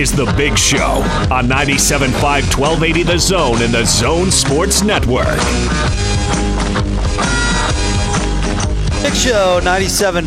is 0.00 0.10
The 0.10 0.24
Big 0.34 0.56
Show 0.56 1.02
on 1.30 1.46
97.5 1.46 2.56
1280 2.56 3.02
The 3.02 3.18
Zone 3.18 3.60
and 3.60 3.74
The 3.74 3.84
Zone 3.84 4.30
Sports 4.30 4.82
Network. 4.82 5.26
Big 9.02 9.14
Show 9.14 9.60
97.5, 9.62 10.24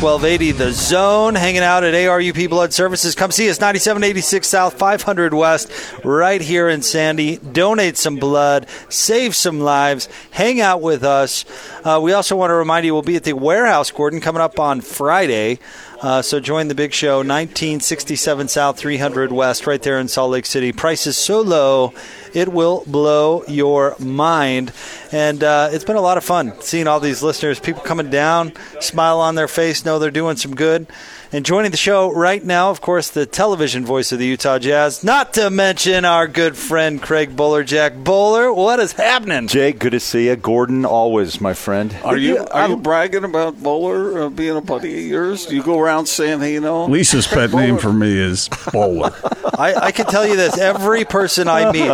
1280 0.00 0.52
The 0.52 0.72
Zone, 0.72 1.34
hanging 1.34 1.60
out 1.60 1.84
at 1.84 1.92
ARUP 1.92 2.48
Blood 2.48 2.72
Services. 2.72 3.14
Come 3.14 3.30
see 3.30 3.50
us, 3.50 3.60
9786 3.60 4.48
South, 4.48 4.78
500 4.78 5.34
West, 5.34 5.70
right 6.02 6.40
here 6.40 6.66
in 6.66 6.80
Sandy. 6.80 7.36
Donate 7.36 7.98
some 7.98 8.16
blood, 8.16 8.66
save 8.88 9.34
some 9.34 9.60
lives, 9.60 10.08
hang 10.30 10.62
out 10.62 10.80
with 10.80 11.04
us. 11.04 11.44
Uh, 11.84 12.00
we 12.02 12.12
also 12.12 12.34
want 12.34 12.48
to 12.50 12.54
remind 12.54 12.86
you 12.86 12.94
we'll 12.94 13.02
be 13.02 13.16
at 13.16 13.24
the 13.24 13.34
warehouse, 13.34 13.90
Gordon, 13.90 14.22
coming 14.22 14.40
up 14.40 14.58
on 14.58 14.80
Friday. 14.80 15.58
Uh, 16.00 16.20
so 16.20 16.38
join 16.38 16.68
the 16.68 16.74
big 16.74 16.92
show, 16.92 17.18
1967 17.18 18.48
South, 18.48 18.76
300 18.78 19.32
West, 19.32 19.66
right 19.66 19.80
there 19.80 19.98
in 19.98 20.08
Salt 20.08 20.30
Lake 20.30 20.44
City. 20.44 20.70
Price 20.70 21.06
is 21.06 21.16
so 21.16 21.40
low, 21.40 21.94
it 22.34 22.48
will 22.48 22.84
blow 22.86 23.42
your 23.48 23.96
mind. 23.98 24.72
And 25.10 25.42
uh, 25.42 25.70
it's 25.72 25.84
been 25.84 25.96
a 25.96 26.02
lot 26.02 26.18
of 26.18 26.24
fun 26.24 26.52
seeing 26.60 26.86
all 26.86 27.00
these 27.00 27.22
listeners, 27.22 27.58
people 27.58 27.82
coming 27.82 28.10
down, 28.10 28.52
smile 28.80 29.20
on 29.20 29.36
their 29.36 29.48
face, 29.48 29.84
know 29.84 29.98
they're 29.98 30.10
doing 30.10 30.36
some 30.36 30.54
good. 30.54 30.86
And 31.36 31.44
joining 31.44 31.70
the 31.70 31.76
show 31.76 32.10
right 32.14 32.42
now, 32.42 32.70
of 32.70 32.80
course, 32.80 33.10
the 33.10 33.26
television 33.26 33.84
voice 33.84 34.10
of 34.10 34.18
the 34.18 34.24
Utah 34.24 34.58
Jazz, 34.58 35.04
not 35.04 35.34
to 35.34 35.50
mention 35.50 36.06
our 36.06 36.26
good 36.26 36.56
friend 36.56 37.02
Craig 37.02 37.36
Bowler. 37.36 37.62
Jack 37.62 37.92
Boler, 37.92 38.50
what 38.56 38.80
is 38.80 38.92
happening? 38.92 39.46
Jake, 39.46 39.78
good 39.78 39.90
to 39.90 40.00
see 40.00 40.28
you. 40.28 40.36
Gordon, 40.36 40.86
always 40.86 41.38
my 41.38 41.52
friend. 41.52 41.94
Are 42.04 42.16
you 42.16 42.38
are 42.38 42.70
you 42.70 42.78
bragging 42.78 43.24
about 43.24 43.56
Boler 43.56 44.18
uh, 44.22 44.28
being 44.30 44.56
a 44.56 44.62
buddy 44.62 45.04
of 45.04 45.10
yours? 45.10 45.44
Do 45.44 45.54
you 45.54 45.62
go 45.62 45.78
around 45.78 46.06
saying, 46.06 46.40
"Hey, 46.40 46.54
you 46.54 46.60
know"? 46.60 46.86
Lisa's 46.86 47.26
pet 47.26 47.52
name 47.52 47.76
for 47.76 47.92
me 47.92 48.18
is 48.18 48.48
Boler. 48.72 49.12
I, 49.58 49.74
I 49.74 49.92
can 49.92 50.06
tell 50.06 50.26
you 50.26 50.36
this: 50.36 50.56
every 50.56 51.04
person 51.04 51.48
I 51.48 51.70
meet, 51.70 51.90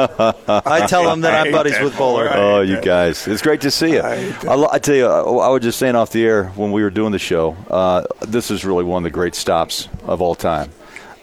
I 0.49 0.87
tell 0.87 1.03
them 1.03 1.23
that 1.23 1.35
I'm 1.35 1.51
buddies 1.51 1.81
with 1.81 1.97
Boler. 1.97 2.31
Oh, 2.33 2.61
you 2.61 2.81
guys, 2.81 3.27
it's 3.27 3.43
great 3.43 3.63
to 3.63 3.73
see 3.73 3.95
you. 3.95 4.03
I, 4.03 4.55
lo- 4.55 4.71
I 4.71 4.79
tell 4.79 4.95
you, 4.95 5.09
uh, 5.09 5.39
I 5.39 5.49
was 5.49 5.63
just 5.63 5.81
saying 5.81 5.97
off 5.97 6.13
the 6.13 6.25
air 6.25 6.45
when 6.51 6.71
we 6.71 6.85
were 6.85 6.91
doing 6.91 7.11
the 7.11 7.19
show. 7.19 7.57
Uh, 7.69 8.05
this 8.21 8.49
is 8.53 8.65
really 8.65 8.85
one 8.85 9.03
of 9.03 9.05
the 9.05 9.11
great 9.11 9.32
stops 9.35 9.89
of 10.05 10.21
all 10.23 10.35
time. 10.35 10.71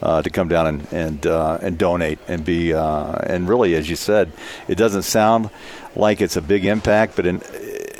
Uh, 0.02 0.22
to 0.22 0.30
come 0.30 0.48
down 0.48 0.66
and 0.66 0.92
and 0.94 1.26
uh, 1.26 1.58
and 1.60 1.76
donate 1.76 2.18
and 2.26 2.42
be 2.42 2.72
uh, 2.72 3.12
and 3.22 3.46
really, 3.46 3.74
as 3.74 3.90
you 3.90 3.96
said, 3.96 4.32
it 4.66 4.76
doesn't 4.76 5.02
sound 5.02 5.50
like 5.94 6.22
it's 6.22 6.36
a 6.36 6.40
big 6.40 6.64
impact, 6.64 7.16
but 7.16 7.26
in, 7.26 7.42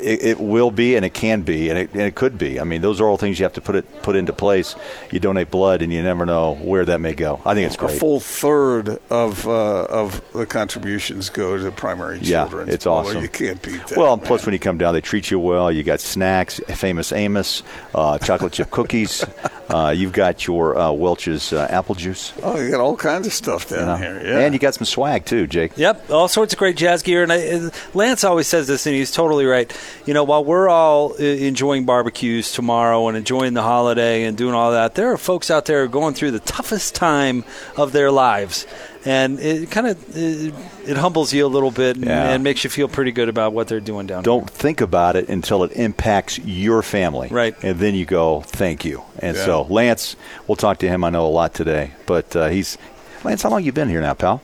it, 0.01 0.23
it 0.23 0.39
will 0.39 0.71
be 0.71 0.95
and 0.95 1.05
it 1.05 1.13
can 1.13 1.41
be 1.41 1.69
and 1.69 1.77
it, 1.77 1.91
and 1.93 2.01
it 2.01 2.15
could 2.15 2.37
be. 2.37 2.59
I 2.59 2.63
mean, 2.63 2.81
those 2.81 2.99
are 3.01 3.05
all 3.07 3.17
things 3.17 3.39
you 3.39 3.43
have 3.45 3.53
to 3.53 3.61
put 3.61 3.75
it 3.75 4.01
put 4.01 4.15
into 4.15 4.33
place. 4.33 4.75
You 5.11 5.19
donate 5.19 5.51
blood, 5.51 5.81
and 5.81 5.91
you 5.93 6.01
never 6.01 6.25
know 6.25 6.55
where 6.55 6.85
that 6.85 6.99
may 6.99 7.13
go. 7.13 7.41
I 7.45 7.53
think 7.53 7.67
it's 7.67 7.75
A 7.75 7.79
great. 7.79 7.99
full 7.99 8.19
third 8.19 8.99
of 9.09 9.47
uh, 9.47 9.83
of 9.85 10.21
the 10.33 10.45
contributions 10.45 11.29
go 11.29 11.57
to 11.57 11.71
primary 11.71 12.19
Yeah, 12.19 12.41
children. 12.47 12.69
it's 12.69 12.85
Boler, 12.85 13.05
awesome. 13.11 13.21
You 13.21 13.29
can't 13.29 13.61
beat 13.61 13.85
that. 13.87 13.97
Well, 13.97 14.17
man. 14.17 14.25
plus 14.25 14.45
when 14.45 14.53
you 14.53 14.59
come 14.59 14.77
down, 14.77 14.93
they 14.93 15.01
treat 15.01 15.31
you 15.31 15.39
well. 15.39 15.71
You 15.71 15.83
got 15.83 15.99
snacks, 15.99 16.59
famous 16.67 17.11
Amos, 17.11 17.63
uh, 17.95 18.17
chocolate 18.19 18.53
chip 18.53 18.69
cookies. 18.71 19.23
Uh, 19.71 19.89
you've 19.89 20.11
got 20.11 20.45
your 20.47 20.77
uh, 20.77 20.91
Welch's 20.91 21.53
uh, 21.53 21.65
apple 21.69 21.95
juice. 21.95 22.33
oh, 22.43 22.59
you 22.59 22.69
got 22.69 22.81
all 22.81 22.97
kinds 22.97 23.25
of 23.25 23.31
stuff 23.31 23.69
down 23.69 23.79
you 23.79 23.85
know. 23.85 23.95
here. 24.19 24.21
Yeah, 24.21 24.39
And 24.39 24.53
you 24.53 24.59
got 24.59 24.73
some 24.73 24.83
swag 24.83 25.23
too, 25.23 25.47
Jake. 25.47 25.77
Yep, 25.77 26.09
all 26.11 26.27
sorts 26.27 26.51
of 26.51 26.59
great 26.59 26.75
jazz 26.75 27.01
gear. 27.03 27.23
And 27.23 27.31
I, 27.31 27.71
Lance 27.93 28.25
always 28.25 28.47
says 28.47 28.67
this, 28.67 28.85
and 28.85 28.93
he's 28.93 29.11
totally 29.11 29.45
right. 29.45 29.71
You 30.05 30.13
know, 30.13 30.23
while 30.23 30.43
we're 30.43 30.69
all 30.69 31.13
uh, 31.13 31.23
enjoying 31.23 31.85
barbecues 31.85 32.51
tomorrow 32.51 33.07
and 33.07 33.15
enjoying 33.17 33.53
the 33.53 33.61
holiday 33.61 34.23
and 34.23 34.35
doing 34.37 34.53
all 34.55 34.71
that, 34.71 34.95
there 34.95 35.11
are 35.11 35.17
folks 35.17 35.51
out 35.51 35.65
there 35.65 35.87
going 35.87 36.13
through 36.13 36.31
the 36.31 36.39
toughest 36.39 36.95
time 36.95 37.43
of 37.77 37.91
their 37.91 38.11
lives. 38.11 38.65
And 39.05 39.39
it 39.39 39.71
kind 39.71 39.87
of 39.87 40.15
it, 40.15 40.53
it 40.87 40.97
humbles 40.97 41.33
you 41.33 41.45
a 41.45 41.47
little 41.47 41.71
bit 41.71 41.95
and, 41.97 42.05
Yeah. 42.05 42.29
and 42.31 42.43
makes 42.43 42.63
you 42.63 42.69
feel 42.69 42.87
pretty 42.87 43.11
good 43.11 43.29
about 43.29 43.51
what 43.53 43.67
they're 43.67 43.79
doing 43.79 44.05
down 44.07 44.19
here. 44.19 44.23
Don't 44.23 44.47
think 44.49 44.79
about 44.81 45.15
it 45.15 45.27
until 45.29 45.63
it 45.63 45.71
impacts 45.73 46.37
your 46.39 46.81
family. 46.83 47.27
Right. 47.31 47.55
And 47.63 47.79
then 47.79 47.95
you 47.95 48.05
go, 48.05 48.41
thank 48.41 48.85
you. 48.85 49.03
And 49.19 49.35
Yeah. 49.35 49.45
so, 49.45 49.61
Lance, 49.69 50.15
we'll 50.47 50.55
talk 50.55 50.77
to 50.79 50.87
him, 50.87 51.03
I 51.03 51.09
know, 51.09 51.25
a 51.25 51.29
lot 51.29 51.53
today. 51.55 51.91
But 52.05 52.35
uh, 52.35 52.49
he's, 52.49 52.77
Lance, 53.23 53.41
how 53.41 53.49
long 53.49 53.63
you 53.63 53.71
been 53.71 53.89
here 53.89 54.01
now, 54.01 54.13
pal? 54.13 54.41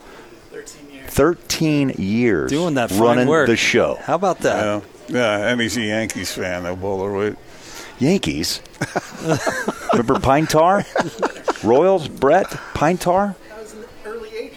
13 0.51 0.89
years. 0.91 1.09
13 1.11 1.89
years. 1.97 2.49
Doing 2.51 2.73
that 2.75 2.89
fine 2.89 2.99
Running 2.99 3.27
work. 3.27 3.47
the 3.47 3.55
show. 3.57 3.99
How 4.03 4.15
about 4.15 4.39
that? 4.39 4.63
yeah, 4.65 4.81
yeah. 5.07 5.47
And 5.49 5.59
he's 5.61 5.77
a 5.77 5.81
Yankees 5.81 6.31
fan, 6.31 6.63
though, 6.63 6.75
Boler. 6.75 7.17
Wait. 7.17 7.35
Yankees. 7.99 8.61
Remember 9.93 10.19
Pine 10.19 10.45
Tar? 10.47 10.85
Royals, 11.63 12.07
Brett, 12.07 12.47
Pine 12.73 12.97
Tar? 12.97 13.35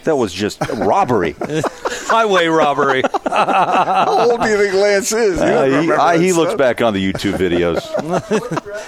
That 0.05 0.17
was 0.17 0.33
just 0.33 0.61
robbery. 0.77 1.35
Highway 1.43 2.47
robbery. 2.47 3.03
How 3.27 4.31
old 4.31 4.41
do 4.43 4.49
you 4.49 4.57
think 4.57 4.75
Lance 4.75 5.13
is? 5.13 5.39
Uh, 5.41 5.81
he 5.83 5.93
I- 5.93 6.17
he 6.19 6.33
looks 6.33 6.55
back 6.55 6.81
on 6.81 6.95
the 6.95 7.13
YouTube 7.13 7.35
videos. 7.35 7.81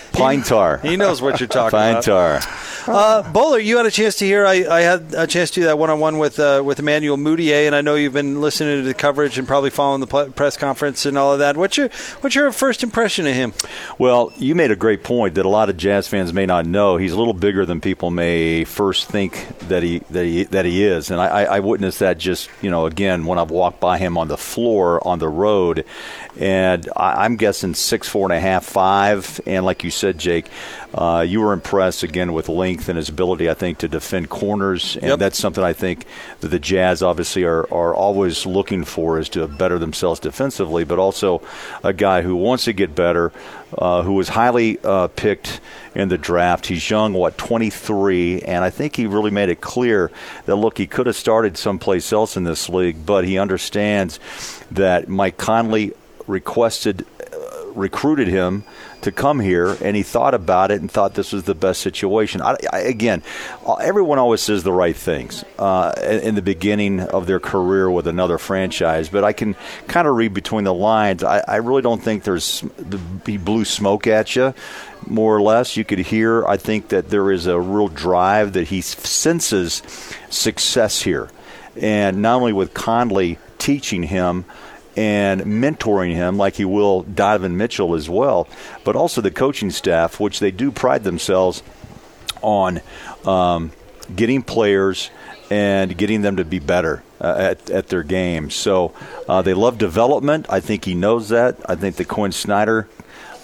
Pine 0.13 0.43
Tar. 0.43 0.79
he 0.79 0.97
knows 0.97 1.21
what 1.21 1.39
you're 1.39 1.49
talking 1.49 1.77
Pine 1.79 1.91
about. 1.97 2.03
Tar. 2.05 2.41
Uh, 2.87 3.23
Boler, 3.33 3.65
you 3.65 3.77
had 3.77 3.87
a 3.87 3.91
chance 3.91 4.17
to 4.17 4.25
hear. 4.25 4.45
I, 4.45 4.65
I 4.65 4.81
had 4.81 5.15
a 5.15 5.27
chance 5.29 5.51
to 5.53 5.61
do 5.61 5.67
that 5.67 5.79
one-on-one 5.79 6.19
with 6.19 6.41
uh, 6.41 6.63
with 6.65 6.81
Emmanuel 6.81 7.17
Mudiay, 7.17 7.67
and 7.67 7.77
I 7.77 7.81
know 7.81 7.95
you've 7.95 8.13
been 8.13 8.41
listening 8.41 8.79
to 8.79 8.83
the 8.83 8.95
coverage 8.95 9.39
and 9.39 9.47
probably 9.47 9.71
following 9.71 10.01
the 10.01 10.31
press 10.35 10.57
conference 10.57 11.07
and 11.07 11.17
all 11.17 11.33
of 11.33 11.39
that. 11.39 11.57
What's 11.57 11.77
your 11.77 11.91
what's 12.23 12.35
your 12.35 12.51
first 12.51 12.83
impression 12.83 13.27
of 13.27 13.35
him? 13.35 13.53
Well, 13.99 14.33
you 14.37 14.57
made 14.57 14.73
a 14.73 14.77
great 14.77 15.05
point 15.05 15.37
that 15.37 15.47
a 15.47 15.49
lot 15.49 15.71
of 15.71 15.77
jazz 15.77 16.09
fans 16.09 16.33
may 16.33 16.45
not 16.45 16.67
know. 16.67 16.97
He's 16.97 17.13
a 17.13 17.19
little 17.19 17.35
bigger 17.35 17.65
than 17.65 17.81
people 17.81 18.11
may 18.11 18.65
first 18.65 19.09
think 19.09 19.47
that 19.69 19.85
he 19.85 20.01
that 20.11 20.25
he 20.25 20.45
that 20.45 20.65
he 20.65 20.83
is, 20.83 21.11
and 21.13 21.21
I, 21.21 21.27
I 21.27 21.45
I 21.45 21.61
witnessed 21.61 22.01
that 22.01 22.19
just 22.19 22.51
you 22.63 22.71
know 22.71 22.87
again 22.87 23.27
when 23.27 23.39
I've 23.39 23.53
walked 23.53 23.79
by 23.79 23.99
him 23.99 24.19
on 24.19 24.27
the 24.27 24.37
floor 24.37 25.07
on 25.07 25.21
the 25.21 25.29
road, 25.29 25.85
and 26.37 26.89
I, 26.97 27.25
I'm 27.25 27.37
guessing 27.37 27.75
six 27.75 28.09
four 28.09 28.27
and 28.27 28.33
a 28.33 28.41
half 28.41 28.65
five, 28.65 29.41
and 29.47 29.65
like 29.65 29.85
you 29.85 29.93
said, 29.93 30.19
Jake, 30.19 30.49
uh, 30.95 31.25
you 31.27 31.41
were 31.41 31.53
impressed 31.53 32.03
again 32.03 32.33
with 32.33 32.49
length 32.49 32.89
and 32.89 32.97
his 32.97 33.09
ability, 33.09 33.49
I 33.49 33.55
think, 33.55 33.79
to 33.79 33.89
defend 33.89 34.29
corners, 34.29 34.97
and 34.97 35.05
Yep. 35.11 35.19
that's 35.19 35.39
something 35.39 35.65
I 35.65 35.73
think 35.73 36.05
that 36.41 36.49
the 36.49 36.59
Jazz 36.59 37.03
obviously 37.03 37.45
are, 37.45 37.63
are 37.73 37.95
always 37.95 38.45
looking 38.47 38.85
for 38.85 39.19
is 39.19 39.29
to 39.31 39.47
better 39.49 39.79
themselves 39.79 40.21
defensively, 40.21 40.85
but 40.85 40.99
also 40.99 41.41
a 41.83 41.93
guy 41.93 42.23
who 42.23 42.37
wants 42.37 42.65
to 42.65 42.73
get 42.73 42.95
better, 42.95 43.33
uh, 43.79 44.03
who 44.03 44.13
was 44.13 44.29
highly 44.31 44.79
uh, 44.85 45.09
picked 45.09 45.61
in 45.95 46.09
the 46.09 46.19
draft. 46.19 46.67
He's 46.67 46.89
young, 46.91 47.15
what, 47.15 47.39
23, 47.39 48.43
and 48.43 48.63
I 48.65 48.71
think 48.71 48.97
he 48.97 49.07
really 49.07 49.31
made 49.31 49.49
it 49.49 49.61
clear 49.61 50.11
that, 50.47 50.57
look, 50.57 50.77
he 50.79 50.87
could 50.87 51.07
have 51.07 51.17
started 51.17 51.57
someplace 51.57 52.13
else 52.13 52.37
in 52.37 52.45
this 52.45 52.69
league, 52.69 53.05
but 53.07 53.25
he 53.25 53.39
understands 53.39 54.19
that 54.71 55.09
Mike 55.09 55.37
Conley 55.39 55.93
requested 56.27 57.05
recruited 57.75 58.29
him 58.29 58.65
to 59.03 59.13
come 59.13 59.41
here, 59.41 59.77
and 59.83 59.97
he 59.97 60.03
thought 60.03 60.35
about 60.35 60.71
it 60.71 60.81
and 60.81 60.91
thought 60.91 61.15
this 61.15 61.33
was 61.33 61.45
the 61.45 61.55
best 61.55 61.81
situation. 61.81 62.41
I, 62.41 62.57
I, 62.73 62.81
again, 62.81 63.23
uh, 63.67 63.75
everyone 63.75 64.19
always 64.19 64.41
says 64.41 64.63
the 64.63 64.73
right 64.73 64.97
things 64.97 65.45
uh, 65.59 65.93
in, 66.23 66.35
the 66.35 66.43
beginning 66.43 67.01
of 67.01 67.27
their 67.27 67.41
career 67.41 67.91
with 67.91 68.07
another 68.07 68.39
franchise, 68.39 69.09
but 69.09 69.25
I 69.25 69.33
can 69.33 69.55
kind 69.89 70.07
of 70.07 70.15
read 70.15 70.35
between 70.35 70.65
the 70.65 70.75
lines. 70.75 71.25
I, 71.25 71.43
I 71.47 71.57
really 71.57 71.83
don't 71.83 72.03
think 72.03 72.25
there's 72.25 72.61
the, 72.79 73.01
he 73.27 73.39
blew 73.39 73.65
smoke 73.65 74.07
at 74.07 74.35
you. 74.37 74.55
More 75.07 75.37
or 75.37 75.43
less, 75.43 75.77
you 75.77 75.85
could 75.85 75.99
hear. 75.99 76.47
I 76.47 76.57
think 76.57 76.89
that 76.89 77.11
there 77.11 77.33
is 77.33 77.47
a 77.47 77.61
real 77.61 77.89
drive 77.89 78.53
that 78.53 78.69
he 78.69 78.81
senses 78.81 79.83
success 80.31 81.03
here, 81.03 81.29
and 81.77 82.23
not 82.23 82.37
only 82.37 82.53
with 82.53 82.73
Conley 82.73 83.39
teaching 83.59 84.05
him 84.05 84.45
and 84.97 85.43
mentoring 85.43 86.15
him 86.15 86.37
like 86.37 86.57
he 86.57 86.65
will 86.65 87.03
Donovan 87.03 87.57
Mitchell 87.57 87.95
as 87.95 88.09
well, 88.11 88.49
but 88.85 88.97
also 88.97 89.21
the 89.21 89.31
coaching 89.31 89.71
staff, 89.71 90.21
which 90.21 90.41
they 90.41 90.51
do 90.51 90.71
pride 90.71 91.05
themselves 91.05 91.63
on 92.43 92.81
um, 93.25 93.73
getting 94.15 94.43
players 94.43 95.11
and 95.51 95.97
getting 95.97 96.23
them 96.23 96.37
to 96.37 96.45
be 96.45 96.59
better 96.59 97.03
uh, 97.21 97.37
at, 97.39 97.71
at 97.71 97.89
their 97.89 98.03
game. 98.03 98.51
So 98.51 98.95
uh, 99.29 99.43
they 99.43 99.55
love 99.55 99.79
development. 99.79 100.47
I 100.49 100.61
think 100.61 100.85
he 100.85 100.95
knows 100.95 101.29
that. 101.29 101.59
I 101.69 101.75
think 101.75 101.97
the 101.97 102.05
Quin 102.05 102.33
Snyder 102.33 102.89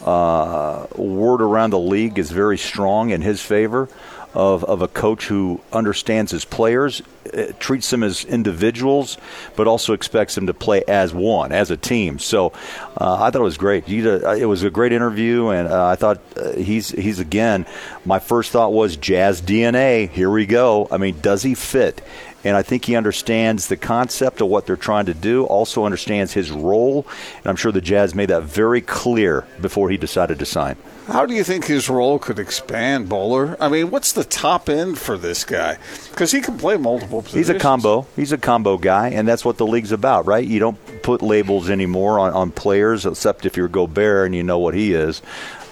uh, 0.08 0.86
word 0.96 1.42
around 1.42 1.70
the 1.70 1.78
league 1.78 2.18
is 2.18 2.30
very 2.30 2.56
strong 2.56 3.10
in 3.10 3.20
his 3.20 3.42
favor 3.42 3.88
of, 4.34 4.64
of 4.64 4.82
a 4.82 4.88
coach 4.88 5.26
who 5.26 5.60
understands 5.72 6.30
his 6.30 6.44
players, 6.44 7.02
uh, 7.34 7.52
treats 7.58 7.90
them 7.90 8.02
as 8.02 8.24
individuals, 8.24 9.18
but 9.56 9.66
also 9.66 9.92
expects 9.92 10.34
them 10.34 10.46
to 10.46 10.54
play 10.54 10.82
as 10.86 11.12
one, 11.12 11.52
as 11.52 11.70
a 11.70 11.76
team. 11.76 12.18
So 12.18 12.52
uh, 12.96 13.22
I 13.22 13.30
thought 13.30 13.40
it 13.40 13.40
was 13.40 13.58
great. 13.58 13.88
It 13.88 14.46
was 14.46 14.62
a 14.62 14.70
great 14.70 14.92
interview, 14.92 15.48
and 15.48 15.68
uh, 15.68 15.86
I 15.86 15.96
thought 15.96 16.20
uh, 16.36 16.52
he's 16.52 16.90
he's 16.90 17.18
again. 17.18 17.66
My 18.04 18.18
first 18.18 18.50
thought 18.50 18.72
was 18.72 18.96
Jazz 18.96 19.42
DNA. 19.42 20.08
Here 20.08 20.30
we 20.30 20.46
go. 20.46 20.88
I 20.90 20.98
mean, 20.98 21.20
does 21.20 21.42
he 21.42 21.54
fit 21.54 22.00
and 22.44 22.56
I 22.56 22.62
think 22.62 22.84
he 22.84 22.96
understands 22.96 23.68
the 23.68 23.76
concept 23.76 24.40
of 24.40 24.48
what 24.48 24.66
they're 24.66 24.76
trying 24.76 25.06
to 25.06 25.14
do. 25.14 25.44
Also 25.44 25.84
understands 25.84 26.32
his 26.32 26.50
role, 26.50 27.06
and 27.38 27.46
I'm 27.46 27.56
sure 27.56 27.72
the 27.72 27.80
Jazz 27.80 28.14
made 28.14 28.30
that 28.30 28.44
very 28.44 28.80
clear 28.80 29.46
before 29.60 29.90
he 29.90 29.96
decided 29.96 30.38
to 30.38 30.46
sign. 30.46 30.76
How 31.08 31.24
do 31.24 31.34
you 31.34 31.42
think 31.42 31.64
his 31.64 31.88
role 31.88 32.18
could 32.18 32.38
expand, 32.38 33.08
Boler? 33.08 33.56
I 33.58 33.70
mean, 33.70 33.90
what's 33.90 34.12
the 34.12 34.24
top 34.24 34.68
end 34.68 34.98
for 34.98 35.16
this 35.16 35.42
guy? 35.42 35.78
Because 36.10 36.32
he 36.32 36.42
can 36.42 36.58
play 36.58 36.76
multiple 36.76 37.22
positions. 37.22 37.48
He's 37.48 37.56
a 37.56 37.58
combo. 37.58 38.06
He's 38.14 38.30
a 38.30 38.36
combo 38.36 38.76
guy, 38.76 39.08
and 39.08 39.26
that's 39.26 39.42
what 39.42 39.56
the 39.56 39.66
league's 39.66 39.90
about, 39.90 40.26
right? 40.26 40.46
You 40.46 40.58
don't 40.58 41.02
put 41.02 41.22
labels 41.22 41.70
anymore 41.70 42.18
on, 42.18 42.34
on 42.34 42.50
players, 42.50 43.06
except 43.06 43.46
if 43.46 43.56
you're 43.56 43.68
Gobert 43.68 44.26
and 44.26 44.34
you 44.34 44.42
know 44.42 44.58
what 44.58 44.74
he 44.74 44.92
is, 44.92 45.22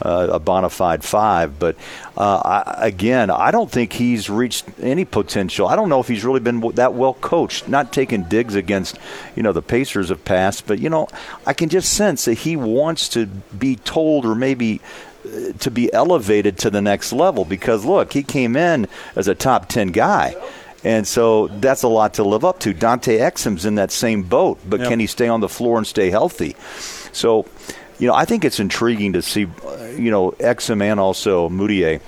uh, 0.02 0.28
a 0.32 0.38
bona 0.38 0.70
fide 0.70 1.04
five. 1.04 1.58
But 1.58 1.76
uh, 2.16 2.42
I, 2.44 2.86
again, 2.86 3.30
I 3.30 3.50
don't 3.50 3.70
think 3.70 3.92
he's 3.92 4.30
reached 4.30 4.66
any 4.80 5.04
potential. 5.04 5.68
I 5.68 5.76
don't 5.76 5.88
know 5.88 6.00
if 6.00 6.08
he's 6.08 6.24
really 6.24 6.40
been 6.40 6.60
that 6.72 6.94
well 6.94 7.14
coached. 7.14 7.68
Not 7.68 7.92
taking 7.92 8.24
digs 8.24 8.54
against, 8.54 8.98
you 9.34 9.42
know, 9.42 9.52
the 9.52 9.62
Pacers 9.62 10.08
have 10.08 10.24
passed, 10.24 10.66
but 10.66 10.78
you 10.78 10.90
know, 10.90 11.08
I 11.46 11.52
can 11.52 11.68
just 11.68 11.92
sense 11.92 12.24
that 12.26 12.34
he 12.34 12.56
wants 12.56 13.08
to 13.10 13.26
be 13.26 13.76
told 13.76 14.26
or 14.26 14.34
maybe 14.34 14.80
to 15.58 15.70
be 15.70 15.92
elevated 15.92 16.58
to 16.58 16.70
the 16.70 16.80
next 16.80 17.12
level 17.12 17.44
because 17.44 17.84
look, 17.84 18.12
he 18.12 18.22
came 18.22 18.56
in 18.56 18.86
as 19.14 19.28
a 19.28 19.34
top 19.34 19.68
10 19.68 19.88
guy. 19.88 20.34
And 20.84 21.06
so 21.06 21.48
that's 21.48 21.82
a 21.82 21.88
lot 21.88 22.14
to 22.14 22.22
live 22.22 22.44
up 22.44 22.60
to. 22.60 22.72
Dante 22.72 23.18
Exum's 23.18 23.66
in 23.66 23.74
that 23.76 23.90
same 23.90 24.22
boat, 24.22 24.58
but 24.68 24.80
yep. 24.80 24.90
can 24.90 25.00
he 25.00 25.06
stay 25.06 25.26
on 25.26 25.40
the 25.40 25.48
floor 25.48 25.78
and 25.78 25.86
stay 25.86 26.10
healthy? 26.10 26.54
So, 27.12 27.46
you 27.98 28.06
know, 28.06 28.14
I 28.14 28.24
think 28.24 28.44
it's 28.44 28.60
intriguing 28.60 29.14
to 29.14 29.22
see, 29.22 29.40
you 29.40 30.10
know, 30.10 30.32
Exum 30.32 30.82
and 30.82 31.00
also 31.00 31.48
Mudiay 31.48 32.00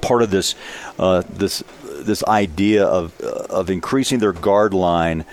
part 0.00 0.22
of 0.22 0.30
this 0.30 0.54
uh, 0.98 1.22
this 1.28 1.62
this 1.86 2.22
idea 2.24 2.84
of 2.84 3.18
of 3.20 3.70
increasing 3.70 4.18
their 4.18 4.32
guard 4.32 4.74
line, 4.74 5.24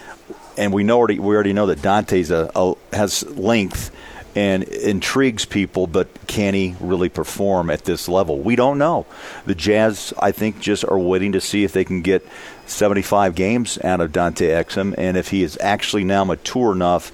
and 0.58 0.74
we 0.74 0.84
know 0.84 0.98
already 0.98 1.20
we 1.20 1.36
already 1.36 1.54
know 1.54 1.68
that 1.68 1.82
Dante's 1.82 2.32
a, 2.32 2.52
a 2.56 2.74
has 2.94 3.24
length 3.24 3.92
and 4.36 4.64
intrigues 4.64 5.46
people, 5.46 5.88
but 5.88 6.10
can 6.28 6.54
he 6.54 6.76
really 6.82 7.08
perform 7.08 7.70
at 7.70 7.86
this 7.86 8.10
level? 8.10 8.38
We 8.40 8.58
don't 8.58 8.78
know. 8.78 9.06
The 9.46 9.56
Jazz, 9.56 10.14
I 10.20 10.34
think, 10.34 10.60
just 10.60 10.84
are 10.84 11.00
waiting 11.00 11.32
to 11.32 11.42
see 11.42 11.64
if 11.64 11.72
they 11.72 11.86
can 11.86 12.02
get 12.02 12.28
75 12.66 13.34
games 13.34 13.80
out 13.82 14.02
of 14.02 14.12
Dante 14.12 14.48
Exum, 14.50 14.94
and 14.98 15.16
if 15.16 15.30
he 15.30 15.42
is 15.42 15.58
actually 15.62 16.04
now 16.04 16.26
mature 16.26 16.74
enough. 16.74 17.12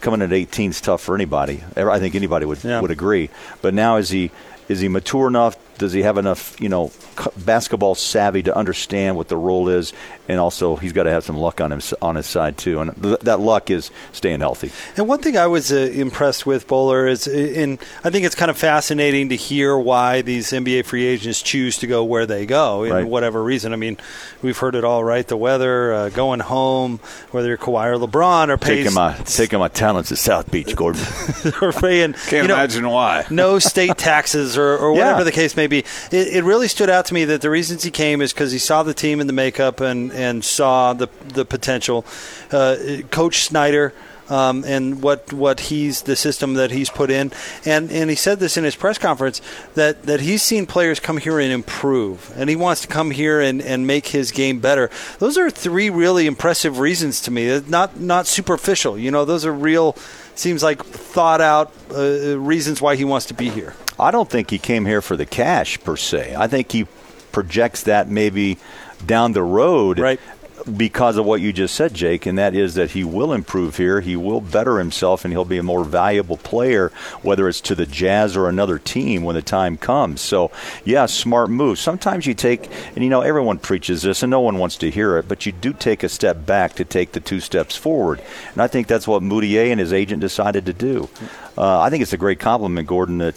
Coming 0.00 0.22
at 0.22 0.32
18 0.32 0.70
is 0.70 0.80
tough 0.80 1.02
for 1.02 1.14
anybody. 1.14 1.64
I 1.76 1.98
think 1.98 2.14
anybody 2.14 2.46
would 2.46 2.62
yeah. 2.62 2.80
would 2.80 2.92
agree. 2.92 3.28
But 3.60 3.74
now 3.74 3.96
is 3.96 4.10
he 4.10 4.30
is 4.68 4.78
he 4.78 4.88
mature 4.88 5.26
enough? 5.26 5.56
Does 5.78 5.92
he 5.92 6.02
have 6.02 6.16
enough, 6.16 6.60
you 6.60 6.68
know, 6.68 6.92
basketball 7.36 7.96
savvy 7.96 8.44
to 8.44 8.56
understand 8.56 9.16
what 9.16 9.26
the 9.26 9.36
role 9.36 9.68
is? 9.68 9.92
And 10.30 10.38
also, 10.38 10.76
he's 10.76 10.92
got 10.92 11.04
to 11.04 11.10
have 11.10 11.24
some 11.24 11.36
luck 11.36 11.60
on 11.60 11.72
him 11.72 11.80
on 12.00 12.14
his 12.14 12.26
side 12.26 12.56
too. 12.56 12.80
And 12.80 13.02
th- 13.02 13.18
that 13.20 13.40
luck 13.40 13.68
is 13.68 13.90
staying 14.12 14.38
healthy. 14.38 14.70
And 14.96 15.08
one 15.08 15.18
thing 15.18 15.36
I 15.36 15.48
was 15.48 15.72
uh, 15.72 15.76
impressed 15.76 16.46
with 16.46 16.68
Bowler 16.68 17.08
is, 17.08 17.26
and 17.26 17.80
I 18.04 18.10
think 18.10 18.24
it's 18.24 18.36
kind 18.36 18.48
of 18.48 18.56
fascinating 18.56 19.30
to 19.30 19.36
hear 19.36 19.76
why 19.76 20.22
these 20.22 20.52
NBA 20.52 20.84
free 20.84 21.04
agents 21.04 21.42
choose 21.42 21.78
to 21.78 21.88
go 21.88 22.04
where 22.04 22.26
they 22.26 22.46
go, 22.46 22.84
in 22.84 22.92
right. 22.92 23.04
whatever 23.04 23.42
reason. 23.42 23.72
I 23.72 23.76
mean, 23.76 23.96
we've 24.40 24.56
heard 24.56 24.76
it 24.76 24.84
all, 24.84 25.02
right? 25.02 25.26
The 25.26 25.36
weather, 25.36 25.92
uh, 25.92 26.08
going 26.10 26.38
home, 26.38 27.00
whether 27.32 27.48
you're 27.48 27.58
Kawhi 27.58 27.86
or 27.86 28.06
LeBron, 28.06 28.50
or 28.50 28.56
taking 28.56 28.94
my 28.94 29.14
taking 29.24 29.58
my 29.58 29.66
talents 29.66 30.10
to 30.10 30.16
South 30.16 30.48
Beach, 30.52 30.76
Gordon, 30.76 31.02
or 31.60 31.72
paying. 31.72 32.12
Can't 32.28 32.32
you 32.44 32.48
know, 32.48 32.54
imagine 32.54 32.88
why. 32.88 33.26
no 33.30 33.58
state 33.58 33.98
taxes 33.98 34.56
or, 34.56 34.78
or 34.78 34.92
whatever 34.92 35.18
yeah. 35.18 35.24
the 35.24 35.32
case 35.32 35.56
may 35.56 35.66
be. 35.66 35.78
It, 36.12 36.28
it, 36.36 36.44
really 36.44 36.68
stood 36.68 36.88
out 36.88 37.06
to 37.06 37.14
me 37.14 37.24
that 37.24 37.40
the 37.40 37.50
reasons 37.50 37.82
he 37.82 37.90
came 37.90 38.22
is 38.22 38.32
because 38.32 38.52
he 38.52 38.58
saw 38.58 38.82
the 38.82 38.94
team 38.94 39.20
in 39.20 39.26
the 39.26 39.32
makeup 39.32 39.80
and, 39.80 40.12
and 40.20 40.44
saw 40.44 40.92
the 40.92 41.08
the 41.28 41.44
potential. 41.44 42.04
Uh, 42.50 42.76
Coach 43.10 43.44
Snyder. 43.44 43.92
Um, 44.28 44.62
and 44.64 45.02
what 45.02 45.32
what 45.32 45.58
he's 45.58 46.02
the 46.02 46.14
system 46.14 46.54
that 46.54 46.70
he's 46.70 46.88
put 46.88 47.10
in, 47.10 47.32
and 47.64 47.90
and 47.90 48.08
he 48.08 48.14
said 48.14 48.38
this 48.38 48.56
in 48.56 48.62
his 48.62 48.76
press 48.76 48.96
conference 48.96 49.42
that 49.74 50.04
that 50.04 50.20
he's 50.20 50.40
seen 50.40 50.66
players 50.66 51.00
come 51.00 51.16
here 51.18 51.40
and 51.40 51.50
improve, 51.50 52.32
and 52.36 52.48
he 52.48 52.54
wants 52.54 52.82
to 52.82 52.86
come 52.86 53.10
here 53.10 53.40
and, 53.40 53.60
and 53.60 53.88
make 53.88 54.06
his 54.06 54.30
game 54.30 54.60
better. 54.60 54.88
Those 55.18 55.36
are 55.36 55.50
three 55.50 55.90
really 55.90 56.28
impressive 56.28 56.78
reasons 56.78 57.20
to 57.22 57.32
me. 57.32 57.60
Not 57.66 57.98
not 57.98 58.28
superficial, 58.28 58.96
you 58.96 59.10
know. 59.10 59.24
Those 59.24 59.44
are 59.44 59.52
real. 59.52 59.96
Seems 60.36 60.62
like 60.62 60.84
thought 60.84 61.40
out 61.40 61.72
uh, 61.90 62.38
reasons 62.38 62.80
why 62.80 62.94
he 62.94 63.04
wants 63.04 63.26
to 63.26 63.34
be 63.34 63.50
here. 63.50 63.74
I 63.98 64.12
don't 64.12 64.30
think 64.30 64.50
he 64.50 64.58
came 64.58 64.86
here 64.86 65.02
for 65.02 65.16
the 65.16 65.26
cash 65.26 65.80
per 65.80 65.96
se. 65.96 66.36
I 66.38 66.46
think 66.46 66.70
he 66.70 66.86
projects 67.32 67.82
that 67.82 68.08
maybe 68.08 68.58
down 69.06 69.32
the 69.32 69.42
road 69.42 69.98
right 69.98 70.20
because 70.76 71.16
of 71.16 71.24
what 71.24 71.40
you 71.40 71.52
just 71.52 71.74
said, 71.74 71.94
Jake, 71.94 72.26
and 72.26 72.38
that 72.38 72.54
is 72.54 72.74
that 72.74 72.92
he 72.92 73.04
will 73.04 73.32
improve 73.32 73.76
here. 73.76 74.00
He 74.00 74.16
will 74.16 74.40
better 74.40 74.78
himself, 74.78 75.24
and 75.24 75.32
he'll 75.32 75.44
be 75.44 75.58
a 75.58 75.62
more 75.62 75.84
valuable 75.84 76.36
player, 76.36 76.90
whether 77.22 77.48
it's 77.48 77.60
to 77.62 77.74
the 77.74 77.86
Jazz 77.86 78.36
or 78.36 78.48
another 78.48 78.78
team 78.78 79.22
when 79.22 79.34
the 79.34 79.42
time 79.42 79.76
comes. 79.76 80.20
So, 80.20 80.50
yeah, 80.84 81.06
smart 81.06 81.50
move. 81.50 81.78
Sometimes 81.78 82.26
you 82.26 82.34
take, 82.34 82.70
and 82.94 83.04
you 83.04 83.10
know, 83.10 83.22
everyone 83.22 83.58
preaches 83.58 84.02
this, 84.02 84.22
and 84.22 84.30
no 84.30 84.40
one 84.40 84.58
wants 84.58 84.76
to 84.78 84.90
hear 84.90 85.16
it, 85.18 85.28
but 85.28 85.46
you 85.46 85.52
do 85.52 85.72
take 85.72 86.02
a 86.02 86.08
step 86.08 86.46
back 86.46 86.74
to 86.74 86.84
take 86.84 87.12
the 87.12 87.20
two 87.20 87.40
steps 87.40 87.76
forward. 87.76 88.22
And 88.52 88.62
I 88.62 88.66
think 88.66 88.86
that's 88.86 89.08
what 89.08 89.22
Mudiay 89.22 89.70
and 89.70 89.80
his 89.80 89.92
agent 89.92 90.20
decided 90.20 90.66
to 90.66 90.72
do. 90.72 91.08
Uh, 91.56 91.80
I 91.80 91.90
think 91.90 92.02
it's 92.02 92.12
a 92.12 92.18
great 92.18 92.40
compliment, 92.40 92.86
Gordon, 92.86 93.18
that 93.18 93.34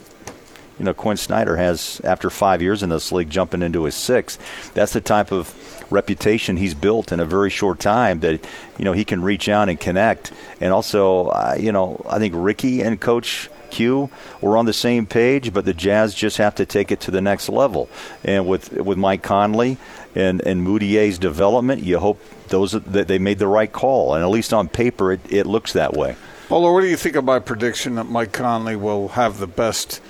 you 0.80 0.86
know 0.86 0.94
Quin 0.94 1.18
Snyder 1.18 1.58
has 1.58 2.02
after 2.04 2.30
five 2.30 2.62
years 2.62 2.84
in 2.84 2.90
this 2.90 3.12
league, 3.12 3.30
jumping 3.30 3.62
into 3.62 3.84
his 3.84 3.96
sixth. 3.96 4.40
That's 4.74 4.94
the 4.94 5.02
type 5.02 5.32
of 5.32 5.54
reputation 5.92 6.58
he's 6.58 6.74
built 6.74 7.12
in 7.12 7.20
a 7.20 7.26
very 7.26 7.50
short 7.50 7.80
time 7.80 8.20
that 8.22 8.46
you 8.78 8.86
know 8.86 8.94
he 8.94 9.06
can 9.06 9.22
reach 9.22 9.50
out 9.50 9.70
and 9.70 9.80
connect. 9.80 10.32
And 10.60 10.74
also, 10.74 11.28
uh, 11.28 11.56
you 11.60 11.72
know, 11.72 12.06
I 12.10 12.20
think 12.20 12.34
Ricky 12.36 12.82
and 12.82 13.00
Coach 13.00 13.50
Q 13.70 14.10
were 14.40 14.58
on 14.58 14.66
the 14.66 14.74
same 14.74 15.06
page, 15.06 15.54
but 15.54 15.66
the 15.66 15.74
Jazz 15.74 16.14
just 16.14 16.38
have 16.38 16.56
to 16.56 16.66
take 16.66 16.92
it 16.92 17.00
to 17.02 17.12
the 17.12 17.22
next 17.22 17.50
level. 17.50 17.90
And 18.24 18.48
with 18.48 18.72
with 18.74 18.98
Mike 18.98 19.24
Conley 19.24 19.78
and 20.16 20.42
and 20.42 20.64
Mudiay's 20.64 21.18
development, 21.18 21.84
you 21.84 22.00
hope 22.00 22.22
those 22.50 22.72
that 22.74 23.08
they 23.08 23.20
made 23.20 23.40
the 23.40 23.48
right 23.48 23.72
call. 23.72 24.14
And 24.14 24.24
at 24.24 24.30
least 24.30 24.54
on 24.54 24.70
paper, 24.70 25.12
it, 25.12 25.22
it 25.30 25.46
looks 25.46 25.74
that 25.74 25.94
way. 25.94 26.16
Well, 26.50 26.72
what 26.72 26.82
do 26.82 26.88
you 26.88 26.98
think 26.98 27.16
of 27.16 27.24
my 27.24 27.40
prediction 27.40 27.96
that 27.96 28.04
Mike 28.04 28.32
Conley 28.32 28.76
will 28.76 29.10
have 29.10 29.40
the 29.40 29.48
best 29.48 30.02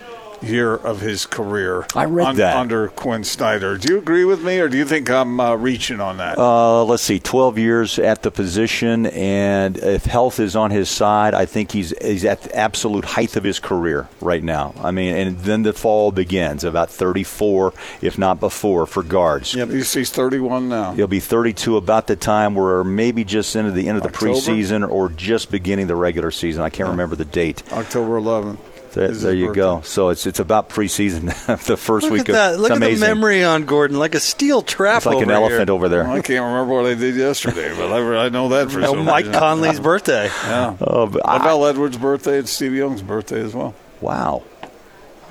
year 0.44 0.76
of 0.76 1.02
his 1.02 1.26
career. 1.26 1.86
I 1.96 2.06
read 2.06 2.28
un- 2.28 2.36
that 2.38 2.56
under 2.58 2.90
Quin 2.90 3.24
Snyder. 3.24 3.78
Do 3.78 3.94
you 3.94 4.00
agree 4.00 4.26
with 4.26 4.44
me, 4.44 4.60
or 4.60 4.68
do 4.70 4.78
you 4.78 4.86
think 4.86 5.10
I'm 5.10 5.40
uh, 5.40 5.56
reaching 5.56 6.00
on 6.00 6.18
that? 6.18 6.38
Uh, 6.38 6.84
let's 6.84 7.04
see, 7.04 7.20
12 7.20 7.58
years 7.58 8.00
at 8.00 8.24
the 8.24 8.32
position, 8.32 9.06
and 9.08 9.78
if 9.78 10.06
health 10.06 10.40
is 10.40 10.56
on 10.56 10.72
his 10.72 10.90
side, 10.90 11.34
I 11.34 11.46
think 11.46 11.72
he's 11.72 11.94
he's 12.02 12.26
at 12.26 12.44
the 12.44 12.56
absolute 12.56 13.06
height 13.06 13.36
of 13.36 13.44
his 13.44 13.60
career 13.60 14.08
right 14.22 14.44
now. 14.44 14.74
I 14.82 14.92
mean, 14.92 15.16
and 15.16 15.40
then 15.40 15.64
the 15.64 15.74
fall 15.74 16.12
begins 16.12 16.64
about 16.64 16.90
34, 16.90 17.74
if 18.02 18.18
not 18.18 18.40
before, 18.40 18.86
for 18.86 19.04
guards. 19.04 19.54
Yep, 19.54 19.70
he's, 19.70 19.94
he's 19.94 20.10
31 20.12 20.70
now. 20.70 20.94
He'll 20.94 21.08
be 21.08 21.20
32 21.20 21.78
about 21.78 22.08
the 22.08 22.16
time 22.16 22.56
where 22.56 22.84
maybe 22.84 23.24
just 23.24 23.56
into 23.56 23.72
the 23.72 23.88
end 23.88 23.98
of 23.98 24.04
the 24.04 24.10
October? 24.10 24.34
preseason 24.34 24.90
or 24.90 25.10
just 25.10 25.52
beginning 25.52 25.88
the 25.88 25.96
regular 25.96 26.32
season. 26.32 26.62
I 26.62 26.70
can't 26.70 26.90
remember 26.90 27.16
the 27.16 27.26
date. 27.26 27.64
October 27.72 28.20
11th. 28.20 28.58
There, 28.94 29.08
there 29.10 29.34
you 29.34 29.54
go. 29.54 29.82
So 29.82 30.10
it's 30.10 30.26
it's 30.28 30.40
about 30.40 30.70
preseason, 30.70 31.26
the 31.66 31.78
first 31.78 32.04
Look 32.04 32.14
week 32.14 32.22
at 32.22 32.30
of 32.30 32.36
that. 32.36 32.60
Look 32.60 32.72
at 32.72 32.80
the 32.80 32.96
memory 32.98 33.44
on 33.44 33.66
Gordon, 33.66 33.98
like 33.98 34.14
a 34.16 34.20
steel 34.20 34.62
trap. 34.62 34.98
It's 34.98 35.06
like 35.08 35.24
an 35.24 35.32
elephant 35.32 35.70
over 35.70 35.90
there. 35.90 36.04
Well, 36.04 36.14
I 36.14 36.22
can't 36.22 36.46
remember 36.46 36.74
what 36.74 36.86
I 36.86 36.94
did 36.94 37.16
yesterday, 37.16 37.76
but 37.76 37.92
I, 37.92 38.26
I 38.26 38.30
know 38.30 38.50
that 38.50 38.72
for 38.72 38.84
oh, 38.84 38.94
no, 38.94 39.04
Mike 39.04 39.26
reason. 39.26 39.40
Conley's 39.40 39.80
birthday. 39.80 40.26
Yeah. 40.26 40.78
Oh, 40.80 41.08
what 41.08 41.20
about 41.20 41.64
Edwards' 41.64 41.98
birthday 41.98 42.40
and 42.40 42.48
Steve 42.48 42.74
Young's 42.74 43.02
birthday 43.02 43.42
as 43.42 43.54
well? 43.54 43.74
Wow. 44.00 44.44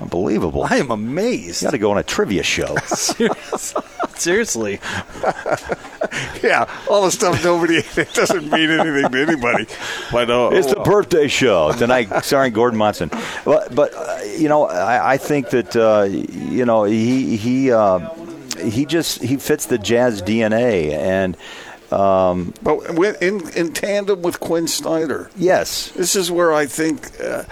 Unbelievable. 0.01 0.63
I 0.63 0.77
am 0.77 0.91
amazed. 0.91 1.61
You 1.61 1.67
got 1.67 1.71
to 1.71 1.77
go 1.77 1.91
on 1.91 1.97
a 1.97 2.03
trivia 2.03 2.43
show. 2.43 2.75
Seriously. 4.15 4.79
yeah, 6.43 6.69
all 6.89 7.03
the 7.03 7.11
stuff 7.11 7.43
nobody 7.43 7.77
it 7.97 8.13
doesn't 8.13 8.51
mean 8.51 8.69
anything 8.69 9.11
to 9.11 9.21
anybody. 9.21 9.65
But 10.11 10.29
uh, 10.29 10.49
it's 10.53 10.73
the 10.73 10.79
birthday 10.81 11.27
show 11.27 11.71
tonight. 11.73 12.23
Sorry, 12.23 12.49
Gordon 12.49 12.77
Monson. 12.77 13.09
But, 13.45 13.73
but 13.73 13.93
uh, 13.95 14.19
you 14.37 14.49
know, 14.49 14.65
I, 14.65 15.13
I 15.13 15.17
think 15.17 15.49
that 15.49 15.75
uh, 15.75 16.03
you 16.03 16.65
know 16.65 16.83
he 16.83 17.37
he 17.37 17.71
uh, 17.71 17.99
he 18.63 18.85
just 18.85 19.21
he 19.21 19.37
fits 19.37 19.65
the 19.65 19.77
Jazz 19.77 20.21
DNA 20.21 20.91
and. 20.91 21.37
Um, 21.91 22.55
but 22.63 22.79
in 23.21 23.47
in 23.49 23.71
tandem 23.71 24.23
with 24.23 24.39
Quin 24.39 24.67
Snyder, 24.67 25.29
yes, 25.35 25.89
this 25.89 26.15
is 26.15 26.31
where 26.31 26.51
I 26.51 26.65
think 26.65 27.11
uh, 27.21 27.43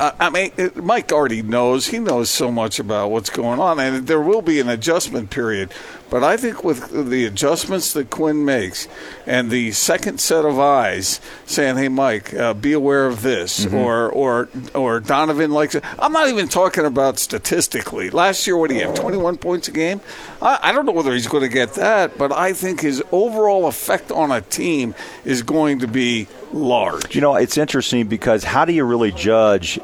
I 0.00 0.30
mean, 0.30 0.50
Mike 0.74 1.12
already 1.12 1.42
knows. 1.42 1.88
He 1.88 1.98
knows 2.00 2.30
so 2.30 2.50
much 2.50 2.78
about 2.80 3.10
what's 3.10 3.30
going 3.30 3.60
on, 3.60 3.78
and 3.78 4.06
there 4.08 4.20
will 4.20 4.42
be 4.42 4.58
an 4.58 4.68
adjustment 4.68 5.30
period. 5.30 5.72
But 6.10 6.24
I 6.24 6.36
think 6.38 6.64
with 6.64 7.10
the 7.10 7.26
adjustments 7.26 7.92
that 7.92 8.08
Quin 8.10 8.44
makes 8.44 8.88
and 9.26 9.50
the 9.50 9.72
second 9.72 10.20
set 10.20 10.44
of 10.44 10.58
eyes 10.58 11.20
saying, 11.44 11.76
"Hey, 11.76 11.88
Mike, 11.88 12.32
uh, 12.34 12.54
be 12.54 12.72
aware 12.72 13.06
of 13.06 13.22
this," 13.22 13.66
Mm-hmm. 13.66 13.76
or 13.76 14.08
or 14.10 14.48
or 14.74 15.00
Donovan 15.00 15.50
likes 15.52 15.74
it. 15.74 15.84
I'm 15.98 16.12
not 16.12 16.28
even 16.28 16.48
talking 16.48 16.84
about 16.86 17.18
statistically. 17.18 18.10
Last 18.10 18.46
year, 18.46 18.56
what 18.56 18.70
did 18.70 18.76
he 18.76 18.80
have? 18.80 18.94
21 18.94 19.36
points 19.36 19.68
a 19.68 19.70
game. 19.70 20.00
I, 20.40 20.58
I 20.62 20.72
don't 20.72 20.86
know 20.86 20.92
whether 20.92 21.12
he's 21.12 21.28
going 21.28 21.42
to 21.42 21.48
get 21.48 21.74
that, 21.74 22.16
but 22.18 22.32
I 22.32 22.52
think 22.52 22.80
his 22.80 23.02
overall 23.12 23.66
effect 23.66 24.10
on 24.10 24.32
a 24.32 24.40
team 24.40 24.94
is 25.24 25.42
going 25.42 25.80
to 25.80 25.86
be 25.88 26.26
large. 26.52 27.14
You 27.14 27.20
know, 27.20 27.36
it's 27.36 27.58
interesting 27.58 28.06
because 28.08 28.44
how 28.44 28.64
do 28.64 28.72
you 28.72 28.84
really 28.84 29.12
judge? 29.12 29.78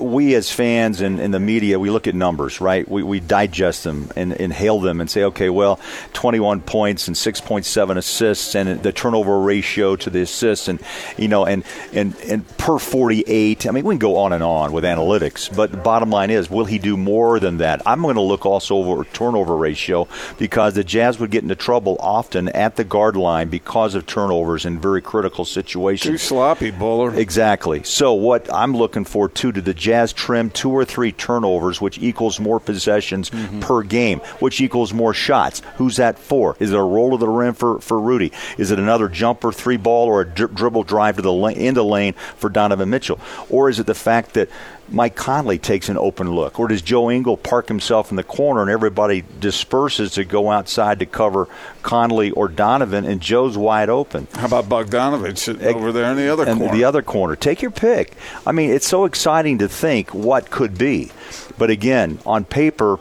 We 0.00 0.34
as 0.34 0.50
fans 0.50 1.00
and, 1.00 1.20
and 1.20 1.32
the 1.32 1.40
media, 1.40 1.78
we 1.78 1.90
look 1.90 2.06
at 2.06 2.14
numbers, 2.14 2.60
right? 2.60 2.88
We, 2.88 3.02
we 3.02 3.20
digest 3.20 3.84
them 3.84 4.10
and 4.16 4.32
inhale 4.32 4.80
them 4.80 5.00
and 5.00 5.10
say, 5.10 5.24
okay, 5.24 5.50
well, 5.50 5.80
21 6.12 6.60
points 6.62 7.08
and 7.08 7.16
6.7 7.16 7.96
assists 7.96 8.54
and 8.54 8.82
the 8.82 8.92
turnover 8.92 9.40
ratio 9.40 9.96
to 9.96 10.10
the 10.10 10.22
assists 10.22 10.68
and, 10.68 10.80
you 11.16 11.28
know, 11.28 11.44
and, 11.46 11.64
and, 11.92 12.16
and 12.20 12.46
per 12.58 12.78
48. 12.78 13.66
I 13.66 13.70
mean, 13.70 13.84
we 13.84 13.94
can 13.94 13.98
go 13.98 14.16
on 14.16 14.32
and 14.32 14.42
on 14.42 14.72
with 14.72 14.84
analytics, 14.84 15.54
but 15.54 15.70
the 15.70 15.76
bottom 15.76 16.10
line 16.10 16.30
is, 16.30 16.50
will 16.50 16.64
he 16.64 16.78
do 16.78 16.96
more 16.96 17.40
than 17.40 17.58
that? 17.58 17.82
I'm 17.86 18.02
going 18.02 18.16
to 18.16 18.20
look 18.20 18.46
also 18.46 18.76
over 18.76 19.04
turnover 19.04 19.56
ratio 19.56 20.08
because 20.38 20.74
the 20.74 20.84
Jazz 20.84 21.18
would 21.18 21.30
get 21.30 21.42
into 21.42 21.56
trouble 21.56 21.96
often 22.00 22.48
at 22.50 22.76
the 22.76 22.84
guard 22.84 23.16
line 23.16 23.48
because 23.48 23.94
of 23.94 24.06
turnovers 24.06 24.64
in 24.64 24.78
very 24.78 25.02
critical 25.02 25.44
situations. 25.44 26.03
Too 26.04 26.18
sloppy, 26.18 26.70
Boler. 26.70 27.16
Exactly. 27.16 27.82
So 27.82 28.12
what 28.12 28.52
I'm 28.52 28.76
looking 28.76 29.04
for 29.04 29.28
too, 29.28 29.52
to 29.52 29.60
the 29.60 29.74
Jazz 29.74 30.12
trim 30.12 30.50
two 30.50 30.70
or 30.70 30.84
three 30.84 31.12
turnovers, 31.12 31.80
which 31.80 31.98
equals 31.98 32.38
more 32.38 32.60
possessions 32.60 33.30
mm-hmm. 33.30 33.60
per 33.60 33.82
game, 33.82 34.20
which 34.40 34.60
equals 34.60 34.92
more 34.92 35.14
shots? 35.14 35.62
Who's 35.76 35.96
that 35.96 36.18
for? 36.18 36.56
Is 36.60 36.72
it 36.72 36.76
a 36.76 36.82
roll 36.82 37.12
to 37.12 37.16
the 37.16 37.28
rim 37.28 37.54
for, 37.54 37.80
for 37.80 37.98
Rudy? 37.98 38.32
Is 38.58 38.70
it 38.70 38.78
another 38.78 39.08
jumper, 39.08 39.52
three 39.52 39.76
ball, 39.76 40.06
or 40.06 40.20
a 40.20 40.24
dri- 40.26 40.48
dribble 40.48 40.84
drive 40.84 41.16
to 41.16 41.22
the 41.22 41.32
lane, 41.32 41.56
into 41.56 41.82
lane 41.82 42.14
for 42.36 42.48
Donovan 42.50 42.90
Mitchell? 42.90 43.18
Or 43.48 43.68
is 43.68 43.78
it 43.78 43.86
the 43.86 43.94
fact 43.94 44.34
that 44.34 44.48
Mike 44.88 45.16
Conley 45.16 45.58
takes 45.58 45.88
an 45.88 45.96
open 45.96 46.32
look, 46.32 46.58
or 46.60 46.68
does 46.68 46.82
Joe 46.82 47.10
Ingles 47.10 47.40
park 47.42 47.68
himself 47.68 48.10
in 48.10 48.16
the 48.16 48.22
corner 48.22 48.62
and 48.62 48.70
everybody 48.70 49.24
disperses 49.40 50.12
to 50.12 50.24
go 50.24 50.50
outside 50.50 50.98
to 50.98 51.06
cover 51.06 51.48
Conley 51.82 52.30
or 52.30 52.48
Donovan, 52.48 53.04
and 53.04 53.20
Joe's 53.20 53.56
wide 53.56 53.88
open? 53.88 54.26
How 54.34 54.46
about 54.46 54.66
Bogdanovich 54.66 55.62
over 55.74 55.92
there 55.92 56.10
in 56.10 56.16
the 56.16 56.28
other 56.28 56.44
and 56.44 56.58
corner? 56.58 56.74
the 56.74 56.84
other 56.84 57.02
corner. 57.02 57.36
Take 57.36 57.62
your 57.62 57.70
pick. 57.70 58.16
I 58.46 58.52
mean, 58.52 58.70
it's 58.70 58.86
so 58.86 59.04
exciting 59.04 59.58
to 59.58 59.68
think 59.68 60.12
what 60.12 60.50
could 60.50 60.76
be. 60.76 61.10
But 61.56 61.70
again, 61.70 62.18
on 62.26 62.44
paper, 62.44 62.98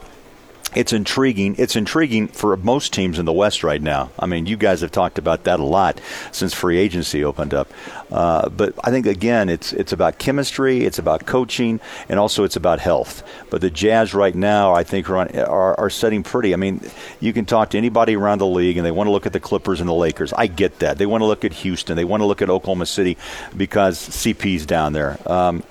it's 0.76 0.94
intriguing. 0.94 1.56
It's 1.58 1.76
intriguing 1.76 2.28
for 2.28 2.56
most 2.58 2.94
teams 2.94 3.20
in 3.20 3.26
the 3.26 3.34
West 3.34 3.64
right 3.64 3.82
now. 3.82 4.12
I 4.18 4.26
mean, 4.26 4.46
you 4.46 4.58
guys 4.58 4.82
have 4.82 4.92
talked 4.92 5.18
about 5.18 5.44
that 5.46 5.60
a 5.60 5.64
lot 5.64 6.00
since 6.32 6.54
free 6.54 6.78
agency 6.78 7.24
opened 7.24 7.54
up. 7.54 7.72
Uh, 8.12 8.50
but 8.50 8.74
I 8.84 8.92
think 8.92 9.06
again, 9.06 9.50
it's 9.50 9.74
it's 9.74 9.92
about 9.92 10.20
chemistry, 10.20 10.86
it's 10.86 11.00
about 11.00 11.26
coaching, 11.26 11.80
and 12.10 12.20
also 12.20 12.44
it's 12.44 12.56
about 12.56 12.80
health. 12.80 13.24
But 13.50 13.62
the 13.62 13.70
Jazz 13.70 14.14
right 14.14 14.36
now, 14.36 14.74
I 14.74 14.84
think, 14.84 15.10
are, 15.10 15.18
on, 15.18 15.40
are 15.40 15.80
are 15.80 15.90
setting 15.90 16.24
pretty. 16.24 16.54
I 16.54 16.58
mean, 16.58 16.82
you 17.20 17.34
can 17.34 17.46
talk 17.46 17.72
to 17.72 17.78
anybody 17.78 18.16
around 18.16 18.40
the 18.40 18.48
league, 18.48 18.78
and 18.78 18.86
they 18.86 18.92
want 18.92 19.08
to 19.08 19.12
look 19.12 19.26
at 19.26 19.34
the 19.34 19.40
Clippers 19.40 19.80
and 19.80 19.90
the 19.90 19.94
Lakers. 19.94 20.34
I 20.34 20.48
get 20.48 20.80
that. 20.80 20.98
They 20.98 21.06
want 21.06 21.22
to 21.22 21.26
look 21.26 21.46
at 21.46 21.54
Houston. 21.54 21.96
They 21.96 22.06
want 22.06 22.22
to 22.22 22.26
look 22.26 22.42
at 22.42 22.50
Oklahoma 22.50 22.86
City 22.86 23.18
because 23.56 23.98
CP's 23.98 24.66
down 24.66 24.94
there. 24.94 25.18
Um, 25.26 25.64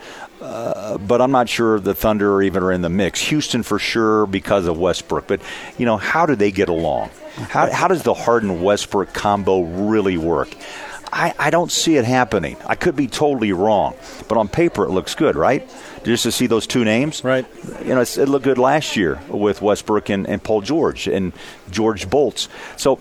uh, 0.52 0.98
but 0.98 1.22
I'm 1.22 1.30
not 1.30 1.48
sure 1.48 1.80
the 1.80 1.94
Thunder 1.94 2.34
are 2.34 2.42
even 2.42 2.62
are 2.62 2.72
in 2.72 2.82
the 2.82 2.90
mix. 2.90 3.20
Houston 3.22 3.62
for 3.62 3.78
sure 3.78 4.26
because 4.26 4.66
of 4.66 4.78
Westbrook. 4.78 5.26
But 5.26 5.40
you 5.78 5.86
know, 5.86 5.96
how 5.96 6.26
do 6.26 6.36
they 6.36 6.50
get 6.50 6.68
along? 6.68 7.10
How, 7.36 7.72
how 7.72 7.88
does 7.88 8.02
the 8.02 8.12
Harden 8.12 8.60
Westbrook 8.62 9.14
combo 9.14 9.62
really 9.62 10.18
work? 10.18 10.54
I, 11.10 11.34
I 11.38 11.50
don't 11.50 11.70
see 11.70 11.96
it 11.96 12.04
happening. 12.04 12.56
I 12.66 12.74
could 12.74 12.96
be 12.96 13.06
totally 13.06 13.52
wrong, 13.52 13.94
but 14.28 14.36
on 14.36 14.48
paper 14.48 14.84
it 14.84 14.90
looks 14.90 15.14
good, 15.14 15.36
right? 15.36 15.68
Just 16.04 16.22
to 16.24 16.32
see 16.32 16.46
those 16.46 16.66
two 16.66 16.84
names, 16.84 17.22
Right. 17.22 17.46
You 17.80 17.94
know, 17.94 18.00
it 18.00 18.28
looked 18.28 18.44
good 18.44 18.58
last 18.58 18.96
year 18.96 19.20
with 19.28 19.62
Westbrook 19.62 20.10
and, 20.10 20.26
and 20.26 20.42
Paul 20.42 20.62
George 20.62 21.06
and 21.08 21.32
George 21.70 22.08
Bolts. 22.08 22.48
So, 22.76 22.98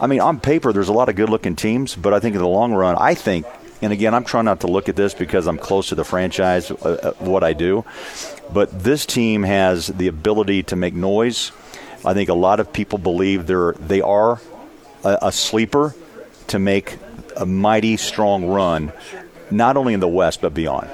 I 0.00 0.06
mean, 0.06 0.20
on 0.20 0.38
paper 0.40 0.72
there's 0.72 0.88
a 0.88 0.92
lot 0.92 1.08
of 1.08 1.16
good-looking 1.16 1.56
teams, 1.56 1.94
but 1.94 2.12
I 2.12 2.20
think 2.20 2.36
in 2.36 2.42
the 2.42 2.48
long 2.48 2.72
run, 2.72 2.96
I 2.98 3.14
think 3.14 3.46
and 3.82 3.92
again, 3.92 4.14
I'm 4.14 4.24
trying 4.24 4.46
not 4.46 4.60
to 4.60 4.66
look 4.66 4.88
at 4.88 4.96
this 4.96 5.14
because 5.14 5.46
I'm 5.46 5.58
close 5.58 5.88
to 5.90 5.94
the 5.94 6.04
franchise, 6.04 6.70
uh, 6.70 6.74
uh, 6.74 7.24
what 7.24 7.44
I 7.44 7.52
do. 7.52 7.84
But 8.52 8.82
this 8.82 9.04
team 9.04 9.42
has 9.42 9.88
the 9.88 10.08
ability 10.08 10.62
to 10.64 10.76
make 10.76 10.94
noise. 10.94 11.52
I 12.04 12.14
think 12.14 12.28
a 12.28 12.34
lot 12.34 12.60
of 12.60 12.72
people 12.72 12.98
believe 12.98 13.46
they're 13.46 13.72
they 13.72 14.00
are 14.00 14.40
a, 15.04 15.18
a 15.22 15.32
sleeper 15.32 15.94
to 16.48 16.58
make 16.58 16.98
a 17.36 17.44
mighty 17.44 17.96
strong 17.96 18.46
run, 18.46 18.92
not 19.50 19.76
only 19.76 19.94
in 19.94 20.00
the 20.00 20.08
West 20.08 20.40
but 20.40 20.54
beyond. 20.54 20.88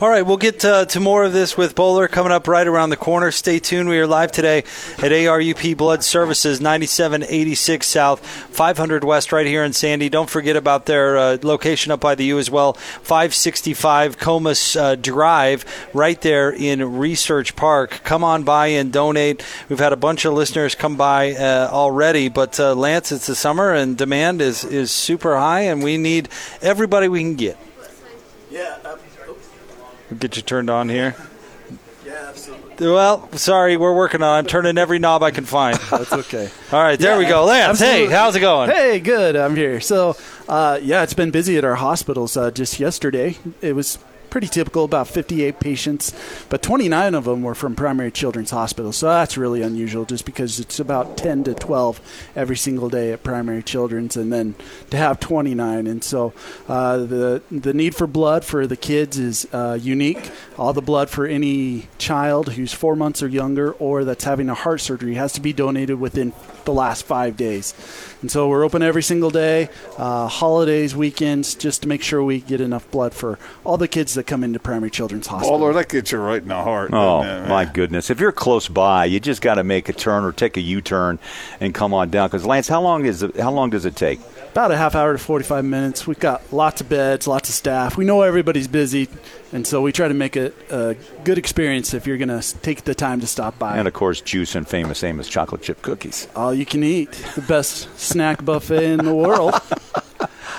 All 0.00 0.08
right, 0.08 0.22
we'll 0.22 0.38
get 0.38 0.64
uh, 0.64 0.86
to 0.86 0.98
more 0.98 1.22
of 1.22 1.32
this 1.32 1.56
with 1.56 1.76
Boler 1.76 2.08
coming 2.08 2.32
up 2.32 2.48
right 2.48 2.66
around 2.66 2.90
the 2.90 2.96
corner. 2.96 3.30
Stay 3.30 3.60
tuned. 3.60 3.88
We 3.88 3.96
are 4.00 4.08
live 4.08 4.32
today 4.32 4.58
at 4.58 5.12
ARUP 5.12 5.76
Blood 5.76 6.02
Services, 6.02 6.60
9786 6.60 7.86
South, 7.86 8.26
500 8.26 9.04
West, 9.04 9.30
right 9.30 9.46
here 9.46 9.62
in 9.62 9.72
Sandy. 9.72 10.08
Don't 10.08 10.28
forget 10.28 10.56
about 10.56 10.86
their 10.86 11.16
uh, 11.16 11.38
location 11.42 11.92
up 11.92 12.00
by 12.00 12.16
the 12.16 12.24
U 12.24 12.40
as 12.40 12.50
well, 12.50 12.72
565 12.72 14.18
Komas 14.18 14.74
uh, 14.76 14.96
Drive, 14.96 15.64
right 15.94 16.20
there 16.22 16.50
in 16.50 16.98
Research 16.98 17.54
Park. 17.54 18.00
Come 18.02 18.24
on 18.24 18.42
by 18.42 18.66
and 18.66 18.92
donate. 18.92 19.44
We've 19.68 19.78
had 19.78 19.92
a 19.92 19.96
bunch 19.96 20.24
of 20.24 20.32
listeners 20.32 20.74
come 20.74 20.96
by 20.96 21.34
uh, 21.34 21.68
already, 21.70 22.28
but 22.28 22.58
uh, 22.58 22.74
Lance, 22.74 23.12
it's 23.12 23.28
the 23.28 23.36
summer 23.36 23.72
and 23.72 23.96
demand 23.96 24.42
is, 24.42 24.64
is 24.64 24.90
super 24.90 25.36
high, 25.36 25.60
and 25.60 25.84
we 25.84 25.98
need 25.98 26.30
everybody 26.62 27.06
we 27.06 27.20
can 27.20 27.36
get. 27.36 27.56
Yeah, 28.50 28.78
We'll 30.10 30.18
get 30.18 30.36
you 30.36 30.42
turned 30.42 30.70
on 30.70 30.88
here. 30.88 31.16
yeah, 32.04 32.26
absolutely. 32.28 32.86
Well, 32.90 33.30
sorry, 33.32 33.76
we're 33.76 33.94
working 33.94 34.22
on. 34.22 34.34
it. 34.34 34.38
I'm 34.38 34.46
turning 34.46 34.78
every 34.78 34.98
knob 34.98 35.22
I 35.22 35.30
can 35.30 35.44
find. 35.44 35.78
That's 35.90 36.12
okay. 36.12 36.50
All 36.72 36.82
right, 36.82 36.98
there 36.98 37.18
we 37.18 37.24
go. 37.26 37.44
Lance, 37.44 37.78
hey, 37.80 38.06
how's 38.06 38.36
it 38.36 38.40
going? 38.40 38.70
Hey, 38.70 39.00
good. 39.00 39.36
I'm 39.36 39.56
here. 39.56 39.80
So, 39.80 40.16
uh, 40.48 40.78
yeah, 40.82 41.02
it's 41.02 41.14
been 41.14 41.30
busy 41.30 41.56
at 41.56 41.64
our 41.64 41.76
hospitals. 41.76 42.36
Uh, 42.36 42.50
just 42.50 42.78
yesterday, 42.80 43.36
it 43.60 43.74
was 43.74 43.98
pretty 44.34 44.48
typical, 44.48 44.82
about 44.82 45.06
58 45.06 45.60
patients, 45.60 46.12
but 46.48 46.60
29 46.60 47.14
of 47.14 47.22
them 47.22 47.42
were 47.42 47.54
from 47.54 47.76
Primary 47.76 48.10
Children's 48.10 48.50
Hospital. 48.50 48.90
So 48.90 49.06
that's 49.06 49.38
really 49.38 49.62
unusual, 49.62 50.04
just 50.04 50.24
because 50.24 50.58
it's 50.58 50.80
about 50.80 51.16
10 51.16 51.44
to 51.44 51.54
12 51.54 52.00
every 52.34 52.56
single 52.56 52.88
day 52.88 53.12
at 53.12 53.22
Primary 53.22 53.62
Children's, 53.62 54.16
and 54.16 54.32
then 54.32 54.56
to 54.90 54.96
have 54.96 55.20
29. 55.20 55.86
And 55.86 56.02
so 56.02 56.32
uh, 56.66 56.96
the 56.96 57.42
the 57.48 57.72
need 57.72 57.94
for 57.94 58.08
blood 58.08 58.44
for 58.44 58.66
the 58.66 58.76
kids 58.76 59.20
is 59.20 59.46
uh, 59.52 59.78
unique. 59.80 60.32
All 60.58 60.72
the 60.72 60.82
blood 60.82 61.10
for 61.10 61.26
any 61.26 61.86
child 61.98 62.54
who's 62.54 62.72
four 62.72 62.96
months 62.96 63.22
or 63.22 63.28
younger 63.28 63.70
or 63.74 64.02
that's 64.02 64.24
having 64.24 64.48
a 64.48 64.54
heart 64.54 64.80
surgery 64.80 65.14
has 65.14 65.32
to 65.34 65.40
be 65.40 65.52
donated 65.52 66.00
within 66.00 66.32
the 66.64 66.72
last 66.72 67.04
five 67.04 67.36
days. 67.36 67.74
And 68.20 68.30
so 68.30 68.48
we're 68.48 68.64
open 68.64 68.82
every 68.82 69.02
single 69.02 69.30
day, 69.30 69.68
uh, 69.98 70.28
holidays, 70.28 70.96
weekends, 70.96 71.54
just 71.54 71.82
to 71.82 71.88
make 71.88 72.02
sure 72.02 72.22
we 72.22 72.40
get 72.40 72.60
enough 72.60 72.90
blood 72.90 73.14
for 73.14 73.38
all 73.64 73.76
the 73.76 73.88
kids 73.88 74.14
that 74.14 74.24
come 74.24 74.42
into 74.42 74.58
Primary 74.58 74.90
Children's 74.90 75.26
Hospital. 75.26 75.58
Bowler, 75.58 75.72
that 75.74 75.88
gets 75.88 76.12
you 76.12 76.18
right 76.18 76.42
in 76.42 76.48
the 76.48 76.54
heart. 76.54 76.90
Oh 76.92 77.22
it, 77.22 77.48
my 77.48 77.64
goodness! 77.64 78.10
If 78.10 78.20
you're 78.20 78.32
close 78.32 78.68
by, 78.68 79.04
you 79.04 79.20
just 79.20 79.42
got 79.42 79.54
to 79.54 79.64
make 79.64 79.88
a 79.88 79.92
turn 79.92 80.24
or 80.24 80.32
take 80.32 80.56
a 80.56 80.60
U-turn 80.60 81.18
and 81.60 81.74
come 81.74 81.92
on 81.92 82.10
down. 82.10 82.28
Because 82.28 82.46
Lance, 82.46 82.68
how 82.68 82.80
long 82.80 83.04
is 83.04 83.22
it, 83.22 83.36
how 83.36 83.52
long 83.52 83.70
does 83.70 83.84
it 83.84 83.96
take? 83.96 84.20
About 84.54 84.70
a 84.70 84.76
half 84.76 84.94
hour 84.94 85.12
to 85.12 85.18
45 85.18 85.64
minutes. 85.64 86.06
We've 86.06 86.16
got 86.20 86.52
lots 86.52 86.80
of 86.80 86.88
beds, 86.88 87.26
lots 87.26 87.48
of 87.48 87.56
staff. 87.56 87.96
We 87.96 88.04
know 88.04 88.22
everybody's 88.22 88.68
busy, 88.68 89.08
and 89.52 89.66
so 89.66 89.82
we 89.82 89.90
try 89.90 90.06
to 90.06 90.14
make 90.14 90.36
it 90.36 90.54
a 90.70 90.94
good 91.24 91.38
experience 91.38 91.92
if 91.92 92.06
you're 92.06 92.18
going 92.18 92.28
to 92.28 92.40
take 92.60 92.84
the 92.84 92.94
time 92.94 93.18
to 93.22 93.26
stop 93.26 93.58
by. 93.58 93.76
And 93.76 93.88
of 93.88 93.94
course, 93.94 94.20
juice 94.20 94.54
and 94.54 94.64
famous 94.64 95.02
Amos 95.02 95.28
chocolate 95.28 95.62
chip 95.62 95.82
cookies. 95.82 96.28
all 96.36 96.54
you 96.54 96.64
can 96.64 96.84
eat. 96.84 97.10
The 97.34 97.40
best 97.40 97.98
snack 97.98 98.44
buffet 98.44 98.92
in 98.92 99.04
the 99.04 99.14
world. 99.14 99.54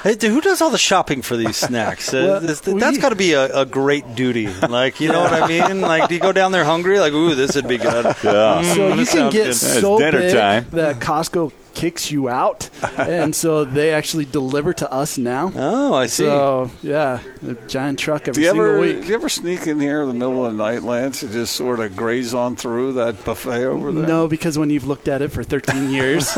Hey, 0.03 0.15
who 0.21 0.39
does 0.39 0.61
all 0.61 0.69
the 0.69 0.77
shopping 0.77 1.23
for 1.23 1.35
these 1.35 1.57
snacks? 1.57 2.13
Uh, 2.13 2.39
Well, 2.67 2.75
that's 2.77 2.99
got 2.99 3.09
to 3.09 3.15
be 3.15 3.33
a, 3.33 3.61
a 3.61 3.65
great 3.65 4.13
duty. 4.13 4.45
Like, 4.47 4.99
you 4.99 5.11
know 5.11 5.21
what 5.21 5.33
I 5.33 5.47
mean? 5.47 5.81
Like, 5.81 6.09
do 6.09 6.13
you 6.13 6.21
go 6.21 6.31
down 6.31 6.51
there 6.51 6.63
hungry? 6.63 6.99
Like, 6.99 7.13
ooh, 7.13 7.33
this 7.33 7.55
would 7.55 7.67
be 7.67 7.79
good. 7.79 8.05
Yeah. 8.23 8.61
So 8.61 8.93
you 8.93 9.05
can 9.07 9.31
get 9.31 9.45
good. 9.45 9.55
so 9.55 9.97
dinner 9.97 10.19
big 10.19 10.33
time. 10.35 10.67
that 10.73 10.99
Costco 10.99 11.51
kicks 11.75 12.09
you 12.09 12.29
out, 12.29 12.69
and 12.97 13.35
so 13.35 13.65
they 13.65 13.93
actually 13.93 14.25
deliver 14.25 14.73
to 14.73 14.91
us 14.91 15.17
now. 15.17 15.51
Oh, 15.55 15.93
I 15.93 16.07
see. 16.07 16.23
So 16.23 16.71
yeah, 16.81 17.19
a 17.47 17.53
giant 17.67 17.99
truck 17.99 18.23
Do 18.23 18.31
every 18.31 18.43
you 18.43 18.49
single 18.49 18.65
ever 18.65 18.79
week. 18.79 19.01
do 19.01 19.07
you 19.09 19.13
ever 19.15 19.29
sneak 19.29 19.67
in 19.67 19.79
here 19.79 20.01
in 20.01 20.07
the 20.07 20.13
middle 20.13 20.45
of 20.45 20.51
the 20.55 20.57
night, 20.63 20.83
Lance, 20.83 21.21
and 21.21 21.31
just 21.31 21.55
sort 21.55 21.79
of 21.79 21.95
graze 21.95 22.33
on 22.33 22.55
through 22.55 22.93
that 22.93 23.23
buffet 23.25 23.65
over 23.65 23.91
there? 23.91 24.07
No, 24.07 24.27
because 24.27 24.57
when 24.57 24.69
you've 24.69 24.87
looked 24.87 25.07
at 25.07 25.21
it 25.21 25.29
for 25.31 25.43
13 25.43 25.89
years, 25.91 26.31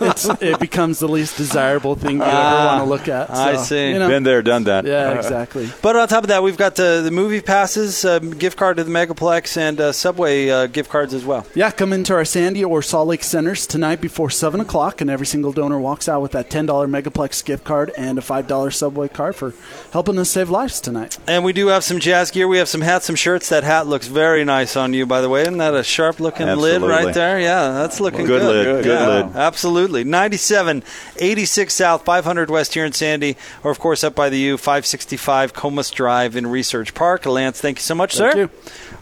it's, 0.00 0.24
it 0.40 0.58
becomes 0.58 0.98
the 0.98 1.08
least 1.08 1.36
desirable 1.36 1.94
thing 1.94 2.16
you 2.16 2.22
ever 2.22 2.64
want 2.66 2.82
to 2.84 2.88
look 2.88 3.08
at. 3.08 3.28
So, 3.28 3.34
I 3.34 3.56
see. 3.56 3.90
You 3.90 3.98
know, 3.98 4.08
Been 4.08 4.22
there, 4.22 4.42
done 4.42 4.64
that. 4.64 4.84
yeah, 4.86 5.12
exactly. 5.12 5.68
But 5.82 5.96
on 5.96 6.08
top 6.08 6.24
of 6.24 6.28
that, 6.28 6.42
we've 6.42 6.56
got 6.56 6.76
the, 6.76 7.00
the 7.04 7.10
movie 7.10 7.40
passes, 7.40 8.04
um, 8.04 8.30
gift 8.30 8.56
card 8.56 8.78
to 8.78 8.84
the 8.84 8.90
Megaplex, 8.90 9.56
and 9.56 9.80
uh, 9.80 9.92
Subway 9.92 10.48
uh, 10.48 10.66
gift 10.66 10.90
cards 10.90 11.12
as 11.14 11.24
well. 11.24 11.46
Yeah, 11.54 11.70
come 11.70 11.92
into 11.92 12.14
our 12.14 12.24
Sandy 12.24 12.64
or 12.64 12.82
Salt 12.82 13.08
Lake 13.08 13.22
centers 13.24 13.66
tonight 13.66 14.00
before 14.00 14.30
7 14.30 14.60
o'clock, 14.60 14.69
and 15.00 15.10
every 15.10 15.26
single 15.26 15.52
donor 15.52 15.78
walks 15.80 16.08
out 16.08 16.22
with 16.22 16.32
that 16.32 16.48
$10 16.48 16.66
Megaplex 16.66 17.44
gift 17.44 17.64
card 17.64 17.90
and 17.96 18.18
a 18.18 18.22
$5 18.22 18.72
Subway 18.72 19.08
card 19.08 19.34
for 19.34 19.52
helping 19.92 20.18
us 20.18 20.30
save 20.30 20.48
lives 20.48 20.80
tonight. 20.80 21.18
And 21.26 21.44
we 21.44 21.52
do 21.52 21.66
have 21.68 21.82
some 21.82 21.98
jazz 21.98 22.30
gear. 22.30 22.46
We 22.46 22.58
have 22.58 22.68
some 22.68 22.80
hats, 22.80 23.06
some 23.06 23.16
shirts. 23.16 23.48
That 23.48 23.64
hat 23.64 23.86
looks 23.86 24.06
very 24.06 24.44
nice 24.44 24.76
on 24.76 24.94
you, 24.94 25.06
by 25.06 25.20
the 25.20 25.28
way. 25.28 25.42
Isn't 25.42 25.58
that 25.58 25.74
a 25.74 25.82
sharp 25.82 26.20
looking 26.20 26.46
lid 26.46 26.82
right 26.82 27.12
there? 27.12 27.40
Yeah, 27.40 27.72
that's 27.72 28.00
looking 28.00 28.26
Good 28.26 28.40
good. 28.42 28.66
lid, 28.66 28.84
good 28.84 28.98
Yeah, 29.00 29.06
lid. 29.24 29.36
Absolutely. 29.36 30.04
97, 30.04 30.82
86 31.16 31.74
South, 31.74 32.04
500 32.04 32.48
West 32.50 32.74
here 32.74 32.84
in 32.84 32.92
Sandy, 32.92 33.36
or 33.64 33.70
of 33.70 33.78
course 33.80 34.04
up 34.04 34.14
by 34.14 34.28
the 34.28 34.38
U, 34.38 34.56
565 34.56 35.52
Komas 35.52 35.92
Drive 35.92 36.36
in 36.36 36.46
Research 36.46 36.94
Park. 36.94 37.26
Lance, 37.26 37.60
thank 37.60 37.78
you 37.78 37.82
so 37.82 37.94
much, 37.94 38.16
Thank 38.16 38.32
sir. 38.34 38.38
you. 38.40 38.50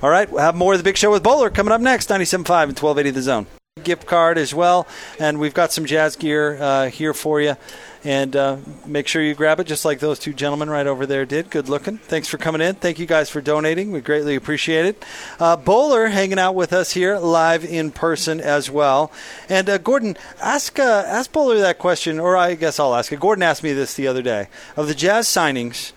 All 0.03 0.11
right, 0.11 0.31
we'll 0.31 0.41
have 0.43 0.55
more 0.55 0.73
of 0.73 0.79
the 0.79 0.85
big 0.85 0.97
show 0.97 1.11
with 1.11 1.23
Boler 1.23 1.51
coming 1.53 1.73
up 1.73 1.81
next, 1.81 2.09
97.5 2.09 2.69
and 2.69 2.79
1280 2.79 3.11
The 3.11 3.23
Zone. 3.23 3.47
Gift 3.85 4.07
card 4.07 4.39
as 4.39 4.55
well, 4.55 4.87
and 5.19 5.39
we've 5.39 5.55
got 5.55 5.73
some 5.73 5.85
jazz 5.85 6.17
gear 6.17 6.59
uh, 6.61 6.91
here 6.91 7.15
for 7.15 7.41
you. 7.41 7.57
And 8.05 8.37
uh, 8.37 8.59
make 8.87 9.09
sure 9.09 9.21
you 9.23 9.35
grab 9.35 9.59
it, 9.59 9.67
just 9.67 9.85
like 9.85 9.99
those 9.99 10.21
two 10.21 10.33
gentlemen 10.33 10.71
right 10.71 10.87
over 10.87 11.05
there 11.05 11.27
did. 11.27 11.51
Good 11.51 11.69
looking. 11.69 11.99
Thanks 11.99 12.29
for 12.29 12.39
coming 12.39 12.61
in. 12.61 12.77
Thank 12.77 13.01
you 13.01 13.07
guys 13.07 13.29
for 13.29 13.41
donating. 13.41 13.91
We 13.91 14.01
greatly 14.01 14.37
appreciate 14.37 14.87
it. 14.87 15.05
Uh, 15.41 15.57
Boler 15.57 16.11
hanging 16.11 16.39
out 16.39 16.55
with 16.55 16.73
us 16.73 16.93
here 16.93 17.19
live 17.19 17.65
in 17.65 17.91
person 17.91 18.41
as 18.41 18.71
well. 18.71 19.11
And 19.49 19.69
uh, 19.69 19.79
Gordon, 19.79 20.17
ask 20.41 20.79
uh, 20.79 21.05
ask 21.07 21.33
Boler 21.33 21.59
that 21.59 21.79
question, 21.79 22.21
or 22.21 22.37
I 22.37 22.55
guess 22.55 22.79
I'll 22.79 22.95
ask 22.95 23.13
it. 23.13 23.19
Gordon 23.19 23.43
asked 23.43 23.65
me 23.65 23.73
this 23.73 23.95
the 23.95 24.07
other 24.07 24.23
day 24.23 24.47
of 24.77 24.87
the 24.87 24.95
Jazz 24.95 25.27
signings 25.27 25.93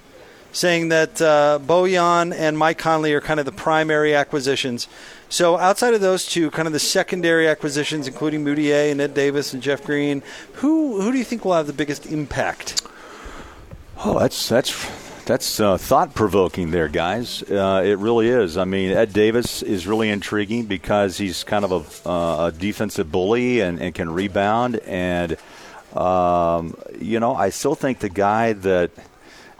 saying 0.51 0.89
that 0.89 1.21
uh, 1.21 1.59
Bojan 1.61 2.33
and 2.33 2.57
Mike 2.57 2.77
Conley 2.77 3.13
are 3.13 3.21
kind 3.21 3.39
of 3.39 3.45
the 3.45 3.51
primary 3.51 4.13
acquisitions. 4.13 4.87
So 5.31 5.57
outside 5.57 5.93
of 5.93 6.01
those 6.01 6.25
two, 6.25 6.51
kind 6.51 6.67
of 6.67 6.73
the 6.73 6.79
secondary 6.79 7.47
acquisitions, 7.47 8.05
including 8.05 8.43
Mudiay 8.43 8.91
and 8.91 8.99
Ed 8.99 9.13
Davis 9.13 9.53
and 9.53 9.63
Jeff 9.63 9.81
Green, 9.81 10.23
who 10.55 10.99
who 10.99 11.09
do 11.09 11.17
you 11.17 11.23
think 11.23 11.45
will 11.45 11.53
have 11.53 11.67
the 11.67 11.73
biggest 11.73 12.05
impact? 12.05 12.85
Oh, 14.03 14.19
that's 14.19 14.49
that's 14.49 15.23
that's 15.25 15.61
uh, 15.61 15.77
thought 15.77 16.13
provoking, 16.13 16.71
there, 16.71 16.89
guys. 16.89 17.43
Uh, 17.43 17.81
it 17.85 17.97
really 17.97 18.27
is. 18.27 18.57
I 18.57 18.65
mean, 18.65 18.91
Ed 18.91 19.13
Davis 19.13 19.63
is 19.63 19.87
really 19.87 20.09
intriguing 20.09 20.65
because 20.65 21.17
he's 21.17 21.45
kind 21.45 21.63
of 21.63 22.01
a, 22.05 22.09
uh, 22.09 22.47
a 22.47 22.51
defensive 22.51 23.09
bully 23.09 23.61
and, 23.61 23.79
and 23.79 23.95
can 23.95 24.13
rebound. 24.13 24.79
And 24.79 25.37
um, 25.95 26.75
you 26.99 27.21
know, 27.21 27.35
I 27.35 27.51
still 27.51 27.75
think 27.75 27.99
the 27.99 28.09
guy 28.09 28.51
that 28.51 28.91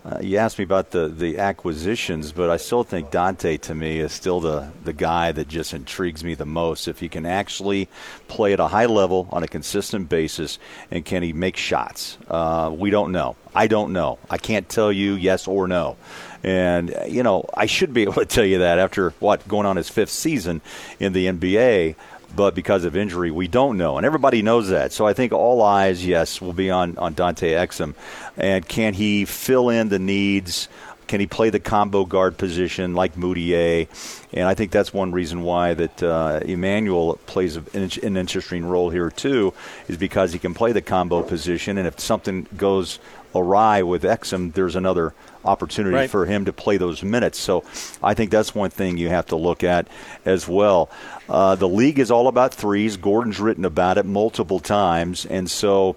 uh, 0.04 0.18
you 0.20 0.38
asked 0.38 0.58
me 0.58 0.64
about 0.64 0.90
the, 0.92 1.08
the 1.08 1.38
acquisitions, 1.38 2.32
but 2.32 2.50
I 2.50 2.58
still 2.58 2.84
think 2.84 3.12
Dante 3.12 3.58
to 3.58 3.76
me 3.76 4.00
is 4.00 4.12
still 4.12 4.40
the, 4.40 4.72
the 4.84 4.94
guy 4.94 5.32
that 5.32 5.48
just 5.48 5.74
intrigues 5.74 6.24
me 6.24 6.34
the 6.34 6.46
most. 6.46 6.88
If 6.88 7.00
he 7.00 7.08
can 7.08 7.28
actually 7.28 7.88
play 8.28 8.54
at 8.54 8.60
a 8.60 8.68
high 8.68 8.88
level 8.88 9.30
on 9.32 9.44
a 9.44 9.48
consistent 9.48 10.10
basis, 10.10 10.58
and 10.90 11.06
can 11.06 11.22
he 11.22 11.34
make 11.34 11.56
shots? 11.56 12.18
Uh, 12.28 12.74
we 12.76 12.90
don't 12.90 13.12
know. 13.12 13.36
I 13.54 13.68
don't 13.68 13.94
know. 13.94 14.18
I 14.28 14.40
can't 14.40 14.68
tell 14.68 14.92
you 14.92 15.14
yes 15.14 15.48
or 15.48 15.68
no. 15.68 15.98
And, 16.44 16.96
you 17.08 17.22
know, 17.22 17.46
I 17.54 17.68
should 17.68 17.94
be 17.94 18.02
able 18.04 18.14
to 18.14 18.26
tell 18.26 18.46
you 18.46 18.60
that 18.60 18.80
after 18.80 19.12
what, 19.20 19.48
going 19.48 19.68
on 19.68 19.76
his 19.76 19.90
fifth 19.90 20.10
season 20.10 20.62
in 21.00 21.14
the 21.14 21.28
NBA 21.28 21.96
but 22.36 22.56
because 22.56 22.84
of 22.86 22.96
injury, 22.96 23.32
we 23.32 23.48
don't 23.48 23.78
know, 23.78 23.98
and 23.98 24.06
everybody 24.06 24.42
knows 24.42 24.70
that. 24.70 24.94
So 24.94 25.06
I 25.06 25.14
think 25.14 25.32
all 25.34 25.62
eyes, 25.62 26.06
yes, 26.06 26.42
will 26.42 26.54
be 26.54 26.70
on 26.70 26.98
on 26.98 27.14
Dante 27.14 27.52
Exum, 27.52 27.94
and 28.38 28.68
can 28.68 28.94
he 28.94 29.26
fill 29.26 29.70
in 29.70 29.90
the 29.90 30.00
needs? 30.00 30.68
Can 31.08 31.20
he 31.20 31.28
play 31.28 31.50
the 31.50 31.60
combo 31.60 32.06
guard 32.06 32.38
position 32.38 32.94
like 32.94 33.16
Mudiay? 33.16 33.90
And 34.32 34.48
I 34.48 34.54
think 34.54 34.72
that's 34.72 34.94
one 34.94 35.12
reason 35.12 35.42
why 35.42 35.74
that 35.74 36.02
uh, 36.02 36.40
Emmanuel 36.46 37.20
plays 37.26 37.58
an, 37.58 37.92
an 38.02 38.16
interesting 38.16 38.66
role 38.66 38.90
here 38.90 39.10
too, 39.10 39.54
is 39.90 39.98
because 39.98 40.32
he 40.32 40.40
can 40.40 40.54
play 40.54 40.72
the 40.72 40.82
combo 40.82 41.22
position, 41.22 41.78
and 41.78 41.86
if 41.86 42.00
something 42.00 42.48
goes 42.56 43.00
awry 43.36 43.82
with 43.82 44.04
Exum, 44.04 44.54
there's 44.54 44.76
another 44.76 45.14
opportunity 45.46 45.96
Right. 45.96 46.10
for 46.10 46.26
him 46.26 46.46
to 46.46 46.54
play 46.54 46.78
those 46.78 47.04
minutes. 47.04 47.40
So 47.40 47.64
I 48.04 48.14
think 48.14 48.32
that's 48.32 48.54
one 48.54 48.70
thing 48.70 48.98
you 48.98 49.10
have 49.10 49.26
to 49.28 49.36
look 49.36 49.64
at 49.64 49.88
as 50.26 50.48
well. 50.48 50.90
Uh, 51.30 51.56
the 51.56 51.68
league 51.68 52.00
is 52.00 52.12
all 52.12 52.28
about 52.28 52.54
threes. 52.54 52.98
Gordon's 52.98 53.40
written 53.40 53.66
about 53.66 53.98
it 53.98 54.06
multiple 54.06 54.60
times, 54.60 55.26
and 55.26 55.50
so 55.50 55.96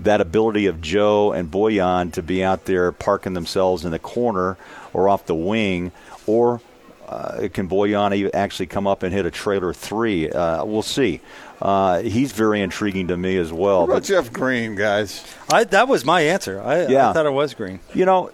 that 0.00 0.20
ability 0.20 0.66
of 0.66 0.80
Joe 0.80 1.32
and 1.32 1.50
Bojan 1.50 2.12
to 2.12 2.22
be 2.22 2.44
out 2.44 2.66
there 2.66 2.92
parking 2.92 3.32
themselves 3.34 3.84
in 3.84 3.90
the 3.90 3.98
corner 3.98 4.56
or 4.92 5.08
off 5.08 5.26
the 5.26 5.34
wing, 5.34 5.90
or 6.26 6.60
uh, 7.08 7.48
can 7.52 7.68
Bojan 7.68 8.30
actually 8.34 8.66
come 8.66 8.86
up 8.86 9.02
and 9.02 9.12
hit 9.12 9.26
a 9.26 9.30
trailer 9.30 9.72
three? 9.72 10.28
Uh, 10.30 10.64
we'll 10.64 10.82
see. 10.82 11.20
Uh, 11.62 12.02
he's 12.02 12.32
very 12.32 12.60
intriguing 12.60 13.08
to 13.08 13.16
me 13.16 13.36
as 13.38 13.50
well. 13.52 13.78
What 13.80 13.84
about 13.84 13.94
But 13.94 14.02
Jeff 14.04 14.32
Green, 14.32 14.74
guys? 14.74 15.24
I, 15.50 15.64
that 15.64 15.88
was 15.88 16.04
my 16.04 16.20
answer. 16.20 16.60
I, 16.62 16.86
Yeah. 16.86 17.10
I 17.10 17.12
thought 17.14 17.24
it 17.26 17.32
was 17.32 17.54
Green. 17.54 17.80
You 17.94 18.04
know, 18.04 18.30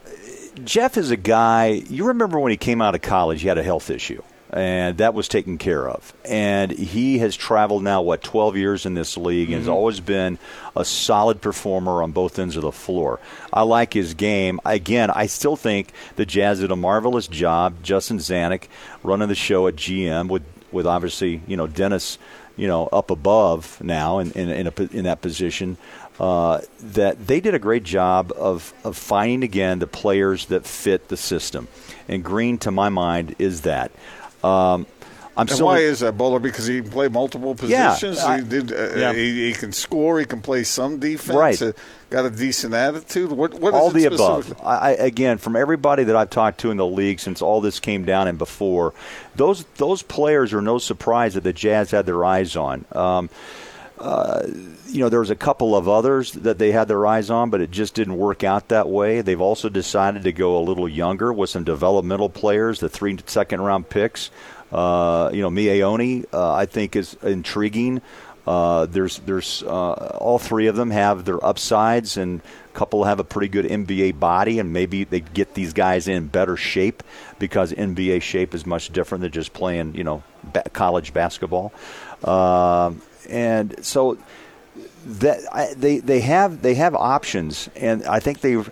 Jeff 0.64 0.96
is 0.96 1.10
a 1.10 1.16
guy. 1.16 1.82
You 1.88 2.08
remember 2.08 2.38
when 2.38 2.50
he 2.50 2.56
came 2.56 2.82
out 2.82 2.94
of 2.94 3.02
college, 3.02 3.42
he 3.42 3.48
had 3.48 3.58
a 3.58 3.62
health 3.62 3.90
issue, 3.90 4.22
and 4.50 4.98
that 4.98 5.14
was 5.14 5.28
taken 5.28 5.56
care 5.58 5.88
of. 5.88 6.12
And 6.24 6.70
he 6.70 7.18
has 7.18 7.34
traveled 7.36 7.82
now, 7.82 8.02
what, 8.02 8.22
12 8.22 8.56
years 8.56 8.86
in 8.86 8.94
this 8.94 9.16
league, 9.16 9.48
and 9.48 9.56
has 9.56 9.64
mm-hmm. 9.64 9.74
always 9.74 10.00
been 10.00 10.38
a 10.76 10.84
solid 10.84 11.40
performer 11.40 12.02
on 12.02 12.12
both 12.12 12.38
ends 12.38 12.56
of 12.56 12.62
the 12.62 12.72
floor. 12.72 13.18
I 13.52 13.62
like 13.62 13.94
his 13.94 14.14
game. 14.14 14.60
Again, 14.64 15.10
I 15.10 15.26
still 15.26 15.56
think 15.56 15.92
the 16.16 16.26
Jazz 16.26 16.60
did 16.60 16.70
a 16.70 16.76
marvelous 16.76 17.28
job. 17.28 17.82
Justin 17.82 18.18
Zanik 18.18 18.64
running 19.02 19.28
the 19.28 19.34
show 19.34 19.66
at 19.68 19.76
GM 19.76 20.28
with, 20.28 20.42
with 20.70 20.86
obviously, 20.86 21.40
you 21.46 21.56
know, 21.56 21.66
Dennis, 21.66 22.18
you 22.56 22.68
know, 22.68 22.86
up 22.88 23.10
above 23.10 23.80
now 23.82 24.18
in, 24.18 24.32
in, 24.32 24.50
in, 24.50 24.66
a, 24.66 24.82
in 24.92 25.04
that 25.04 25.22
position 25.22 25.78
uh, 26.22 26.60
that 26.80 27.26
they 27.26 27.40
did 27.40 27.52
a 27.52 27.58
great 27.58 27.82
job 27.82 28.32
of, 28.36 28.72
of 28.84 28.96
finding 28.96 29.42
again 29.42 29.80
the 29.80 29.86
players 29.88 30.46
that 30.46 30.64
fit 30.64 31.08
the 31.08 31.16
system. 31.16 31.66
And 32.08 32.22
Green, 32.22 32.58
to 32.58 32.70
my 32.70 32.88
mind, 32.88 33.34
is 33.40 33.62
that. 33.62 33.90
Um, 34.44 34.86
I'm 35.36 35.48
And 35.48 35.60
why 35.60 35.78
is 35.78 36.00
that, 36.00 36.16
Boler? 36.18 36.40
Because 36.40 36.66
he 36.66 36.80
can 36.82 36.90
play 36.90 37.08
multiple 37.08 37.56
Yeah, 37.62 37.94
positions. 37.94 38.18
I- 38.20 38.38
he, 38.40 38.44
did, 38.44 38.70
uh, 38.72 38.94
Yeah. 38.94 39.12
he, 39.14 39.46
he 39.48 39.52
can 39.52 39.72
score. 39.72 40.20
He 40.20 40.26
can 40.26 40.42
play 40.42 40.62
some 40.62 40.98
defense. 41.00 41.36
Right. 41.36 41.60
uh, 41.60 41.72
got 42.10 42.26
a 42.26 42.30
decent 42.30 42.74
attitude. 42.74 43.32
What, 43.32 43.54
what 43.54 43.72
is 43.74 43.80
all 43.80 43.90
the 43.90 44.04
above. 44.04 44.54
I, 44.62 44.90
again, 44.92 45.38
from 45.38 45.56
everybody 45.56 46.04
that 46.04 46.14
I've 46.14 46.28
talked 46.30 46.60
to 46.60 46.70
in 46.70 46.76
the 46.76 46.86
league 46.86 47.18
since 47.18 47.40
all 47.42 47.60
this 47.62 47.80
came 47.80 48.04
down 48.04 48.28
and 48.28 48.36
before, 48.36 48.92
those 49.34 49.64
those 49.76 50.02
players 50.02 50.52
are 50.52 50.60
no 50.62 50.76
surprise 50.78 51.32
that 51.34 51.44
the 51.44 51.54
Jazz 51.54 51.90
had 51.90 52.04
their 52.04 52.22
eyes 52.24 52.54
on. 52.54 52.84
Um, 52.92 53.30
uh, 53.98 54.46
you 54.88 55.00
know, 55.00 55.08
there 55.08 55.20
was 55.20 55.30
a 55.30 55.36
couple 55.36 55.76
of 55.76 55.88
others 55.88 56.32
that 56.32 56.58
they 56.58 56.72
had 56.72 56.88
their 56.88 57.06
eyes 57.06 57.30
on, 57.30 57.50
but 57.50 57.60
it 57.60 57.70
just 57.70 57.94
didn't 57.94 58.16
work 58.16 58.44
out 58.44 58.68
that 58.68 58.88
way. 58.88 59.20
They've 59.20 59.40
also 59.40 59.68
decided 59.68 60.24
to 60.24 60.32
go 60.32 60.58
a 60.58 60.62
little 60.62 60.88
younger 60.88 61.32
with 61.32 61.50
some 61.50 61.64
developmental 61.64 62.28
players, 62.28 62.80
the 62.80 62.88
three 62.88 63.18
second 63.26 63.60
round 63.60 63.88
picks. 63.88 64.30
Uh, 64.70 65.30
you 65.32 65.42
know, 65.42 65.50
Miye 65.50 65.82
Oni, 65.82 66.24
uh, 66.32 66.52
I 66.54 66.66
think 66.66 66.96
is 66.96 67.14
intriguing. 67.22 68.00
Uh, 68.46 68.86
there's 68.86 69.18
there's 69.20 69.62
uh, 69.62 69.92
all 70.18 70.38
three 70.38 70.66
of 70.66 70.74
them 70.74 70.90
have 70.90 71.24
their 71.24 71.44
upsides, 71.44 72.16
and 72.16 72.40
a 72.40 72.76
couple 72.76 73.04
have 73.04 73.20
a 73.20 73.24
pretty 73.24 73.48
good 73.48 73.66
NBA 73.66 74.18
body, 74.18 74.58
and 74.58 74.72
maybe 74.72 75.04
they 75.04 75.20
get 75.20 75.54
these 75.54 75.72
guys 75.72 76.08
in 76.08 76.26
better 76.26 76.56
shape 76.56 77.04
because 77.38 77.72
NBA 77.72 78.22
shape 78.22 78.54
is 78.54 78.66
much 78.66 78.90
different 78.92 79.22
than 79.22 79.30
just 79.30 79.52
playing 79.52 79.94
you 79.94 80.02
know 80.02 80.24
ba- 80.42 80.68
college 80.72 81.14
basketball. 81.14 81.72
And 83.28 83.84
so 83.84 84.18
that 85.06 85.40
I, 85.52 85.74
they 85.74 85.98
they 85.98 86.20
have 86.20 86.62
they 86.62 86.74
have 86.74 86.94
options, 86.94 87.68
and 87.76 88.04
I 88.04 88.20
think 88.20 88.40
they've 88.40 88.70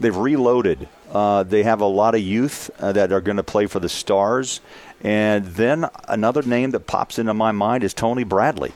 they've 0.00 0.16
reloaded. 0.16 0.88
Uh, 1.12 1.44
they 1.44 1.62
have 1.62 1.80
a 1.80 1.86
lot 1.86 2.14
of 2.14 2.20
youth 2.20 2.70
uh, 2.80 2.92
that 2.92 3.12
are 3.12 3.20
going 3.20 3.36
to 3.36 3.42
play 3.44 3.66
for 3.66 3.78
the 3.78 3.88
Stars, 3.88 4.60
and 5.02 5.44
then 5.46 5.88
another 6.08 6.42
name 6.42 6.72
that 6.72 6.86
pops 6.86 7.18
into 7.18 7.32
my 7.32 7.52
mind 7.52 7.84
is 7.84 7.94
Tony 7.94 8.24
Bradley. 8.24 8.72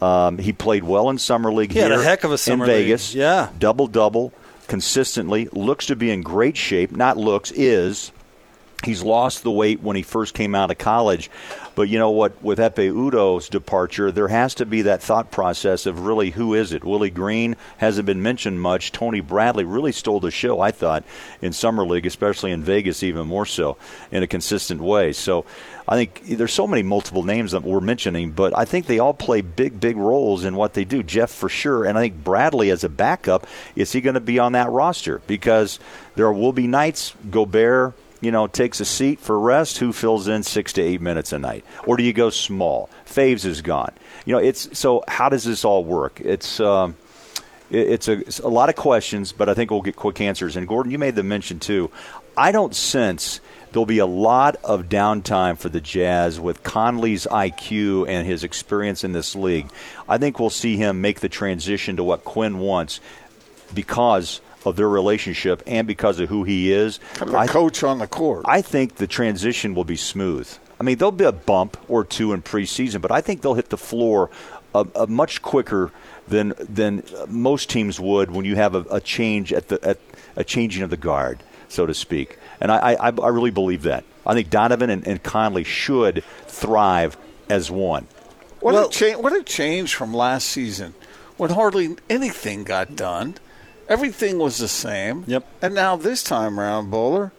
Um, 0.00 0.38
he 0.38 0.52
played 0.52 0.84
well 0.84 1.10
in 1.10 1.18
summer 1.18 1.52
league 1.52 1.72
He 1.72 1.78
had 1.80 1.90
here 1.90 2.00
a 2.00 2.04
heck 2.04 2.22
of 2.22 2.32
a 2.32 2.38
summer 2.38 2.64
in 2.64 2.70
league. 2.70 2.84
Vegas. 2.86 3.14
Yeah. 3.14 3.48
double 3.58 3.86
double 3.86 4.32
consistently. 4.68 5.48
Looks 5.52 5.86
to 5.86 5.96
be 5.96 6.10
in 6.10 6.22
great 6.22 6.56
shape. 6.56 6.92
Not 6.92 7.16
looks 7.16 7.50
is 7.50 8.12
He's 8.84 9.02
lost 9.02 9.42
the 9.42 9.50
weight 9.50 9.82
when 9.82 9.96
he 9.96 10.02
first 10.02 10.34
came 10.34 10.54
out 10.54 10.70
of 10.70 10.78
college. 10.78 11.30
But 11.74 11.88
you 11.88 11.98
know 11.98 12.10
what? 12.10 12.42
With 12.42 12.58
Ekpe 12.58 12.92
Udoh's 12.92 13.48
departure, 13.48 14.10
there 14.10 14.28
has 14.28 14.54
to 14.56 14.66
be 14.66 14.82
that 14.82 15.02
thought 15.02 15.30
process 15.30 15.86
of 15.86 16.00
really 16.00 16.30
who 16.30 16.54
is 16.54 16.72
it? 16.72 16.84
Willie 16.84 17.10
Green 17.10 17.56
hasn't 17.78 18.06
been 18.06 18.22
mentioned 18.22 18.60
much. 18.60 18.92
Tony 18.92 19.20
Bradley 19.20 19.64
really 19.64 19.92
stole 19.92 20.20
the 20.20 20.30
show, 20.30 20.60
I 20.60 20.70
thought, 20.70 21.04
in 21.40 21.52
Summer 21.52 21.84
League, 21.84 22.06
especially 22.06 22.52
in 22.52 22.62
Vegas, 22.62 23.02
even 23.02 23.26
more 23.26 23.46
so, 23.46 23.76
in 24.10 24.22
a 24.22 24.26
consistent 24.26 24.80
way. 24.80 25.12
So 25.12 25.44
I 25.86 25.96
think 25.96 26.22
there's 26.26 26.52
so 26.52 26.66
many 26.66 26.82
multiple 26.82 27.22
names 27.22 27.52
that 27.52 27.62
we're 27.62 27.80
mentioning, 27.80 28.32
but 28.32 28.56
I 28.56 28.64
think 28.64 28.86
they 28.86 28.98
all 28.98 29.14
play 29.14 29.40
big, 29.40 29.78
big 29.78 29.96
roles 29.96 30.44
in 30.44 30.56
what 30.56 30.74
they 30.74 30.84
do. 30.84 31.02
Jeff, 31.02 31.30
for 31.30 31.48
sure. 31.48 31.84
And 31.84 31.98
I 31.98 32.02
think 32.02 32.24
Bradley, 32.24 32.70
as 32.70 32.84
a 32.84 32.88
backup, 32.88 33.46
is 33.76 33.92
he 33.92 34.00
going 34.00 34.14
to 34.14 34.20
be 34.20 34.38
on 34.38 34.52
that 34.52 34.70
roster? 34.70 35.20
Because 35.26 35.78
there 36.14 36.32
will 36.32 36.52
be 36.52 36.66
nights, 36.66 37.14
Gobert 37.30 37.94
you 38.20 38.30
know, 38.30 38.46
takes 38.46 38.80
a 38.80 38.84
seat 38.84 39.20
for 39.20 39.38
rest, 39.38 39.78
who 39.78 39.92
fills 39.92 40.28
in 40.28 40.42
six 40.42 40.72
to 40.74 40.82
eight 40.82 41.00
minutes 41.00 41.32
a 41.32 41.38
night? 41.38 41.64
Or 41.84 41.96
do 41.96 42.02
you 42.02 42.12
go 42.12 42.30
small? 42.30 42.90
Faves 43.06 43.44
is 43.44 43.62
gone. 43.62 43.92
You 44.24 44.34
know, 44.34 44.40
it's 44.40 44.78
so 44.78 45.02
how 45.08 45.28
does 45.28 45.44
this 45.44 45.64
all 45.64 45.84
work? 45.84 46.20
It's 46.20 46.60
um, 46.60 46.96
it's 47.70 48.08
a, 48.08 48.12
it's 48.12 48.40
a 48.40 48.48
lot 48.48 48.68
of 48.68 48.76
questions, 48.76 49.32
but 49.32 49.48
I 49.48 49.54
think 49.54 49.70
we'll 49.70 49.82
get 49.82 49.96
quick 49.96 50.20
answers. 50.20 50.56
And 50.56 50.66
Gordon, 50.66 50.90
you 50.90 50.98
made 50.98 51.14
the 51.14 51.22
mention 51.22 51.60
too. 51.60 51.90
I 52.36 52.52
don't 52.52 52.74
sense 52.74 53.40
there'll 53.70 53.86
be 53.86 53.98
a 53.98 54.06
lot 54.06 54.56
of 54.64 54.88
downtime 54.88 55.56
for 55.56 55.68
the 55.68 55.80
Jazz 55.80 56.40
with 56.40 56.62
Conley's 56.62 57.26
IQ 57.26 58.08
and 58.08 58.26
his 58.26 58.44
experience 58.44 59.04
in 59.04 59.12
this 59.12 59.36
league. 59.36 59.70
I 60.08 60.18
think 60.18 60.38
we'll 60.38 60.50
see 60.50 60.76
him 60.76 61.00
make 61.00 61.20
the 61.20 61.28
transition 61.28 61.96
to 61.96 62.04
what 62.04 62.24
Quin 62.24 62.58
wants 62.58 63.00
because 63.72 64.40
of 64.64 64.76
their 64.76 64.88
relationship 64.88 65.62
and 65.66 65.86
because 65.86 66.20
of 66.20 66.28
who 66.28 66.44
he 66.44 66.72
is. 66.72 67.00
Kind 67.14 67.34
of 67.34 67.40
a 67.40 67.46
coach 67.46 67.82
on 67.82 67.98
the 67.98 68.06
court. 68.06 68.44
I 68.46 68.62
think 68.62 68.96
the 68.96 69.06
transition 69.06 69.74
will 69.74 69.84
be 69.84 69.96
smooth. 69.96 70.52
I 70.78 70.82
mean, 70.82 70.98
there'll 70.98 71.12
be 71.12 71.24
a 71.24 71.32
bump 71.32 71.76
or 71.88 72.04
two 72.04 72.32
in 72.32 72.42
preseason, 72.42 73.00
but 73.00 73.10
I 73.10 73.20
think 73.20 73.42
they'll 73.42 73.54
hit 73.54 73.68
the 73.68 73.76
floor 73.76 74.30
a, 74.74 74.86
a 74.94 75.06
much 75.06 75.42
quicker 75.42 75.92
than 76.28 76.54
than 76.58 77.02
most 77.28 77.68
teams 77.68 77.98
would 78.00 78.30
when 78.30 78.44
you 78.44 78.56
have 78.56 78.74
a, 78.74 78.80
a 78.90 79.00
change 79.00 79.52
at 79.52 79.68
the 79.68 79.82
at 79.86 79.98
a 80.36 80.44
changing 80.44 80.82
of 80.82 80.90
the 80.90 80.96
guard, 80.96 81.42
so 81.68 81.86
to 81.86 81.92
speak. 81.92 82.38
And 82.60 82.70
I, 82.70 82.94
I, 82.94 83.08
I 83.10 83.28
really 83.28 83.50
believe 83.50 83.82
that. 83.82 84.04
I 84.26 84.34
think 84.34 84.50
Donovan 84.50 84.90
and, 84.90 85.06
and 85.06 85.22
Conley 85.22 85.64
should 85.64 86.22
thrive 86.46 87.16
as 87.48 87.70
one. 87.70 88.06
What, 88.60 88.74
well, 88.74 88.88
a 88.88 88.90
cha- 88.90 89.18
what 89.18 89.34
a 89.34 89.42
change 89.42 89.94
from 89.94 90.14
last 90.14 90.48
season 90.48 90.94
when 91.36 91.50
hardly 91.50 91.96
anything 92.08 92.64
got 92.64 92.94
done 92.94 93.36
Everything 93.90 94.38
was 94.38 94.58
the 94.58 94.68
same. 94.68 95.24
Yep. 95.26 95.44
And 95.60 95.74
now 95.74 95.96
this 95.96 96.22
time 96.22 96.58
around, 96.58 96.90
Boler, 96.90 97.32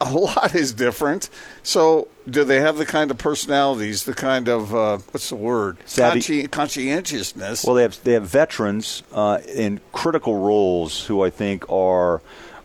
a 0.00 0.10
lot 0.12 0.54
is 0.54 0.72
different. 0.72 1.28
So, 1.62 2.08
do 2.30 2.44
they 2.44 2.60
have 2.60 2.76
the 2.78 2.86
kind 2.86 3.10
of 3.10 3.18
personalities, 3.18 4.04
the 4.04 4.14
kind 4.14 4.48
of 4.48 4.74
uh, 4.74 4.98
what's 5.10 5.28
the 5.30 5.36
word, 5.36 5.78
Consci- 5.80 6.48
conscientiousness? 6.50 7.64
Well, 7.64 7.74
they 7.74 7.82
have 7.82 8.02
they 8.04 8.12
have 8.12 8.28
veterans 8.28 9.02
uh, 9.12 9.40
in 9.52 9.80
critical 9.92 10.38
roles 10.38 11.04
who 11.06 11.22
I 11.22 11.30
think 11.30 11.70
are. 11.70 12.22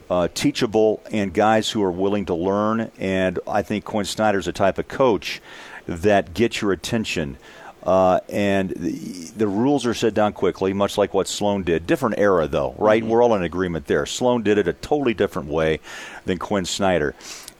Uh, 0.09 0.27
teachable 0.35 1.01
and 1.11 1.33
guys 1.33 1.71
who 1.71 1.81
are 1.81 1.89
willing 1.89 2.25
to 2.25 2.35
learn, 2.35 2.91
and 2.99 3.39
I 3.47 3.63
think 3.63 3.85
Quin 3.85 4.05
Snyder's 4.05 4.47
a 4.47 4.51
type 4.51 4.77
of 4.77 4.87
coach 4.87 5.41
that 5.87 6.35
gets 6.35 6.61
your 6.61 6.71
attention. 6.71 7.37
Uh, 7.83 8.21
and 8.29 8.69
the, 8.69 8.91
the, 9.35 9.47
rules 9.47 9.85
are 9.85 9.93
set 9.93 10.13
down 10.13 10.31
quickly, 10.31 10.71
much 10.71 10.97
like 10.97 11.13
what 11.13 11.27
Sloan 11.27 11.63
did. 11.63 11.85
Different 11.85 12.17
era, 12.17 12.47
though, 12.47 12.73
right? 12.77 13.03
Mm-hmm. 13.03 13.11
We're 13.11 13.21
all 13.21 13.35
in 13.35 13.43
agreement 13.43 13.87
there. 13.87 14.05
Sloan 14.05 14.41
did 14.41 14.57
it 14.57 14.69
a 14.69 14.73
totally 14.73 15.13
different 15.13 15.49
way 15.49 15.81
than 16.23 16.37
Quin 16.37 16.63
Snyder. 16.63 17.13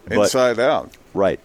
But, 0.08 0.20
Inside 0.20 0.60
out. 0.60 0.96
Right. 1.14 1.42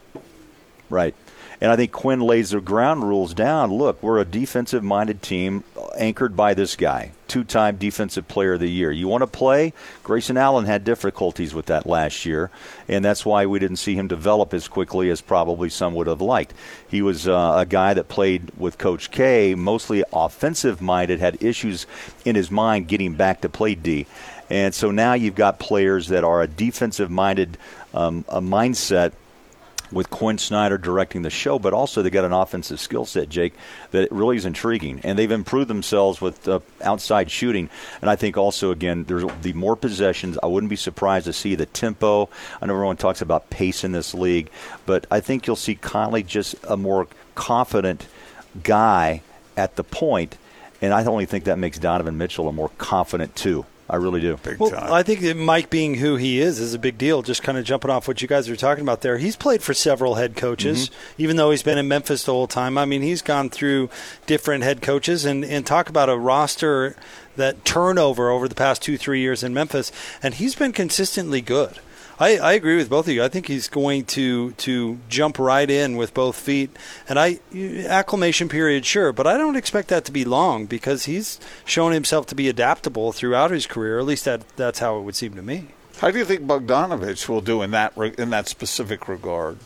Right. 0.90 1.16
And 1.60 1.72
I 1.72 1.76
think 1.76 1.90
Quin 1.90 2.20
lays 2.20 2.50
the 2.50 2.60
ground 2.60 3.02
rules 3.02 3.34
down. 3.34 3.72
Look, 3.72 4.00
we're 4.02 4.20
a 4.20 4.24
defensive 4.24 4.84
minded 4.84 5.22
team 5.22 5.64
anchored 5.96 6.36
by 6.36 6.54
this 6.54 6.76
guy, 6.76 7.10
two 7.26 7.42
time 7.42 7.76
defensive 7.76 8.28
player 8.28 8.54
of 8.54 8.60
the 8.60 8.70
year. 8.70 8.92
You 8.92 9.08
want 9.08 9.22
to 9.22 9.26
play? 9.26 9.72
Grayson 10.04 10.36
Allen 10.36 10.66
had 10.66 10.84
difficulties 10.84 11.54
with 11.54 11.66
that 11.66 11.84
last 11.84 12.24
year, 12.24 12.50
and 12.86 13.04
that's 13.04 13.26
why 13.26 13.46
we 13.46 13.58
didn't 13.58 13.78
see 13.78 13.96
him 13.96 14.06
develop 14.06 14.54
as 14.54 14.68
quickly 14.68 15.10
as 15.10 15.20
probably 15.20 15.68
some 15.68 15.94
would 15.94 16.06
have 16.06 16.20
liked. 16.20 16.54
He 16.88 17.02
was 17.02 17.26
uh, 17.26 17.54
a 17.56 17.66
guy 17.66 17.92
that 17.94 18.08
played 18.08 18.52
with 18.56 18.78
Coach 18.78 19.10
K, 19.10 19.56
mostly 19.56 20.04
offensive 20.12 20.80
minded, 20.80 21.18
had 21.18 21.42
issues 21.42 21.86
in 22.24 22.36
his 22.36 22.52
mind 22.52 22.86
getting 22.86 23.14
back 23.14 23.40
to 23.40 23.48
play 23.48 23.74
D. 23.74 24.06
And 24.50 24.72
so 24.72 24.90
now 24.90 25.12
you've 25.12 25.34
got 25.34 25.58
players 25.58 26.08
that 26.08 26.24
are 26.24 26.40
a 26.40 26.46
defensive 26.46 27.10
minded 27.10 27.58
um, 27.94 28.24
a 28.28 28.40
mindset 28.40 29.12
with 29.90 30.10
Quin 30.10 30.38
Snyder 30.38 30.78
directing 30.78 31.22
the 31.22 31.30
show, 31.30 31.58
but 31.58 31.72
also 31.72 32.02
they 32.02 32.10
got 32.10 32.24
an 32.24 32.32
offensive 32.32 32.80
skill 32.80 33.04
set, 33.04 33.28
Jake, 33.28 33.54
that 33.90 34.10
really 34.12 34.36
is 34.36 34.44
intriguing. 34.44 35.00
And 35.04 35.18
they've 35.18 35.30
improved 35.30 35.68
themselves 35.68 36.20
with 36.20 36.46
uh, 36.48 36.60
outside 36.82 37.30
shooting. 37.30 37.70
And 38.00 38.10
I 38.10 38.16
think 38.16 38.36
also, 38.36 38.70
again, 38.70 39.04
there's 39.04 39.24
the 39.42 39.52
more 39.52 39.76
possessions. 39.76 40.38
I 40.42 40.46
wouldn't 40.46 40.70
be 40.70 40.76
surprised 40.76 41.26
to 41.26 41.32
see 41.32 41.54
the 41.54 41.66
tempo. 41.66 42.28
I 42.60 42.66
know 42.66 42.74
everyone 42.74 42.96
talks 42.96 43.22
about 43.22 43.50
pace 43.50 43.84
in 43.84 43.92
this 43.92 44.14
league, 44.14 44.50
but 44.86 45.06
I 45.10 45.20
think 45.20 45.46
you'll 45.46 45.56
see 45.56 45.74
Conley 45.74 46.22
just 46.22 46.54
a 46.68 46.76
more 46.76 47.08
confident 47.34 48.06
guy 48.62 49.22
at 49.56 49.76
the 49.76 49.84
point, 49.84 50.36
and 50.80 50.92
I 50.94 51.04
only 51.04 51.26
think 51.26 51.44
that 51.44 51.58
makes 51.58 51.78
Donovan 51.78 52.16
Mitchell 52.16 52.48
a 52.48 52.52
more 52.52 52.70
confident 52.78 53.34
too. 53.34 53.66
I 53.90 53.96
really 53.96 54.20
do. 54.20 54.36
Big 54.42 54.58
well, 54.58 54.70
time. 54.70 54.92
I 54.92 55.02
think 55.02 55.20
that 55.20 55.36
Mike 55.36 55.70
being 55.70 55.94
who 55.94 56.16
he 56.16 56.40
is 56.40 56.60
is 56.60 56.74
a 56.74 56.78
big 56.78 56.98
deal. 56.98 57.22
Just 57.22 57.42
kind 57.42 57.56
of 57.56 57.64
jumping 57.64 57.90
off 57.90 58.06
what 58.06 58.20
you 58.20 58.28
guys 58.28 58.48
are 58.48 58.56
talking 58.56 58.82
about 58.82 59.00
there. 59.00 59.16
He's 59.16 59.36
played 59.36 59.62
for 59.62 59.72
several 59.72 60.16
head 60.16 60.36
coaches, 60.36 60.90
mm-hmm. 60.90 61.22
even 61.22 61.36
though 61.36 61.50
he's 61.50 61.62
been 61.62 61.78
in 61.78 61.88
Memphis 61.88 62.24
the 62.24 62.32
whole 62.32 62.46
time. 62.46 62.76
I 62.76 62.84
mean, 62.84 63.00
he's 63.00 63.22
gone 63.22 63.48
through 63.48 63.88
different 64.26 64.62
head 64.62 64.82
coaches 64.82 65.24
and, 65.24 65.42
and 65.44 65.66
talk 65.66 65.88
about 65.88 66.10
a 66.10 66.18
roster 66.18 66.96
that 67.36 67.64
turnover 67.64 68.30
over 68.30 68.46
the 68.46 68.54
past 68.54 68.82
two, 68.82 68.98
three 68.98 69.20
years 69.20 69.42
in 69.42 69.54
Memphis, 69.54 69.90
and 70.22 70.34
he's 70.34 70.54
been 70.54 70.72
consistently 70.72 71.40
good. 71.40 71.78
I, 72.20 72.36
I 72.38 72.52
agree 72.54 72.76
with 72.76 72.90
both 72.90 73.06
of 73.06 73.14
you. 73.14 73.22
I 73.22 73.28
think 73.28 73.46
he's 73.46 73.68
going 73.68 74.04
to 74.06 74.52
to 74.52 74.98
jump 75.08 75.38
right 75.38 75.70
in 75.70 75.96
with 75.96 76.14
both 76.14 76.36
feet. 76.36 76.70
And 77.08 77.18
I 77.18 77.38
acclimation 77.54 78.48
period, 78.48 78.84
sure, 78.84 79.12
but 79.12 79.26
I 79.26 79.38
don't 79.38 79.56
expect 79.56 79.88
that 79.88 80.04
to 80.06 80.12
be 80.12 80.24
long 80.24 80.66
because 80.66 81.04
he's 81.04 81.38
shown 81.64 81.92
himself 81.92 82.26
to 82.26 82.34
be 82.34 82.48
adaptable 82.48 83.12
throughout 83.12 83.50
his 83.50 83.66
career. 83.66 83.98
At 83.98 84.06
least 84.06 84.24
that 84.24 84.48
that's 84.56 84.80
how 84.80 84.98
it 84.98 85.02
would 85.02 85.14
seem 85.14 85.34
to 85.34 85.42
me. 85.42 85.68
How 85.98 86.10
do 86.10 86.18
you 86.18 86.24
think 86.24 86.42
Bogdanovich 86.42 87.28
will 87.28 87.40
do 87.40 87.62
in 87.62 87.70
that 87.72 87.96
in 87.96 88.30
that 88.30 88.48
specific 88.48 89.08
regard? 89.08 89.58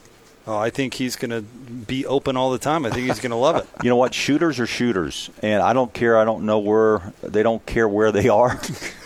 Oh, 0.46 0.56
I 0.56 0.70
think 0.70 0.94
he's 0.94 1.14
going 1.14 1.30
to 1.30 1.42
be 1.42 2.04
open 2.04 2.36
all 2.36 2.50
the 2.50 2.58
time. 2.58 2.84
I 2.84 2.90
think 2.90 3.06
he's 3.06 3.20
going 3.20 3.30
to 3.30 3.36
love 3.36 3.56
it. 3.56 3.68
You 3.84 3.90
know 3.90 3.96
what? 3.96 4.12
Shooters 4.12 4.58
are 4.58 4.66
shooters, 4.66 5.30
and 5.40 5.62
I 5.62 5.72
don't 5.72 5.92
care. 5.92 6.18
I 6.18 6.24
don't 6.24 6.44
know 6.46 6.58
where 6.58 7.12
they 7.22 7.42
don't 7.42 7.64
care 7.64 7.88
where 7.88 8.10
they 8.12 8.28
are. 8.28 8.60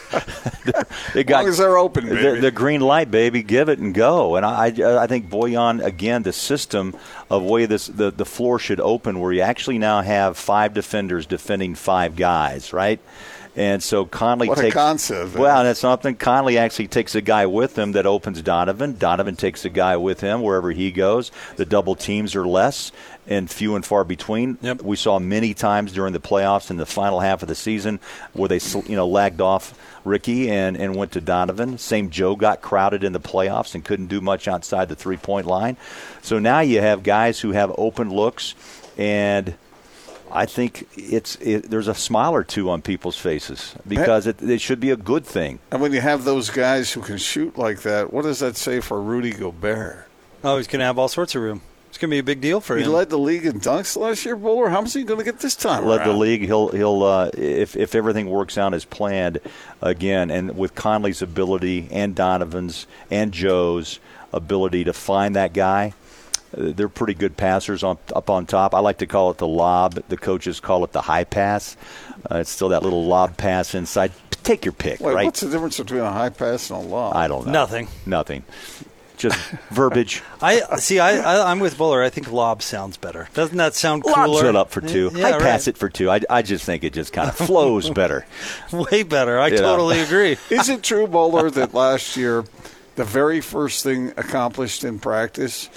they 1.15 1.25
got, 1.25 1.41
as 1.41 1.45
long 1.45 1.49
as 1.49 1.59
they're 1.59 1.79
open, 1.79 2.09
the, 2.09 2.39
the, 2.41 2.51
green 2.51 2.81
light, 2.81 3.11
baby, 3.11 3.43
give 3.43 3.69
it 3.69 3.79
and 3.79 3.95
go. 3.95 4.37
And 4.37 4.45
I, 4.45 4.67
I 4.67 4.83
uh, 4.83 5.07
think 5.07 5.29
Bojan 5.29 5.85
again, 5.85 6.23
the 6.23 6.33
system 6.33 6.97
of 7.31 7.43
way 7.43 7.67
this 7.67 7.87
the, 7.87 8.11
the 8.11 8.25
floor 8.25 8.59
should 8.59 8.81
open, 8.81 9.21
where 9.21 9.33
you 9.33 9.43
actually 9.43 9.79
now 9.79 10.03
have 10.03 10.37
five 10.37 10.75
defenders 10.75 11.27
defending 11.27 11.75
five 11.75 12.17
guys, 12.17 12.73
right? 12.73 13.01
And 13.57 13.83
so 13.83 14.05
Conley 14.05 14.49
what 14.49 14.59
takes. 14.59 14.75
a 14.75 14.79
concept. 14.79 15.35
Well, 15.35 15.65
that's 15.65 15.81
something. 15.81 16.15
Conley 16.15 16.59
actually 16.59 16.89
takes 16.89 17.15
a 17.15 17.23
guy 17.23 17.47
with 17.47 17.77
him 17.79 17.93
that 17.93 18.05
opens 18.05 18.43
Donovan. 18.43 18.97
Donovan 18.99 19.35
takes 19.35 19.65
a 19.65 19.71
guy 19.71 19.97
with 19.97 20.21
him 20.21 20.43
wherever 20.43 20.73
he 20.73 20.93
goes. 20.93 21.33
The 21.57 21.65
double 21.65 21.95
teams 21.95 22.37
are 22.37 22.47
less 22.47 22.93
and 23.27 23.51
few 23.51 23.75
and 23.75 23.85
far 23.85 24.05
between. 24.05 24.59
Yep. 24.63 24.83
We 24.83 24.97
saw 24.97 25.19
many 25.19 25.55
times 25.55 25.93
during 25.93 26.13
the 26.13 26.21
playoffs 26.21 26.71
in 26.71 26.77
the 26.77 26.87
final 26.87 27.21
half 27.21 27.43
of 27.43 27.49
the 27.49 27.55
season 27.55 28.01
where 28.33 28.49
they 28.49 28.61
you 28.87 28.97
know 28.97 29.07
lagged 29.07 29.41
off 29.41 29.79
Ricky 30.05 30.51
and, 30.51 30.77
and 30.77 30.95
went 30.95 31.13
to 31.13 31.21
Donovan. 31.21 31.79
Same 31.79 32.11
Joe 32.11 32.37
got 32.37 32.63
crowded 32.63 33.05
in 33.05 33.13
the 33.13 33.21
playoffs 33.21 33.75
and 33.75 33.85
couldn't 33.85 34.07
do 34.07 34.21
much 34.21 34.49
outside 34.49 34.89
the 34.89 34.97
three 34.97 35.17
point 35.17 35.47
line. 35.47 35.77
So 36.23 36.39
now 36.39 36.61
you 36.61 36.81
have 36.81 37.03
guys 37.03 37.41
who 37.41 37.53
have 37.53 37.73
open 37.77 38.11
looks 38.11 38.55
and 38.97 39.55
I 40.31 40.47
think 40.47 40.89
it's 40.97 41.37
it, 41.37 41.71
there's 41.71 41.89
a 41.89 41.95
smile 41.95 42.35
or 42.35 42.45
two 42.45 42.71
on 42.71 42.83
people's 42.83 43.17
faces 43.17 43.75
because 43.87 44.27
it, 44.27 44.43
it, 44.43 44.61
should 44.61 44.81
be 44.81 44.91
a 44.91 44.97
good 44.97 45.25
thing. 45.25 45.61
And 45.71 45.81
when 45.81 45.93
you 45.93 46.01
have 46.01 46.25
those 46.25 46.51
guys 46.51 46.93
who 46.93 47.01
can 47.01 47.17
shoot 47.17 47.57
like 47.57 47.83
that, 47.83 48.13
what 48.13 48.23
does 48.23 48.41
that 48.41 48.57
say 48.57 48.81
for 48.81 49.01
Rudy 49.01 49.33
Gobert? 49.33 50.09
Oh, 50.43 50.57
he's 50.57 50.67
going 50.67 50.81
to 50.81 50.87
have 50.87 50.99
all 50.99 51.09
sorts 51.09 51.35
of 51.35 51.43
room. 51.43 51.63
It's 51.97 52.03
going 52.03 52.11
to 52.11 52.15
be 52.17 52.19
a 52.19 52.23
big 52.23 52.43
deal 52.43 52.61
for 52.61 52.77
he 52.77 52.83
him. 52.83 52.91
He 52.91 52.95
led 52.95 53.09
the 53.09 53.19
league 53.19 53.47
in 53.47 53.59
dunks 53.59 53.97
last 53.97 54.27
year, 54.27 54.37
Boler. 54.37 54.69
How 54.69 54.83
much 54.83 54.89
is 54.89 54.95
he 54.97 55.03
going 55.05 55.19
to 55.19 55.25
get 55.25 55.39
this 55.41 55.57
time? 55.57 55.87
Led 55.87 56.01
around? 56.01 56.09
the 56.09 56.15
league. 56.15 56.43
He'll 56.43 56.69
he'll 56.69 57.03
uh, 57.03 57.31
if 57.33 57.75
if 57.75 57.95
everything 57.95 58.29
works 58.29 58.59
out 58.59 58.75
as 58.75 58.85
planned, 58.85 59.39
again, 59.81 60.31
and 60.31 60.59
with 60.59 60.75
Conley's 60.75 61.23
ability 61.23 61.89
and 61.91 62.15
Donovan's 62.15 62.87
and 63.11 63.33
Joe's 63.33 63.99
ability 64.31 64.85
to 64.85 64.93
find 64.93 65.35
that 65.37 65.55
guy 65.55 65.95
they're 66.53 66.91
pretty 66.91 67.15
good 67.15 67.39
passers 67.39 67.83
on, 67.83 67.97
up 68.15 68.29
on 68.29 68.45
top. 68.45 68.75
I 68.75 68.81
like 68.81 68.99
to 68.99 69.07
call 69.07 69.31
it 69.31 69.39
the 69.39 69.49
lob. 69.49 69.95
The 70.09 70.17
coaches 70.17 70.61
call 70.61 70.85
it 70.85 70.93
the 70.93 71.01
high 71.01 71.25
pass. 71.25 71.77
Uh, 72.31 72.37
it's 72.37 72.51
still 72.51 72.69
that 72.71 72.83
little 72.83 73.07
lob 73.07 73.37
pass 73.39 73.75
inside. 73.75 74.13
Take 74.43 74.65
your 74.65 74.73
pick, 74.73 75.01
Wait, 75.01 75.15
right? 75.15 75.25
What's 75.25 75.41
the 75.41 75.51
difference 75.51 75.79
between 75.79 76.03
a 76.03 76.13
high 76.13 76.29
pass 76.29 76.71
and 76.71 76.85
a 76.85 76.87
lob? 76.87 77.17
I 77.17 77.27
don't 77.27 77.47
know. 77.47 77.53
Nothing. 77.53 77.89
Nothing. 78.05 78.45
Just 79.17 79.39
verbiage. 79.71 80.23
I 80.43 80.61
see. 80.77 80.99
I, 80.99 81.17
I 81.19 81.51
I'm 81.51 81.59
with 81.61 81.79
Boler. 81.79 82.03
I 82.03 82.11
think 82.11 82.31
lob 82.31 82.63
sounds 82.63 82.97
better. 82.97 83.29
Doesn't 83.35 83.57
that 83.57 83.75
sound 83.75 84.05
cooler? 84.05 84.29
Lobs 84.29 84.43
it 84.43 84.57
up 84.57 84.71
for 84.71 84.81
two. 84.81 85.11
Yeah, 85.15 85.29
I 85.29 85.31
right. 85.33 85.41
pass 85.41 85.67
it 85.69 85.77
for 85.79 85.89
two. 85.89 86.11
I, 86.11 86.21
I 86.29 86.43
just 86.43 86.65
think 86.65 86.85
it 86.85 86.93
just 86.93 87.13
kind 87.13 87.29
of 87.29 87.37
flows 87.47 87.89
better. 87.91 88.27
Way 88.73 89.03
better. 89.03 89.39
I 89.39 89.49
You 89.49 89.57
know. 89.57 89.63
totally 89.63 90.01
agree. 90.01 90.33
Is 90.51 90.69
it 90.69 90.83
true, 90.83 91.07
Boler, 91.07 91.51
that 91.53 91.73
last 91.75 92.17
year 92.17 92.45
the 92.97 93.05
very 93.05 93.41
first 93.41 93.83
thing 93.85 94.13
accomplished 94.17 94.85
in 94.85 94.99
practice 94.99 95.69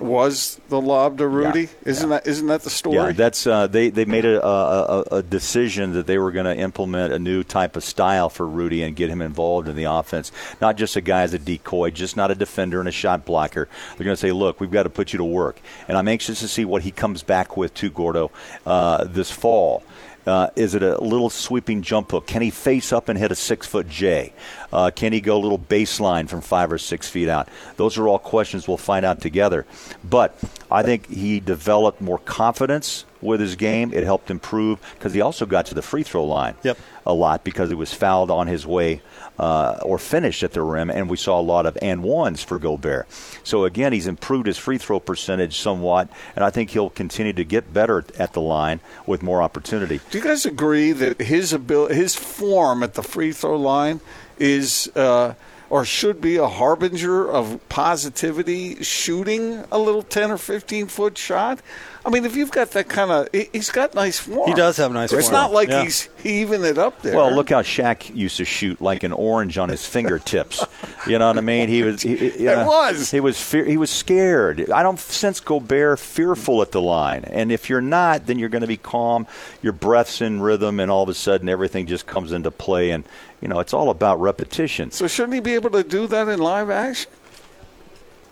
was 0.00 0.60
the 0.68 0.80
lob 0.80 1.18
to 1.18 1.26
Rudy? 1.26 1.62
Yeah. 1.62 1.68
Isn't 1.84 2.08
that 2.10 2.26
isn't 2.26 2.46
that 2.46 2.62
the 2.62 2.70
story? 2.70 2.96
Yeah, 2.96 3.12
that's 3.12 3.46
uh, 3.46 3.66
they 3.66 3.90
they 3.90 4.04
made 4.04 4.24
a, 4.24 4.44
a, 4.44 4.48
a, 4.48 5.02
a 5.16 5.22
decision 5.22 5.92
that 5.92 6.06
they 6.06 6.18
were 6.18 6.32
going 6.32 6.46
to 6.46 6.56
implement 6.56 7.12
a 7.12 7.18
new 7.18 7.42
type 7.42 7.76
of 7.76 7.84
style 7.84 8.28
for 8.28 8.46
Rudy 8.46 8.82
and 8.82 8.94
get 8.96 9.10
him 9.10 9.22
involved 9.22 9.68
in 9.68 9.76
the 9.76 9.84
offense. 9.84 10.32
Not 10.60 10.76
just 10.76 10.96
a 10.96 11.00
guy 11.00 11.22
as 11.22 11.34
a 11.34 11.38
decoy, 11.38 11.90
just 11.90 12.16
not 12.16 12.30
a 12.30 12.34
defender 12.34 12.80
and 12.80 12.88
a 12.88 12.92
shot 12.92 13.24
blocker. 13.24 13.68
They're 13.96 14.04
going 14.04 14.16
to 14.16 14.20
say, 14.20 14.32
look, 14.32 14.60
we've 14.60 14.70
got 14.70 14.84
to 14.84 14.90
put 14.90 15.12
you 15.12 15.18
to 15.18 15.24
work, 15.24 15.60
and 15.88 15.96
I'm 15.96 16.08
anxious 16.08 16.40
to 16.40 16.48
see 16.48 16.64
what 16.64 16.82
he 16.82 16.90
comes 16.90 17.22
back 17.22 17.56
with 17.56 17.74
to 17.74 17.90
Gordo 17.90 18.30
uh, 18.64 19.04
this 19.04 19.30
fall. 19.30 19.82
Uh, 20.26 20.50
is 20.56 20.74
it 20.74 20.82
a 20.82 21.00
little 21.02 21.30
sweeping 21.30 21.82
jump 21.82 22.10
hook? 22.10 22.26
Can 22.26 22.42
he 22.42 22.50
face 22.50 22.92
up 22.92 23.08
and 23.08 23.18
hit 23.18 23.30
a 23.30 23.36
six 23.36 23.66
foot 23.66 23.88
J? 23.88 24.32
Uh, 24.72 24.90
can 24.94 25.12
he 25.12 25.20
go 25.20 25.36
a 25.36 25.42
little 25.42 25.58
baseline 25.58 26.28
from 26.28 26.40
five 26.40 26.72
or 26.72 26.78
six 26.78 27.08
feet 27.08 27.28
out? 27.28 27.48
Those 27.76 27.96
are 27.96 28.08
all 28.08 28.18
questions 28.18 28.66
we'll 28.66 28.76
find 28.76 29.06
out 29.06 29.20
together. 29.20 29.66
But 30.02 30.36
I 30.70 30.82
think 30.82 31.08
he 31.08 31.38
developed 31.40 32.00
more 32.00 32.18
confidence 32.18 33.04
with 33.26 33.40
his 33.40 33.56
game. 33.56 33.92
It 33.92 34.04
helped 34.04 34.30
improve 34.30 34.80
because 34.94 35.12
he 35.12 35.20
also 35.20 35.44
got 35.44 35.66
to 35.66 35.74
the 35.74 35.82
free 35.82 36.02
throw 36.02 36.24
line 36.24 36.54
Yep. 36.62 36.78
a 37.04 37.12
lot 37.12 37.44
because 37.44 37.68
he 37.68 37.74
was 37.74 37.92
fouled 37.92 38.30
on 38.30 38.46
his 38.46 38.66
way 38.66 39.02
uh, 39.38 39.78
or 39.82 39.98
finished 39.98 40.42
at 40.42 40.52
the 40.52 40.62
rim, 40.62 40.88
and 40.88 41.10
we 41.10 41.16
saw 41.18 41.38
a 41.38 41.42
lot 41.42 41.66
of 41.66 41.76
and 41.82 42.02
ones 42.02 42.42
for 42.42 42.58
Gobert. 42.58 43.06
So 43.44 43.64
again, 43.64 43.92
he's 43.92 44.06
improved 44.06 44.46
his 44.46 44.56
free 44.56 44.78
throw 44.78 44.98
percentage 45.00 45.58
somewhat, 45.58 46.08
and 46.34 46.42
I 46.44 46.48
think 46.50 46.70
he'll 46.70 46.88
continue 46.88 47.34
to 47.34 47.44
get 47.44 47.74
better 47.74 48.02
at 48.18 48.32
the 48.32 48.40
line 48.40 48.80
with 49.06 49.22
more 49.22 49.42
opportunity. 49.42 50.00
Do 50.10 50.18
you 50.18 50.24
guys 50.24 50.46
agree 50.46 50.92
that 50.92 51.20
his 51.20 51.52
ability, 51.52 51.94
his 51.96 52.14
form 52.16 52.82
at 52.82 52.94
the 52.94 53.02
free 53.02 53.32
throw 53.32 53.56
line 53.56 54.00
is 54.38 54.88
uh, 54.96 55.34
or 55.68 55.84
should 55.84 56.20
be 56.20 56.36
a 56.36 56.46
harbinger 56.46 57.28
of 57.28 57.58
positivity 57.68 58.82
shooting 58.82 59.64
a 59.72 59.78
little 59.78 60.02
10 60.02 60.30
or 60.30 60.38
15 60.38 60.86
foot 60.86 61.18
shot? 61.18 61.58
I 62.06 62.10
mean, 62.10 62.24
if 62.24 62.36
you've 62.36 62.52
got 62.52 62.70
that 62.70 62.88
kind 62.88 63.10
of, 63.10 63.28
he's 63.52 63.70
got 63.70 63.92
nice 63.94 64.20
form. 64.20 64.48
He 64.48 64.54
does 64.54 64.76
have 64.76 64.92
nice 64.92 65.06
It's 65.06 65.12
form. 65.12 65.20
It's 65.20 65.30
not 65.32 65.52
like 65.52 65.68
Yeah. 65.68 65.82
he's 65.82 66.08
he 66.22 66.40
even 66.40 66.64
it 66.64 66.78
up 66.78 67.02
there. 67.02 67.16
Well, 67.16 67.32
look 67.34 67.50
how 67.50 67.62
Shaq 67.62 68.14
used 68.14 68.36
to 68.36 68.44
shoot 68.44 68.80
like 68.80 69.02
an 69.02 69.12
orange 69.12 69.58
on 69.58 69.68
his 69.68 69.84
fingertips. 69.84 70.64
You 71.06 71.20
know 71.20 71.28
what 71.28 71.38
I 71.38 71.40
mean? 71.40 71.68
He 71.68 71.84
was. 71.84 72.02
He, 72.02 72.14
It 72.14 72.40
know, 72.40 72.66
was. 72.66 73.12
He 73.12 73.20
was. 73.20 73.40
Fear, 73.40 73.64
he 73.66 73.76
was 73.76 73.90
scared. 73.90 74.68
I 74.72 74.82
don't 74.82 74.98
sense 74.98 75.38
Gobert 75.38 76.00
fearful 76.00 76.62
at 76.62 76.72
the 76.72 76.80
line. 76.82 77.22
And 77.26 77.52
if 77.52 77.70
you're 77.70 77.80
not, 77.80 78.26
then 78.26 78.40
you're 78.40 78.48
going 78.48 78.62
to 78.62 78.66
be 78.66 78.76
calm. 78.76 79.28
Your 79.62 79.72
breath's 79.72 80.20
in 80.20 80.40
rhythm, 80.40 80.80
and 80.80 80.90
all 80.90 81.04
of 81.04 81.08
a 81.08 81.14
sudden 81.14 81.48
everything 81.48 81.86
just 81.86 82.06
comes 82.08 82.32
into 82.32 82.50
play. 82.50 82.90
And 82.90 83.04
you 83.40 83.46
know, 83.46 83.60
it's 83.60 83.72
all 83.72 83.90
about 83.90 84.20
repetition. 84.20 84.90
So 84.90 85.06
shouldn't 85.06 85.34
he 85.34 85.40
be 85.40 85.54
able 85.54 85.70
to 85.70 85.84
do 85.84 86.08
that 86.08 86.26
in 86.26 86.40
live 86.40 86.70
action? 86.70 87.12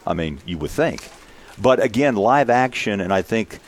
I 0.05 0.15
mean, 0.15 0.41
you 0.45 0.59
would 0.59 0.73
think. 0.73 1.09
But 1.61 1.83
again, 1.83 2.17
live 2.17 2.51
action, 2.51 3.01
and 3.01 3.13
I 3.13 3.23
think 3.23 3.59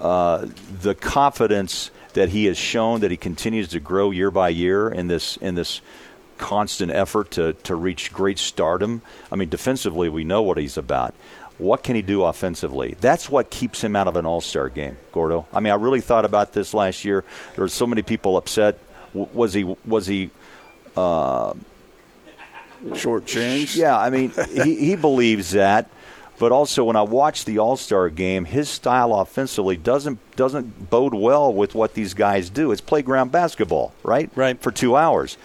uh, 0.00 0.46
the 0.80 0.94
confidence 0.94 1.90
that 2.14 2.30
he 2.30 2.46
has 2.46 2.56
shown 2.56 3.00
that 3.00 3.10
he 3.10 3.16
continues 3.16 3.68
to 3.68 3.80
grow 3.80 4.10
year 4.10 4.30
by 4.30 4.48
year 4.48 4.88
in 4.88 5.08
this 5.08 5.36
in 5.38 5.54
this 5.54 5.80
constant 6.38 6.92
effort 6.92 7.30
to, 7.32 7.54
to 7.54 7.74
reach 7.74 8.12
great 8.12 8.38
stardom. 8.38 9.00
I 9.32 9.36
mean, 9.36 9.48
defensively, 9.48 10.08
we 10.08 10.22
know 10.24 10.42
what 10.42 10.58
he's 10.58 10.76
about. 10.76 11.14
What 11.58 11.82
can 11.82 11.94
he 11.96 12.02
do 12.02 12.24
offensively? 12.24 12.94
That's 13.00 13.30
what 13.30 13.48
keeps 13.48 13.82
him 13.82 13.96
out 13.96 14.06
of 14.08 14.16
an 14.16 14.26
All 14.26 14.42
Star 14.42 14.68
game, 14.68 14.96
Gordo. 15.12 15.46
I 15.52 15.60
mean, 15.60 15.72
I 15.72 15.76
really 15.76 16.02
thought 16.02 16.24
about 16.26 16.52
this 16.52 16.74
last 16.74 17.04
year. 17.04 17.24
There 17.54 17.64
were 17.64 17.68
so 17.68 17.86
many 17.86 18.02
people 18.02 18.36
upset. 18.36 18.78
W- 19.14 19.28
Was 19.32 19.52
he 19.54 19.64
was 19.86 20.06
he 20.06 20.30
Short 22.94 23.24
change. 23.26 23.74
yeah, 23.76 23.98
I 23.98 24.10
mean, 24.10 24.32
he, 24.52 24.76
he 24.76 24.96
believes 24.96 25.50
that, 25.52 25.90
but 26.38 26.52
also 26.52 26.84
when 26.84 26.96
I 26.96 27.02
watch 27.02 27.44
the 27.44 27.58
All 27.58 27.76
Star 27.76 28.08
game, 28.10 28.44
his 28.44 28.68
style 28.68 29.14
offensively 29.14 29.76
doesn't 29.76 30.18
doesn't 30.36 30.90
bode 30.90 31.14
well 31.14 31.52
with 31.52 31.74
what 31.74 31.94
these 31.94 32.14
guys 32.14 32.50
do. 32.50 32.72
It's 32.72 32.80
playground 32.80 33.32
basketball, 33.32 33.92
right? 34.02 34.30
Right. 34.34 34.60
For 34.60 34.70
two 34.70 34.96
hours. 34.96 35.38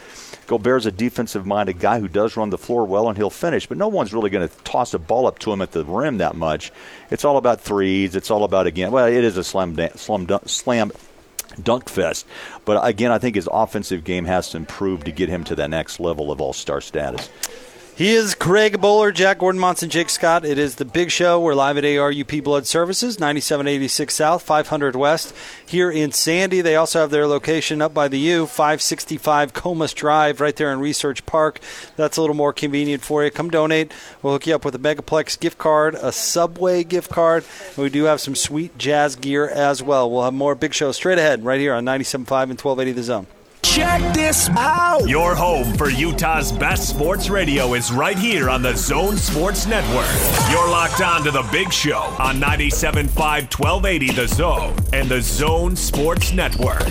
Gobert's 0.47 0.85
a 0.85 0.91
defensive 0.91 1.45
minded 1.45 1.79
guy 1.79 2.01
who 2.01 2.09
does 2.09 2.35
run 2.35 2.49
the 2.49 2.57
floor 2.57 2.83
well 2.83 3.07
and 3.07 3.17
he'll 3.17 3.29
finish, 3.29 3.67
but 3.67 3.77
no 3.77 3.87
one's 3.87 4.13
really 4.13 4.29
going 4.29 4.45
to 4.45 4.53
toss 4.63 4.93
a 4.93 4.99
ball 4.99 5.25
up 5.25 5.39
to 5.39 5.53
him 5.53 5.61
at 5.61 5.71
the 5.71 5.85
rim 5.85 6.17
that 6.17 6.35
much. 6.35 6.73
It's 7.09 7.23
all 7.23 7.37
about 7.37 7.61
threes. 7.61 8.15
It's 8.15 8.29
all 8.29 8.43
about 8.43 8.67
again. 8.67 8.91
Well, 8.91 9.05
it 9.05 9.23
is 9.23 9.37
a 9.37 9.45
slam 9.45 9.77
slam 9.95 10.25
dunk, 10.25 10.49
slam 10.49 10.91
dunk 11.61 11.87
fest, 11.87 12.25
but 12.65 12.85
again, 12.85 13.11
I 13.11 13.17
think 13.17 13.35
his 13.35 13.47
offensive 13.51 14.03
game 14.03 14.25
has 14.25 14.49
to 14.49 14.57
improve 14.57 15.05
to 15.05 15.11
get 15.11 15.29
him 15.29 15.45
to 15.45 15.55
that 15.55 15.69
next 15.69 16.01
level 16.01 16.31
of 16.31 16.41
All 16.41 16.53
Star 16.53 16.81
status. 16.81 17.29
He 18.01 18.15
is 18.15 18.33
Craig 18.33 18.79
Bolerjack, 18.79 19.37
Gordon 19.37 19.61
Monson, 19.61 19.87
Jake 19.87 20.09
Scott. 20.09 20.43
It 20.43 20.57
is 20.57 20.77
the 20.77 20.85
big 20.85 21.11
show. 21.11 21.39
We're 21.39 21.53
live 21.53 21.77
at 21.77 21.83
ARUP 21.83 22.43
Blood 22.43 22.65
Services, 22.65 23.19
9786 23.19 24.15
South, 24.15 24.41
500 24.41 24.95
West, 24.95 25.35
here 25.63 25.91
in 25.91 26.11
Sandy. 26.11 26.61
They 26.61 26.75
also 26.75 27.01
have 27.01 27.11
their 27.11 27.27
location 27.27 27.79
up 27.79 27.93
by 27.93 28.07
the 28.07 28.17
U, 28.17 28.47
565 28.47 29.53
Komas 29.53 29.93
Drive, 29.93 30.41
right 30.41 30.55
there 30.55 30.73
in 30.73 30.79
Research 30.79 31.27
Park. 31.27 31.59
That's 31.95 32.17
a 32.17 32.21
little 32.21 32.35
more 32.35 32.53
convenient 32.53 33.03
for 33.03 33.23
you. 33.23 33.29
Come 33.29 33.51
donate. 33.51 33.91
We'll 34.23 34.33
hook 34.33 34.47
you 34.47 34.55
up 34.55 34.65
with 34.65 34.73
a 34.73 34.79
Megaplex 34.79 35.39
gift 35.39 35.59
card, 35.59 35.93
a 35.93 36.11
Subway 36.11 36.83
gift 36.83 37.11
card, 37.11 37.45
and 37.75 37.83
we 37.83 37.91
do 37.91 38.05
have 38.05 38.19
some 38.19 38.33
sweet 38.33 38.79
jazz 38.79 39.15
gear 39.15 39.47
as 39.47 39.83
well. 39.83 40.09
We'll 40.09 40.23
have 40.23 40.33
more 40.33 40.55
big 40.55 40.73
shows 40.73 40.95
straight 40.95 41.19
ahead 41.19 41.45
right 41.45 41.59
here 41.59 41.75
on 41.75 41.85
97.5 41.85 42.49
and 42.49 42.59
1280 42.59 42.91
The 42.93 43.03
Zone. 43.03 43.27
Check 43.71 44.13
this 44.13 44.49
out. 44.49 45.07
Your 45.07 45.33
home 45.33 45.73
for 45.77 45.89
Utah's 45.89 46.51
best 46.51 46.89
sports 46.89 47.29
radio 47.29 47.73
is 47.73 47.89
right 47.89 48.19
here 48.19 48.49
on 48.49 48.61
the 48.61 48.75
Zone 48.75 49.15
Sports 49.15 49.65
Network. 49.65 50.09
You're 50.51 50.69
locked 50.69 50.99
on 50.99 51.23
to 51.23 51.31
the 51.31 51.47
big 51.53 51.71
show 51.71 52.01
on 52.19 52.35
97.5 52.35 53.07
1280 53.15 54.11
The 54.11 54.27
Zone 54.27 54.75
and 54.91 55.07
the 55.07 55.21
Zone 55.21 55.77
Sports 55.77 56.33
Network. 56.33 56.83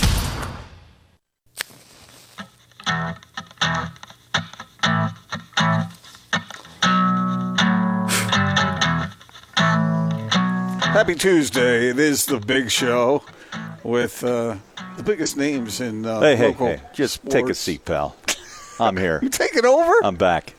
Happy 10.81 11.15
Tuesday. 11.15 11.91
It 11.91 11.99
is 11.99 12.25
the 12.25 12.41
big 12.41 12.71
show 12.71 13.23
with 13.83 14.23
uh, 14.25 14.57
the 14.97 15.03
biggest 15.03 15.37
names 15.37 15.81
in 15.81 16.05
uh, 16.07 16.21
Hey, 16.21 16.37
hey, 16.37 16.47
local 16.49 16.67
hey! 16.69 16.81
Just 16.95 17.25
take 17.31 17.49
a 17.49 17.55
seat, 17.55 17.85
pal. 17.85 18.17
I'm 18.81 18.97
here. 18.97 19.21
You 19.23 19.29
take 19.29 19.57
it 19.57 19.65
over? 19.65 19.93
I'm 20.03 20.17
back. 20.17 20.55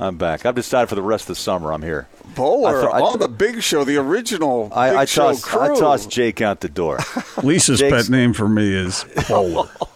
I'm 0.00 0.16
back. 0.16 0.46
I've 0.46 0.54
decided 0.54 0.88
for 0.88 0.94
the 0.94 1.02
rest 1.02 1.24
of 1.24 1.28
the 1.28 1.34
summer 1.36 1.72
I'm 1.72 1.82
here. 1.82 2.08
Boler 2.34 2.68
I 2.68 2.80
thought- 2.82 2.94
I- 2.94 3.00
on 3.00 3.18
the 3.18 3.28
big 3.28 3.62
show, 3.62 3.84
the 3.84 3.96
original 3.96 4.64
big 4.68 4.72
I, 4.78 4.96
I 5.00 5.04
show 5.04 5.28
tossed 5.28 5.44
crew. 5.44 5.76
I 5.76 5.78
tossed 5.78 6.10
Jake 6.10 6.40
out 6.40 6.60
the 6.60 6.68
door. 6.68 6.98
Lisa's 7.42 7.80
Jake's- 7.80 8.06
pet 8.06 8.10
name 8.10 8.32
for 8.32 8.48
me 8.48 8.72
is 8.74 9.04
Boler. 9.28 9.68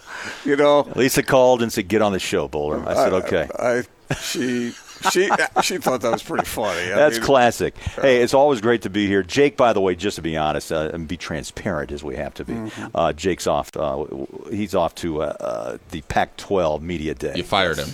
You 0.46 0.56
know, 0.56 0.80
Lisa 0.94 1.22
called 1.22 1.62
and 1.62 1.72
said, 1.72 1.88
"Get 1.88 2.02
on 2.02 2.12
the 2.12 2.18
show, 2.18 2.48
Boler." 2.48 2.86
I 2.86 2.94
said, 2.94 3.12
"Okay." 3.14 3.48
I 3.58 3.82
she 4.20 4.72
she 5.10 5.28
she 5.62 5.78
thought 5.78 6.00
that 6.02 6.12
was 6.12 6.22
pretty 6.22 6.44
funny. 6.44 6.92
I 6.92 6.96
That's 6.96 7.16
mean, 7.16 7.24
classic. 7.26 7.76
Hey, 7.78 8.22
it's 8.22 8.34
always 8.34 8.60
great 8.60 8.82
to 8.82 8.90
be 8.90 9.06
here. 9.06 9.22
Jake, 9.22 9.56
by 9.56 9.72
the 9.72 9.80
way, 9.80 9.94
just 9.94 10.16
to 10.16 10.22
be 10.22 10.36
honest 10.36 10.72
uh, 10.72 10.90
and 10.92 11.06
be 11.08 11.16
transparent 11.16 11.92
as 11.92 12.02
we 12.04 12.16
have 12.16 12.34
to 12.34 12.44
be, 12.44 12.54
Mm-hmm. 12.54 12.86
uh, 12.94 13.12
Jake's 13.12 13.46
off. 13.46 13.76
Uh, 13.76 14.04
he's 14.50 14.74
off 14.74 14.94
to 14.96 15.22
uh, 15.22 15.26
uh, 15.40 15.78
the 15.90 16.00
Pac-12 16.02 16.80
media 16.80 17.14
day, 17.14 17.32
You 17.36 17.42
fired 17.42 17.78
him. 17.78 17.88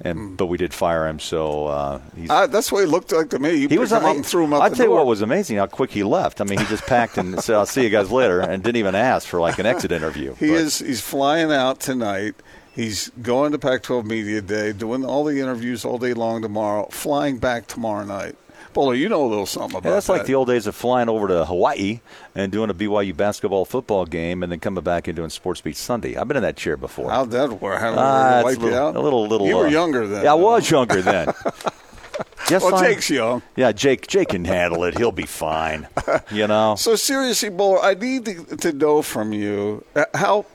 and 0.00 0.36
but 0.36 0.46
we 0.46 0.56
did 0.56 0.72
fire 0.72 1.06
him, 1.08 1.18
so 1.18 1.66
uh, 1.66 2.00
he's. 2.16 2.30
Uh, 2.30 2.46
that's 2.46 2.70
what 2.70 2.80
he 2.80 2.86
looked 2.86 3.10
like 3.12 3.30
to 3.30 3.38
me. 3.38 3.54
You 3.56 3.68
he 3.68 3.78
was. 3.78 3.90
him 3.92 4.04
up 4.04 4.14
and 4.16 4.24
threw 4.24 4.44
him 4.44 4.54
out 4.54 4.62
I'll 4.62 4.70
the 4.70 4.76
tell 4.76 4.86
you 4.86 4.92
what 4.92 5.06
was 5.06 5.22
amazing: 5.22 5.56
how 5.56 5.66
quick 5.66 5.90
he 5.90 6.04
left. 6.04 6.40
I 6.40 6.44
mean, 6.44 6.58
he 6.60 6.64
just 6.66 6.86
packed 6.86 7.18
and 7.18 7.42
said, 7.42 7.56
"I'll 7.56 7.66
see 7.66 7.82
you 7.82 7.90
guys 7.90 8.10
later," 8.10 8.40
and 8.40 8.62
didn't 8.62 8.76
even 8.76 8.94
ask 8.94 9.26
for 9.26 9.40
like 9.40 9.58
an 9.58 9.66
exit 9.66 9.90
interview. 9.90 10.34
He 10.34 10.48
But- 10.48 10.54
is. 10.56 10.78
He's 10.78 11.00
flying 11.00 11.50
out 11.52 11.80
tonight. 11.80 12.34
He's 12.78 13.10
going 13.22 13.50
to 13.50 13.58
Pac-12 13.58 14.04
Media 14.04 14.40
Day, 14.40 14.72
doing 14.72 15.04
all 15.04 15.24
the 15.24 15.40
interviews 15.40 15.84
all 15.84 15.98
day 15.98 16.14
long 16.14 16.42
tomorrow. 16.42 16.86
Flying 16.92 17.38
back 17.38 17.66
tomorrow 17.66 18.04
night. 18.04 18.36
Boler, 18.72 18.94
you 18.96 19.08
know 19.08 19.24
a 19.24 19.26
little 19.26 19.46
something 19.46 19.78
about 19.78 19.88
Yeah, 19.88 19.94
that's 19.94 20.06
that. 20.06 20.12
like 20.12 20.26
the 20.26 20.36
old 20.36 20.46
days 20.46 20.68
of 20.68 20.76
flying 20.76 21.08
over 21.08 21.26
to 21.26 21.44
Hawaii 21.44 21.98
and 22.36 22.52
doing 22.52 22.70
a 22.70 22.74
BYU 22.74 23.16
basketball 23.16 23.64
football 23.64 24.04
game, 24.06 24.44
and 24.44 24.52
then 24.52 24.60
coming 24.60 24.84
back 24.84 25.08
and 25.08 25.16
doing 25.16 25.30
Sports 25.30 25.60
Beat 25.60 25.76
Sunday. 25.76 26.16
I've 26.16 26.28
been 26.28 26.36
in 26.36 26.44
that 26.44 26.56
chair 26.56 26.76
before. 26.76 27.10
How'd 27.10 27.32
that 27.32 27.60
work? 27.60 27.80
How 27.80 27.90
did 27.90 28.46
it's 28.48 28.58
wipe 28.58 28.58
you 28.58 28.62
a 28.62 28.70
little, 28.70 28.78
out? 28.86 28.94
a 28.96 29.00
little, 29.00 29.26
little. 29.26 29.48
You 29.48 29.56
were 29.56 29.66
uh, 29.66 29.70
younger 29.70 30.06
then. 30.06 30.22
Yeah, 30.22 30.30
I 30.32 30.34
was 30.34 30.70
younger 30.70 31.02
then. 31.02 31.32
yes, 32.50 32.62
Well, 32.62 32.76
I- 32.76 32.82
Jake's 32.92 33.10
young. 33.10 33.42
Yeah, 33.56 33.72
Jake. 33.72 34.06
Jake 34.06 34.28
can 34.28 34.44
handle 34.44 34.84
it. 34.84 34.96
He'll 34.98 35.10
be 35.10 35.26
fine. 35.26 35.88
You 36.30 36.46
know. 36.46 36.74
So 36.78 36.94
seriously, 36.94 37.48
Boler, 37.50 37.80
I 37.82 37.94
need 37.94 38.24
to, 38.26 38.56
to 38.58 38.72
know 38.72 39.02
from 39.02 39.32
you 39.32 39.84
uh, 39.96 40.04
how. 40.14 40.46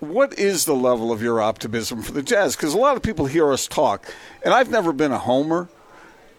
What 0.00 0.38
is 0.38 0.64
the 0.64 0.74
level 0.74 1.10
of 1.10 1.20
your 1.22 1.40
optimism 1.40 2.02
for 2.02 2.12
the 2.12 2.22
Jazz? 2.22 2.54
Because 2.54 2.72
a 2.74 2.78
lot 2.78 2.96
of 2.96 3.02
people 3.02 3.26
hear 3.26 3.52
us 3.52 3.66
talk, 3.66 4.12
and 4.44 4.54
I've 4.54 4.70
never 4.70 4.92
been 4.92 5.12
a 5.12 5.18
homer, 5.18 5.68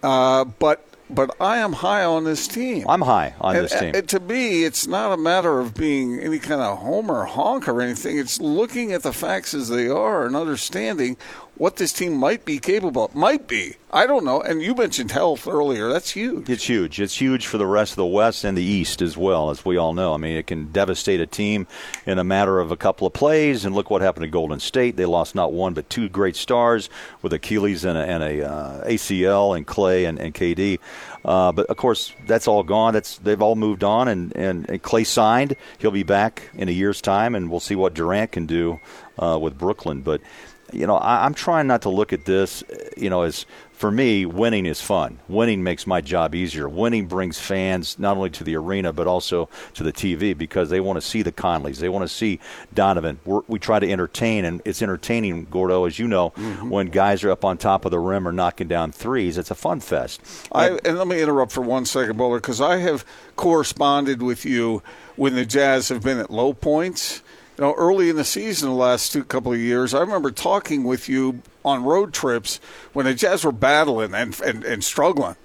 Uh, 0.01 0.45
but 0.45 0.85
but 1.09 1.35
I 1.41 1.57
am 1.57 1.73
high 1.73 2.05
on 2.05 2.23
this 2.23 2.47
team. 2.47 2.85
I'm 2.87 3.01
high 3.01 3.33
on 3.41 3.55
and, 3.55 3.65
this 3.65 3.77
team. 3.77 3.95
and 3.95 4.07
to 4.09 4.19
me, 4.19 4.63
it's 4.63 4.85
not 4.85 5.11
a 5.11 5.17
matter 5.17 5.59
of 5.59 5.73
being 5.73 6.19
any 6.19 6.37
kind 6.37 6.61
of 6.61 6.77
homer 6.77 7.25
honk 7.25 7.67
or 7.67 7.81
anything. 7.81 8.17
It's 8.19 8.39
looking 8.39 8.93
at 8.93 9.01
the 9.01 9.11
facts 9.11 9.53
as 9.55 9.69
they 9.69 9.87
are 9.89 10.25
and 10.25 10.35
understanding 10.35 11.17
what 11.59 11.75
this 11.75 11.91
team 11.91 12.15
might 12.15 12.45
be 12.45 12.57
capable 12.57 13.05
of. 13.05 13.13
Might 13.13 13.45
be. 13.45 13.75
I 13.91 14.07
don't 14.07 14.23
know. 14.23 14.41
And 14.41 14.61
you 14.61 14.73
mentioned 14.73 15.11
health 15.11 15.45
earlier. 15.45 15.89
That's 15.89 16.11
huge. 16.11 16.49
It's 16.49 16.69
huge. 16.69 17.01
It's 17.01 17.19
huge 17.19 17.47
for 17.47 17.57
the 17.57 17.65
rest 17.65 17.91
of 17.91 17.97
the 17.97 18.05
West 18.05 18.45
and 18.45 18.57
the 18.57 18.63
East 18.63 19.01
as 19.01 19.17
well, 19.17 19.49
as 19.49 19.65
we 19.65 19.75
all 19.75 19.93
know. 19.93 20.13
I 20.13 20.17
mean, 20.17 20.37
it 20.37 20.47
can 20.47 20.71
devastate 20.71 21.19
a 21.19 21.25
team 21.25 21.67
in 22.05 22.17
a 22.17 22.23
matter 22.23 22.61
of 22.61 22.71
a 22.71 22.77
couple 22.77 23.05
of 23.05 23.11
plays. 23.11 23.65
And 23.65 23.75
look 23.75 23.89
what 23.89 24.01
happened 24.01 24.23
to 24.23 24.29
Golden 24.29 24.61
State. 24.61 24.95
They 24.95 25.05
lost 25.05 25.35
not 25.35 25.51
one 25.51 25.73
but 25.73 25.89
two 25.89 26.07
great 26.07 26.37
stars 26.37 26.89
with 27.21 27.33
Achilles 27.33 27.83
and 27.83 27.97
a, 27.97 28.01
and 28.01 28.23
a 28.23 28.49
uh, 28.49 28.87
ACL 28.87 29.57
and 29.57 29.67
Clay 29.67 30.05
and, 30.05 30.17
and 30.17 30.33
KD. 30.33 30.79
Uh, 31.25 31.51
but 31.51 31.65
of 31.65 31.75
course, 31.75 32.13
that's 32.25 32.47
all 32.47 32.63
gone. 32.63 32.93
That's 32.93 33.17
they've 33.17 33.41
all 33.41 33.57
moved 33.57 33.83
on, 33.83 34.07
and, 34.07 34.33
and, 34.37 34.69
and 34.69 34.81
Clay 34.81 35.03
signed. 35.03 35.57
He'll 35.79 35.91
be 35.91 36.03
back 36.03 36.49
in 36.53 36.69
a 36.69 36.71
year's 36.71 37.01
time, 37.01 37.35
and 37.35 37.51
we'll 37.51 37.59
see 37.59 37.75
what 37.75 37.93
Durant 37.93 38.31
can 38.31 38.45
do 38.45 38.79
uh, 39.17 39.37
with 39.41 39.57
Brooklyn. 39.57 40.01
But 40.01 40.21
you 40.73 40.85
know, 40.87 40.95
I, 40.95 41.25
I'm 41.25 41.33
trying 41.33 41.67
not 41.67 41.81
to 41.83 41.89
look 41.89 42.13
at 42.13 42.25
this, 42.25 42.63
you 42.97 43.09
know, 43.09 43.23
as 43.23 43.45
for 43.71 43.89
me, 43.91 44.25
winning 44.25 44.65
is 44.65 44.81
fun. 44.81 45.19
Winning 45.29 45.63
makes 45.63 45.87
my 45.87 46.01
job 46.01 46.35
easier. 46.35 46.67
Winning 46.67 47.07
brings 47.07 47.39
fans 47.39 47.97
not 47.97 48.17
only 48.17 48.29
to 48.31 48.43
the 48.43 48.57
arena 48.57 48.91
but 48.91 49.07
also 49.07 49.47
to 49.75 49.83
the 49.83 49.93
TV 49.93 50.37
because 50.37 50.69
they 50.69 50.81
want 50.81 50.97
to 50.97 51.01
see 51.01 51.21
the 51.21 51.31
Conleys. 51.31 51.77
They 51.79 51.87
want 51.87 52.03
to 52.03 52.13
see 52.13 52.41
Donovan. 52.73 53.19
We're, 53.23 53.39
we 53.47 53.57
try 53.57 53.79
to 53.79 53.89
entertain, 53.89 54.43
and 54.43 54.61
it's 54.65 54.81
entertaining, 54.81 55.45
Gordo, 55.45 55.85
as 55.85 55.97
you 55.97 56.07
know, 56.09 56.31
Mm-hmm. 56.31 56.69
when 56.69 56.87
guys 56.87 57.23
are 57.23 57.31
up 57.31 57.45
on 57.45 57.57
top 57.57 57.85
of 57.85 57.91
the 57.91 57.99
rim 57.99 58.27
or 58.27 58.31
knocking 58.33 58.67
down 58.67 58.91
threes. 58.91 59.37
It's 59.37 59.49
a 59.51 59.55
fun 59.55 59.79
fest. 59.79 60.21
I, 60.51 60.71
and 60.83 60.97
let 60.97 61.07
me 61.07 61.21
interrupt 61.21 61.51
for 61.53 61.61
one 61.61 61.85
second, 61.85 62.17
Boler, 62.17 62.37
because 62.37 62.59
I 62.59 62.77
have 62.77 63.05
corresponded 63.37 64.21
with 64.21 64.45
you 64.45 64.83
when 65.15 65.35
the 65.35 65.45
Jazz 65.45 65.87
have 65.89 66.03
been 66.03 66.19
at 66.19 66.29
low 66.29 66.53
points. 66.53 67.21
You 67.59 67.65
know, 67.65 67.73
early 67.73 68.09
in 68.09 68.15
the 68.15 68.23
season, 68.23 68.69
the 68.69 68.75
last 68.75 69.11
two 69.11 69.25
couple 69.25 69.51
of 69.51 69.59
years, 69.59 69.93
I 69.93 69.99
remember 69.99 70.31
talking 70.31 70.85
with 70.85 71.09
you 71.09 71.41
on 71.65 71.83
road 71.83 72.13
trips 72.13 72.61
when 72.93 73.05
the 73.05 73.13
Jazz 73.13 73.43
were 73.43 73.51
battling 73.51 74.13
and 74.13 74.39
and, 74.39 74.63
and 74.63 74.81
struggling. 74.81 75.35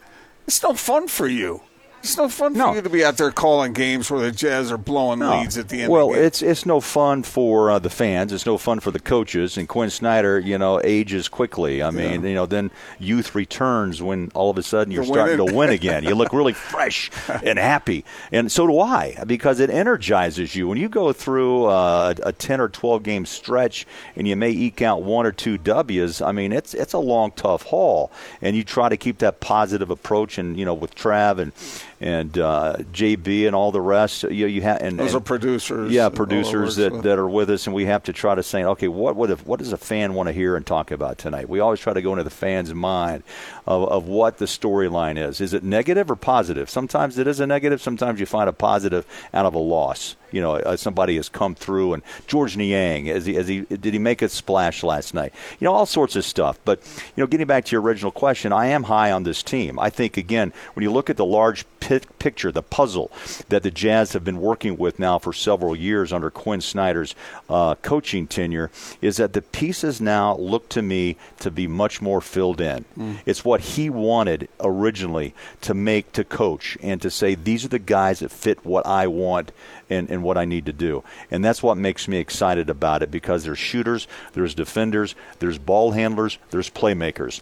It's 0.46 0.62
no 0.62 0.74
fun 0.74 1.08
for 1.08 1.26
you. 1.26 1.62
It's 2.04 2.18
no 2.18 2.28
fun 2.28 2.52
No. 2.52 2.68
for 2.68 2.76
you 2.76 2.82
to 2.82 2.90
be 2.90 3.02
out 3.02 3.16
there 3.16 3.30
calling 3.30 3.72
games 3.72 4.10
where 4.10 4.20
the 4.20 4.30
Jazz 4.30 4.70
are 4.70 4.76
blowing 4.76 5.20
No. 5.20 5.40
leads 5.40 5.56
at 5.56 5.70
the 5.70 5.80
end. 5.80 5.90
Well, 5.90 6.08
of 6.08 6.12
the 6.12 6.18
game. 6.18 6.26
it's 6.26 6.42
it's 6.42 6.66
no 6.66 6.80
fun 6.80 7.22
for 7.22 7.70
uh, 7.70 7.78
the 7.78 7.88
fans. 7.88 8.30
It's 8.30 8.44
no 8.44 8.58
fun 8.58 8.80
for 8.80 8.90
the 8.90 8.98
coaches. 9.00 9.56
And 9.56 9.66
Quin 9.66 9.88
Snyder, 9.88 10.38
you 10.38 10.58
know, 10.58 10.82
ages 10.84 11.28
quickly. 11.28 11.82
I 11.82 11.90
mean, 11.90 12.22
you 12.22 12.34
know, 12.34 12.44
then 12.44 12.70
youth 12.98 13.34
returns 13.34 14.02
when 14.02 14.30
all 14.34 14.50
of 14.50 14.58
a 14.58 14.62
sudden 14.62 14.92
you're 14.92 15.02
You're 15.04 15.14
starting 15.14 15.46
to 15.46 15.54
win 15.54 15.70
again. 15.70 16.04
You 16.04 16.14
look 16.14 16.34
really 16.34 16.52
fresh 16.74 17.10
and 17.42 17.58
happy, 17.58 18.04
and 18.30 18.52
so 18.52 18.66
do 18.66 18.78
I 18.80 19.16
because 19.26 19.58
it 19.58 19.70
energizes 19.70 20.54
you 20.54 20.68
when 20.68 20.76
you 20.76 20.90
go 20.90 21.10
through 21.14 21.64
uh, 21.66 22.12
a 22.22 22.32
ten 22.32 22.60
or 22.60 22.68
twelve 22.68 23.02
game 23.02 23.24
stretch 23.24 23.86
and 24.14 24.28
you 24.28 24.36
may 24.36 24.50
eke 24.50 24.82
out 24.82 25.02
one 25.02 25.24
or 25.24 25.32
two 25.32 25.56
W's. 25.56 26.20
I 26.20 26.32
mean, 26.32 26.52
it's 26.52 26.74
it's 26.74 26.92
a 26.92 26.98
long, 26.98 27.30
tough 27.32 27.62
haul, 27.62 28.12
and 28.42 28.54
you 28.54 28.62
try 28.62 28.90
to 28.90 28.98
keep 28.98 29.18
that 29.18 29.40
positive 29.40 29.88
approach. 29.88 30.36
And 30.36 30.58
you 30.58 30.66
know, 30.66 30.74
with 30.74 30.94
Trav 30.94 31.38
and 31.38 31.52
and 32.00 32.36
uh, 32.38 32.76
JB 32.92 33.46
and 33.46 33.54
all 33.54 33.72
the 33.72 33.80
rest, 33.80 34.24
you 34.24 34.46
you 34.46 34.62
have 34.62 34.80
and 34.82 34.98
Those 34.98 35.14
and- 35.14 35.22
are 35.22 35.24
producers. 35.24 35.92
yeah, 35.92 36.08
producers 36.08 36.76
that, 36.76 37.02
that 37.02 37.18
are 37.18 37.28
with 37.28 37.50
us, 37.50 37.66
and 37.66 37.74
we 37.74 37.86
have 37.86 38.02
to 38.04 38.12
try 38.12 38.34
to 38.34 38.42
say, 38.42 38.64
okay, 38.64 38.88
what 38.88 39.16
would 39.16 39.30
what 39.46 39.58
does 39.60 39.72
a 39.72 39.76
fan 39.76 40.14
want 40.14 40.28
to 40.28 40.32
hear 40.32 40.56
and 40.56 40.66
talk 40.66 40.90
about 40.90 41.18
tonight? 41.18 41.48
We 41.48 41.60
always 41.60 41.80
try 41.80 41.92
to 41.92 42.02
go 42.02 42.12
into 42.12 42.24
the 42.24 42.30
fan's 42.30 42.74
mind 42.74 43.22
of, 43.66 43.88
of 43.88 44.06
what 44.06 44.38
the 44.38 44.44
storyline 44.44 45.16
is. 45.16 45.40
Is 45.40 45.54
it 45.54 45.62
negative 45.62 46.10
or 46.10 46.16
positive? 46.16 46.68
Sometimes 46.68 47.18
it 47.18 47.26
is 47.26 47.40
a 47.40 47.46
negative. 47.46 47.80
Sometimes 47.80 48.20
you 48.20 48.26
find 48.26 48.48
a 48.48 48.52
positive 48.52 49.06
out 49.32 49.46
of 49.46 49.54
a 49.54 49.58
loss. 49.58 50.16
You 50.30 50.40
know, 50.40 50.54
uh, 50.56 50.76
somebody 50.76 51.14
has 51.14 51.28
come 51.28 51.54
through, 51.54 51.94
and 51.94 52.02
Georges 52.26 52.56
Niang, 52.56 53.08
as 53.08 53.24
he, 53.24 53.36
as 53.36 53.46
he 53.46 53.60
did 53.60 53.92
he 53.92 54.00
make 54.00 54.20
a 54.20 54.28
splash 54.28 54.82
last 54.82 55.14
night? 55.14 55.32
You 55.60 55.64
know, 55.66 55.72
all 55.72 55.86
sorts 55.86 56.16
of 56.16 56.24
stuff. 56.24 56.58
But 56.64 56.80
you 57.14 57.22
know, 57.22 57.28
getting 57.28 57.46
back 57.46 57.64
to 57.66 57.72
your 57.72 57.82
original 57.82 58.10
question, 58.10 58.52
I 58.52 58.66
am 58.66 58.84
high 58.84 59.12
on 59.12 59.22
this 59.22 59.44
team. 59.44 59.78
I 59.78 59.90
think 59.90 60.16
again, 60.16 60.52
when 60.74 60.82
you 60.82 60.90
look 60.90 61.08
at 61.08 61.16
the 61.16 61.24
large 61.24 61.64
pi- 61.78 62.00
picture, 62.18 62.50
the 62.50 62.62
puzzle 62.62 63.12
that 63.48 63.62
the 63.62 63.70
Jazz 63.70 64.12
have 64.12 64.24
been 64.24 64.40
working 64.40 64.76
with 64.76 64.98
now 64.98 65.20
for 65.20 65.32
several 65.32 65.76
years 65.76 66.12
under 66.12 66.30
Quin 66.30 66.60
Snyder's 66.60 67.14
uh, 67.48 67.76
coaching 67.76 68.26
tenure, 68.26 68.72
is 69.00 69.18
that 69.18 69.34
the 69.34 69.42
pieces 69.42 70.00
now 70.00 70.36
look 70.36 70.68
to 70.70 70.82
me 70.82 71.16
to 71.38 71.50
be 71.52 71.68
much 71.68 72.02
more 72.02 72.20
filled 72.20 72.60
in. 72.60 72.84
It's 73.24 73.44
what 73.44 73.53
he 73.60 73.90
wanted 73.90 74.48
originally 74.60 75.34
to 75.62 75.74
make 75.74 76.12
to 76.12 76.24
coach 76.24 76.78
and 76.82 77.00
to 77.02 77.10
say 77.10 77.34
these 77.34 77.64
are 77.64 77.68
the 77.68 77.78
guys 77.78 78.20
that 78.20 78.30
fit 78.30 78.64
what 78.64 78.86
I 78.86 79.06
want 79.06 79.52
and, 79.90 80.08
and 80.10 80.22
what 80.22 80.38
I 80.38 80.44
need 80.44 80.66
to 80.66 80.72
do. 80.72 81.04
And 81.30 81.44
that's 81.44 81.62
what 81.62 81.76
makes 81.76 82.08
me 82.08 82.18
excited 82.18 82.70
about 82.70 83.02
it 83.02 83.10
because 83.10 83.44
there's 83.44 83.58
shooters, 83.58 84.06
there's 84.32 84.54
defenders, 84.54 85.14
there's 85.38 85.58
ball 85.58 85.92
handlers, 85.92 86.38
there's 86.50 86.70
playmakers. 86.70 87.40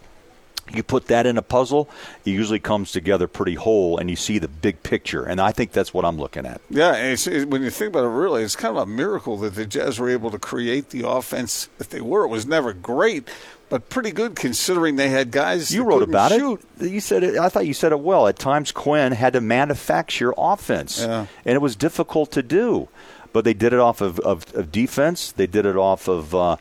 You 0.71 0.81
put 0.81 1.07
that 1.07 1.25
in 1.25 1.37
a 1.37 1.41
puzzle, 1.41 1.89
it 2.23 2.29
usually 2.29 2.59
comes 2.59 2.93
together 2.93 3.27
pretty 3.27 3.55
whole, 3.55 3.97
and 3.97 4.09
you 4.09 4.15
see 4.15 4.39
the 4.39 4.47
big 4.47 4.81
picture. 4.81 5.23
And 5.23 5.41
I 5.41 5.51
think 5.51 5.73
that's 5.73 5.93
what 5.93 6.05
I'm 6.05 6.17
looking 6.17 6.45
at. 6.45 6.61
Yeah, 6.69 6.95
it, 6.95 7.49
when 7.49 7.63
you 7.63 7.69
think 7.69 7.89
about 7.89 8.05
it, 8.05 8.09
really, 8.09 8.43
it's 8.43 8.55
kind 8.55 8.77
of 8.77 8.83
a 8.83 8.85
miracle 8.85 9.37
that 9.39 9.55
the 9.55 9.65
Jazz 9.65 9.99
were 9.99 10.09
able 10.09 10.31
to 10.31 10.39
create 10.39 10.91
the 10.91 11.05
offense 11.07 11.67
that 11.79 11.89
they 11.89 11.99
were. 11.99 12.23
It 12.23 12.29
was 12.29 12.45
never 12.45 12.71
great, 12.71 13.27
but 13.73 13.89
pretty 13.89 14.11
good 14.11 14.35
considering 14.35 14.97
they 14.97 15.09
had 15.09 15.31
guys. 15.31 15.73
You 15.73 15.83
wrote 15.83 16.03
about 16.03 16.31
shoot. 16.31 16.61
it. 16.79 16.91
You 16.91 16.99
said 16.99 17.23
it. 17.23 17.37
I 17.39 17.49
thought 17.49 17.65
you 17.65 17.73
said 17.73 17.91
it 17.91 17.99
well. 17.99 18.27
At 18.27 18.37
times, 18.37 18.71
Quin 18.71 19.13
had 19.13 19.33
to 19.33 19.41
manufacture 19.41 20.31
offense, 20.37 20.99
Yeah. 21.01 21.25
and 21.43 21.55
it 21.55 21.59
was 21.61 21.75
difficult 21.75 22.31
to 22.33 22.43
do. 22.43 22.87
But 23.31 23.45
they 23.45 23.55
did 23.55 23.73
it 23.73 23.79
off 23.79 23.99
of, 24.01 24.19
of, 24.19 24.53
of 24.53 24.71
defense. 24.71 25.31
They 25.31 25.47
did 25.47 25.65
it 25.65 25.75
off 25.75 26.07
of 26.07 26.35
uh, 26.35 26.57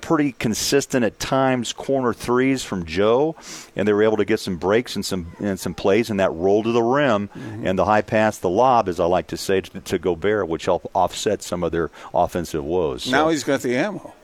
pretty 0.00 0.30
consistent 0.38 1.04
at 1.04 1.18
times 1.18 1.72
corner 1.72 2.12
threes 2.14 2.62
from 2.62 2.84
Joe, 2.86 3.34
and 3.74 3.88
they 3.88 3.92
were 3.92 4.04
able 4.04 4.18
to 4.18 4.24
get 4.24 4.38
some 4.38 4.56
breaks 4.56 4.94
and 4.94 5.04
some 5.04 5.32
and 5.40 5.58
some 5.58 5.74
plays 5.74 6.10
and 6.10 6.20
that 6.20 6.30
roll 6.32 6.62
to 6.62 6.70
the 6.70 6.80
rim 6.82 7.28
Mm-hmm. 7.28 7.66
and 7.66 7.76
the 7.76 7.84
high 7.86 8.02
pass, 8.02 8.38
the 8.38 8.48
lob, 8.48 8.88
as 8.88 9.00
I 9.00 9.04
like 9.06 9.26
to 9.28 9.36
say, 9.36 9.62
to, 9.62 9.80
to 9.80 9.98
Gobert, 9.98 10.46
which 10.46 10.66
helped 10.66 10.86
offset 10.94 11.42
some 11.42 11.64
of 11.64 11.72
their 11.72 11.90
offensive 12.14 12.64
woes. 12.64 13.02
So, 13.02 13.10
Now 13.10 13.28
he's 13.30 13.42
got 13.42 13.62
the 13.62 13.74
ammo. 13.76 14.14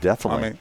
definitely. 0.00 0.38
I 0.38 0.50
mean, 0.50 0.58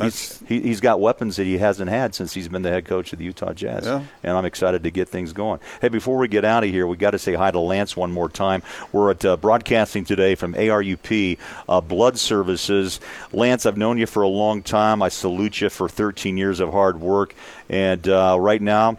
that's 0.00 0.38
He's, 0.40 0.48
he, 0.48 0.60
he's 0.60 0.80
got 0.80 1.00
weapons 1.00 1.36
that 1.36 1.44
he 1.44 1.58
hasn't 1.58 1.90
had 1.90 2.14
since 2.14 2.32
he's 2.34 2.48
been 2.48 2.62
the 2.62 2.70
head 2.70 2.84
coach 2.84 3.12
of 3.12 3.18
the 3.18 3.24
Utah 3.24 3.52
Jazz. 3.52 3.86
Yeah. 3.86 4.02
And 4.22 4.36
I'm 4.36 4.44
excited 4.44 4.82
to 4.84 4.90
get 4.90 5.08
things 5.08 5.32
going. 5.32 5.60
Hey, 5.80 5.88
before 5.88 6.16
we 6.18 6.28
get 6.28 6.44
out 6.44 6.64
of 6.64 6.70
here, 6.70 6.86
we 6.86 6.96
got 6.96 7.12
to 7.12 7.18
say 7.18 7.34
hi 7.34 7.50
to 7.50 7.60
Lance 7.60 7.96
one 7.96 8.12
more 8.12 8.28
time. 8.28 8.62
We're 8.92 9.10
at 9.10 9.24
uh, 9.24 9.36
broadcasting 9.36 10.04
today 10.04 10.34
from 10.34 10.54
ARUP 10.54 11.38
uh, 11.68 11.80
Blood 11.80 12.18
Services. 12.18 13.00
Lance, 13.32 13.66
I've 13.66 13.76
known 13.76 13.98
you 13.98 14.06
for 14.06 14.22
a 14.22 14.28
long 14.28 14.62
time. 14.62 15.02
I 15.02 15.08
salute 15.08 15.60
you 15.60 15.70
for 15.70 15.88
13 15.88 16.36
years 16.36 16.60
of 16.60 16.72
hard 16.72 17.00
work. 17.00 17.34
And 17.68 18.06
uh, 18.08 18.36
right 18.38 18.60
now, 18.60 18.98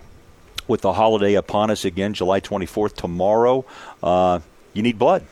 with 0.67 0.81
the 0.81 0.93
holiday 0.93 1.33
upon 1.35 1.71
us 1.71 1.85
again, 1.85 2.13
July 2.13 2.39
24th, 2.39 2.95
tomorrow, 2.95 3.65
uh, 4.01 4.39
you 4.73 4.83
need 4.83 4.97
blood. 4.97 5.25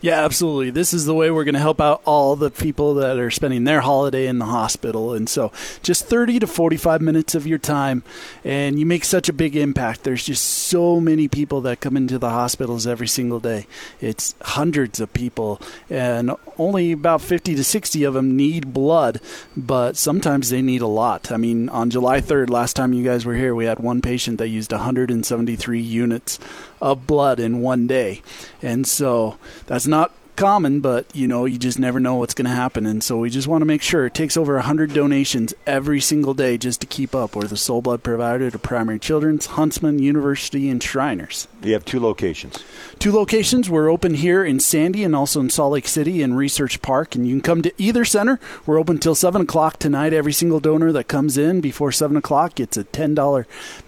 Yeah, 0.00 0.24
absolutely. 0.24 0.70
This 0.70 0.92
is 0.92 1.06
the 1.06 1.14
way 1.14 1.30
we're 1.30 1.44
going 1.44 1.54
to 1.54 1.60
help 1.60 1.80
out 1.80 2.02
all 2.04 2.36
the 2.36 2.50
people 2.50 2.94
that 2.94 3.18
are 3.18 3.30
spending 3.30 3.64
their 3.64 3.80
holiday 3.80 4.26
in 4.26 4.38
the 4.38 4.44
hospital. 4.44 5.14
And 5.14 5.28
so, 5.28 5.52
just 5.82 6.06
30 6.06 6.40
to 6.40 6.46
45 6.46 7.00
minutes 7.00 7.34
of 7.34 7.46
your 7.46 7.58
time, 7.58 8.02
and 8.44 8.78
you 8.78 8.84
make 8.84 9.04
such 9.04 9.28
a 9.28 9.32
big 9.32 9.56
impact. 9.56 10.04
There's 10.04 10.24
just 10.24 10.44
so 10.44 11.00
many 11.00 11.28
people 11.28 11.62
that 11.62 11.80
come 11.80 11.96
into 11.96 12.18
the 12.18 12.30
hospitals 12.30 12.86
every 12.86 13.08
single 13.08 13.40
day. 13.40 13.66
It's 14.00 14.34
hundreds 14.42 15.00
of 15.00 15.12
people, 15.14 15.60
and 15.88 16.32
only 16.58 16.92
about 16.92 17.22
50 17.22 17.54
to 17.54 17.64
60 17.64 18.04
of 18.04 18.14
them 18.14 18.36
need 18.36 18.74
blood, 18.74 19.20
but 19.56 19.96
sometimes 19.96 20.50
they 20.50 20.62
need 20.62 20.82
a 20.82 20.86
lot. 20.86 21.32
I 21.32 21.38
mean, 21.38 21.68
on 21.70 21.90
July 21.90 22.20
3rd, 22.20 22.50
last 22.50 22.76
time 22.76 22.92
you 22.92 23.04
guys 23.04 23.24
were 23.24 23.34
here, 23.34 23.54
we 23.54 23.64
had 23.64 23.78
one 23.78 24.02
patient 24.02 24.38
that 24.38 24.48
used 24.48 24.72
173 24.72 25.80
units 25.80 26.38
of 26.80 27.06
blood 27.06 27.40
in 27.40 27.60
one 27.60 27.86
day. 27.86 28.22
And 28.62 28.86
so 28.86 29.38
that's 29.66 29.85
not 29.88 30.12
common, 30.36 30.80
but 30.80 31.06
you 31.14 31.26
know, 31.26 31.44
you 31.44 31.58
just 31.58 31.78
never 31.78 31.98
know 31.98 32.16
what's 32.16 32.34
going 32.34 32.46
to 32.46 32.54
happen. 32.54 32.86
And 32.86 33.02
so 33.02 33.18
we 33.18 33.30
just 33.30 33.48
want 33.48 33.62
to 33.62 33.66
make 33.66 33.82
sure 33.82 34.06
it 34.06 34.14
takes 34.14 34.36
over 34.36 34.54
100 34.54 34.92
donations 34.92 35.54
every 35.66 36.00
single 36.00 36.34
day 36.34 36.58
just 36.58 36.80
to 36.82 36.86
keep 36.86 37.14
up. 37.14 37.34
We're 37.34 37.46
the 37.46 37.56
sole 37.56 37.82
blood 37.82 38.02
provider 38.02 38.50
to 38.50 38.58
Primary 38.58 38.98
Children's, 38.98 39.46
Huntsman, 39.46 39.98
University, 39.98 40.68
and 40.68 40.82
Shriners. 40.82 41.48
You 41.62 41.72
have 41.72 41.84
two 41.84 42.00
locations. 42.00 42.62
Two 42.98 43.12
locations. 43.12 43.68
We're 43.68 43.90
open 43.90 44.14
here 44.14 44.44
in 44.44 44.60
Sandy 44.60 45.04
and 45.04 45.16
also 45.16 45.40
in 45.40 45.50
Salt 45.50 45.72
Lake 45.72 45.88
City 45.88 46.22
in 46.22 46.34
Research 46.34 46.82
Park. 46.82 47.14
And 47.14 47.26
you 47.26 47.34
can 47.34 47.40
come 47.40 47.62
to 47.62 47.72
either 47.78 48.04
center. 48.04 48.38
We're 48.64 48.78
open 48.78 48.98
till 48.98 49.14
7 49.14 49.42
o'clock 49.42 49.78
tonight. 49.78 50.12
Every 50.12 50.32
single 50.32 50.60
donor 50.60 50.92
that 50.92 51.08
comes 51.08 51.36
in 51.36 51.60
before 51.60 51.92
7 51.92 52.16
o'clock 52.16 52.54
gets 52.54 52.76
a 52.76 52.84
$10 52.84 53.16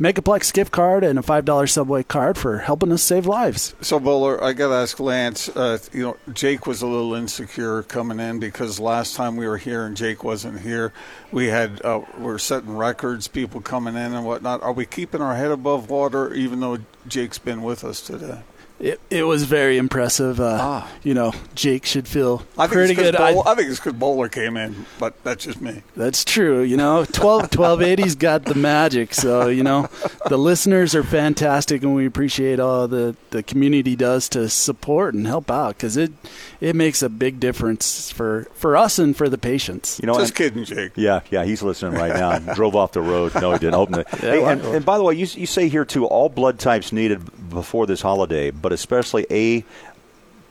Megaplex 0.01 0.53
gift 0.53 0.73
card 0.73 1.05
and 1.05 1.19
a 1.19 1.23
$5 1.23 1.71
Subway 1.71 2.03
card 2.03 2.37
for 2.39 2.59
helping 2.59 2.93
us 2.93 3.03
save 3.03 3.27
lives. 3.27 3.75
So, 3.81 4.01
Boler, 4.01 4.43
I 4.43 4.53
got 4.53 4.69
to 4.69 4.75
ask 4.75 4.99
Lance. 5.01 5.49
Uh, 5.49 5.79
you 5.93 6.03
know, 6.03 6.17
Jake 6.38 6.68
was 6.68 6.83
a 6.83 6.87
little 6.87 7.14
insecure 7.14 7.83
coming 7.83 8.20
in 8.20 8.38
because 8.38 8.79
last 8.79 9.16
time 9.16 9.35
we 9.35 9.48
were 9.48 9.57
here 9.57 9.85
and 9.85 9.96
Jake 9.96 10.22
wasn't 10.22 10.61
here, 10.61 10.92
we 11.33 11.48
had 11.48 11.85
uh, 11.85 12.03
we 12.16 12.22
we're 12.22 12.38
setting 12.38 12.77
records, 12.77 13.27
people 13.27 13.61
coming 13.61 13.96
in 13.96 14.14
and 14.14 14.24
whatnot. 14.24 14.62
Are 14.62 14.72
we 14.72 14.87
keeping 14.87 15.20
our 15.20 15.35
head 15.35 15.51
above 15.51 15.90
water 15.90 16.33
even 16.33 16.61
though 16.61 16.79
Jake's 17.09 17.38
been 17.38 17.64
with 17.64 17.83
us 17.83 18.01
today? 18.01 18.42
It, 18.81 19.01
it 19.11 19.25
was 19.25 19.43
very 19.43 19.77
impressive. 19.77 20.38
Uh, 20.41 20.59
Ah. 20.61 20.93
You 21.03 21.14
know, 21.14 21.33
Jake 21.55 21.85
should 21.85 22.07
feel 22.07 22.43
I 22.57 22.62
think 22.67 22.73
pretty 22.73 22.93
it's 22.93 23.01
'cause 23.03 23.11
good. 23.12 23.17
I- 23.17 23.33
Boler, 23.35 23.47
I, 23.47 23.55
think 23.57 23.71
it's 23.71 23.81
because 23.81 23.95
Boler 23.99 24.31
came 24.31 24.57
in, 24.57 24.87
but 25.00 25.15
that's 25.25 25.44
just 25.44 25.61
me. 25.61 25.83
That's 25.96 26.25
true. 26.25 26.63
You 26.63 26.77
know, 26.77 27.05
12, 27.05 27.50
1280's 27.50 28.15
got 28.15 28.44
the 28.44 28.55
magic. 28.55 29.15
So, 29.15 29.48
you 29.48 29.63
know, 29.65 29.88
the 30.29 30.37
listeners 30.38 30.94
are 30.94 31.02
fantastic 31.02 31.83
and 31.83 31.94
we 31.94 32.07
appreciate 32.07 32.61
all 32.61 32.87
the, 32.87 33.17
the 33.31 33.42
community 33.42 33.96
does 33.96 34.29
to 34.31 34.48
support 34.48 35.15
and 35.15 35.27
help 35.27 35.50
out 35.50 35.77
because 35.77 35.96
it, 35.96 36.13
it 36.61 36.77
makes 36.77 37.02
a 37.02 37.09
big 37.09 37.40
difference 37.40 38.13
for, 38.13 38.46
for 38.55 38.77
us 38.77 38.98
and 39.00 39.17
for 39.17 39.29
the 39.29 39.38
patients. 39.38 39.98
You 40.02 40.07
know, 40.07 40.15
just 40.19 40.31
and- 40.31 40.37
kidding, 40.37 40.65
Jake. 40.65 40.92
Yeah, 40.94 41.21
yeah, 41.31 41.44
he's 41.44 41.63
listening 41.63 41.94
right 41.94 42.13
now. 42.15 42.38
Drove 42.55 42.77
off 42.77 42.92
the 42.92 43.00
road. 43.02 43.35
No, 43.35 43.52
he 43.52 43.59
didn't. 43.59 43.75
Open 43.75 44.00
it. 44.00 44.09
Hey, 44.09 44.44
and, 44.44 44.61
and 44.63 44.85
by 44.85 44.98
the 44.98 45.05
way, 45.05 45.15
you, 45.15 45.27
you 45.35 45.46
say 45.46 45.69
here 45.69 45.85
too, 45.85 46.05
all 46.07 46.29
blood 46.29 46.59
types 46.61 46.92
needed 46.92 47.21
before 47.50 47.87
this 47.87 48.02
holiday, 48.02 48.50
but 48.50 48.67
especially 48.73 49.27
A 49.31 49.64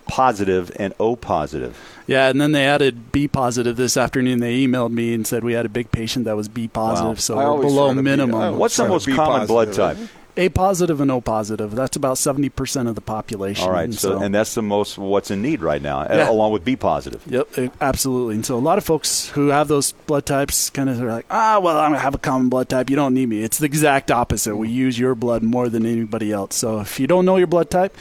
positive 0.08 0.72
and 0.78 0.94
O 1.00 1.16
positive. 1.16 1.78
Yeah, 2.08 2.30
and 2.30 2.40
then 2.40 2.54
they 2.54 2.66
added 2.66 3.12
B 3.12 3.28
positive 3.28 3.76
this 3.76 3.98
afternoon. 3.98 4.40
They 4.40 4.66
emailed 4.66 4.92
me 4.92 5.14
and 5.14 5.28
said 5.28 5.44
we 5.44 5.54
had 5.54 5.66
a 5.66 5.70
big 5.70 5.92
patient 5.92 6.26
that 6.26 6.38
was 6.38 6.48
B 6.48 6.68
positive, 6.70 7.10
Wow. 7.10 7.16
so 7.16 7.34
I 7.36 7.44
we're 7.44 7.50
always 7.50 7.68
below 7.68 7.86
try 7.88 7.94
to 7.96 7.96
be- 7.98 8.02
minimum. 8.04 8.36
I- 8.42 8.50
What's 8.52 8.78
the 8.78 8.88
most 8.88 9.06
be 9.06 9.14
common 9.14 9.46
blood 9.48 9.74
type? 9.74 9.98
A 10.38 10.50
positive 10.50 11.02
and 11.02 11.10
O 11.12 11.20
positive. 11.20 11.72
That's 11.76 11.98
about 11.98 12.18
70% 12.18 12.88
of 12.88 12.96
the 12.96 13.02
population. 13.02 13.64
All 13.66 13.72
right, 13.72 13.86
And 13.86 13.96
so, 13.96 14.20
and 14.22 14.34
that's 14.34 14.54
the 14.56 14.62
most 14.62 14.98
what's 14.98 15.32
in 15.32 15.42
need 15.42 15.62
right 15.62 15.82
now, 15.82 16.04
Yeah. 16.10 16.30
along 16.30 16.52
with 16.52 16.64
B 16.64 16.76
positive. 16.76 17.22
Yep, 17.28 17.48
eh, 17.58 17.68
absolutely. 17.82 18.36
And 18.36 18.46
so 18.46 18.56
a 18.56 18.60
lot 18.60 18.78
of 18.78 18.84
folks 18.86 19.30
who 19.30 19.48
have 19.48 19.68
those 19.68 19.94
blood 20.06 20.26
types 20.26 20.70
kind 20.70 20.90
of 20.90 21.02
are 21.02 21.12
like, 21.12 21.26
ah, 21.32 21.60
well, 21.60 21.78
I'm 21.80 21.92
gonna 21.92 22.00
have 22.00 22.14
a 22.16 22.20
common 22.20 22.50
blood 22.50 22.70
type. 22.70 22.90
You 22.90 22.96
don't 22.96 23.14
need 23.16 23.28
me. 23.30 23.42
It's 23.44 23.58
the 23.58 23.66
exact 23.66 24.12
opposite. 24.12 24.56
We 24.56 24.70
use 24.70 25.00
your 25.00 25.16
blood 25.16 25.42
more 25.44 25.70
than 25.70 25.86
anybody 25.86 26.32
else. 26.32 26.56
So 26.56 26.80
if 26.82 27.00
you 27.00 27.08
don't 27.08 27.26
know 27.26 27.38
your 27.38 27.48
blood 27.48 27.70
type, 27.70 27.96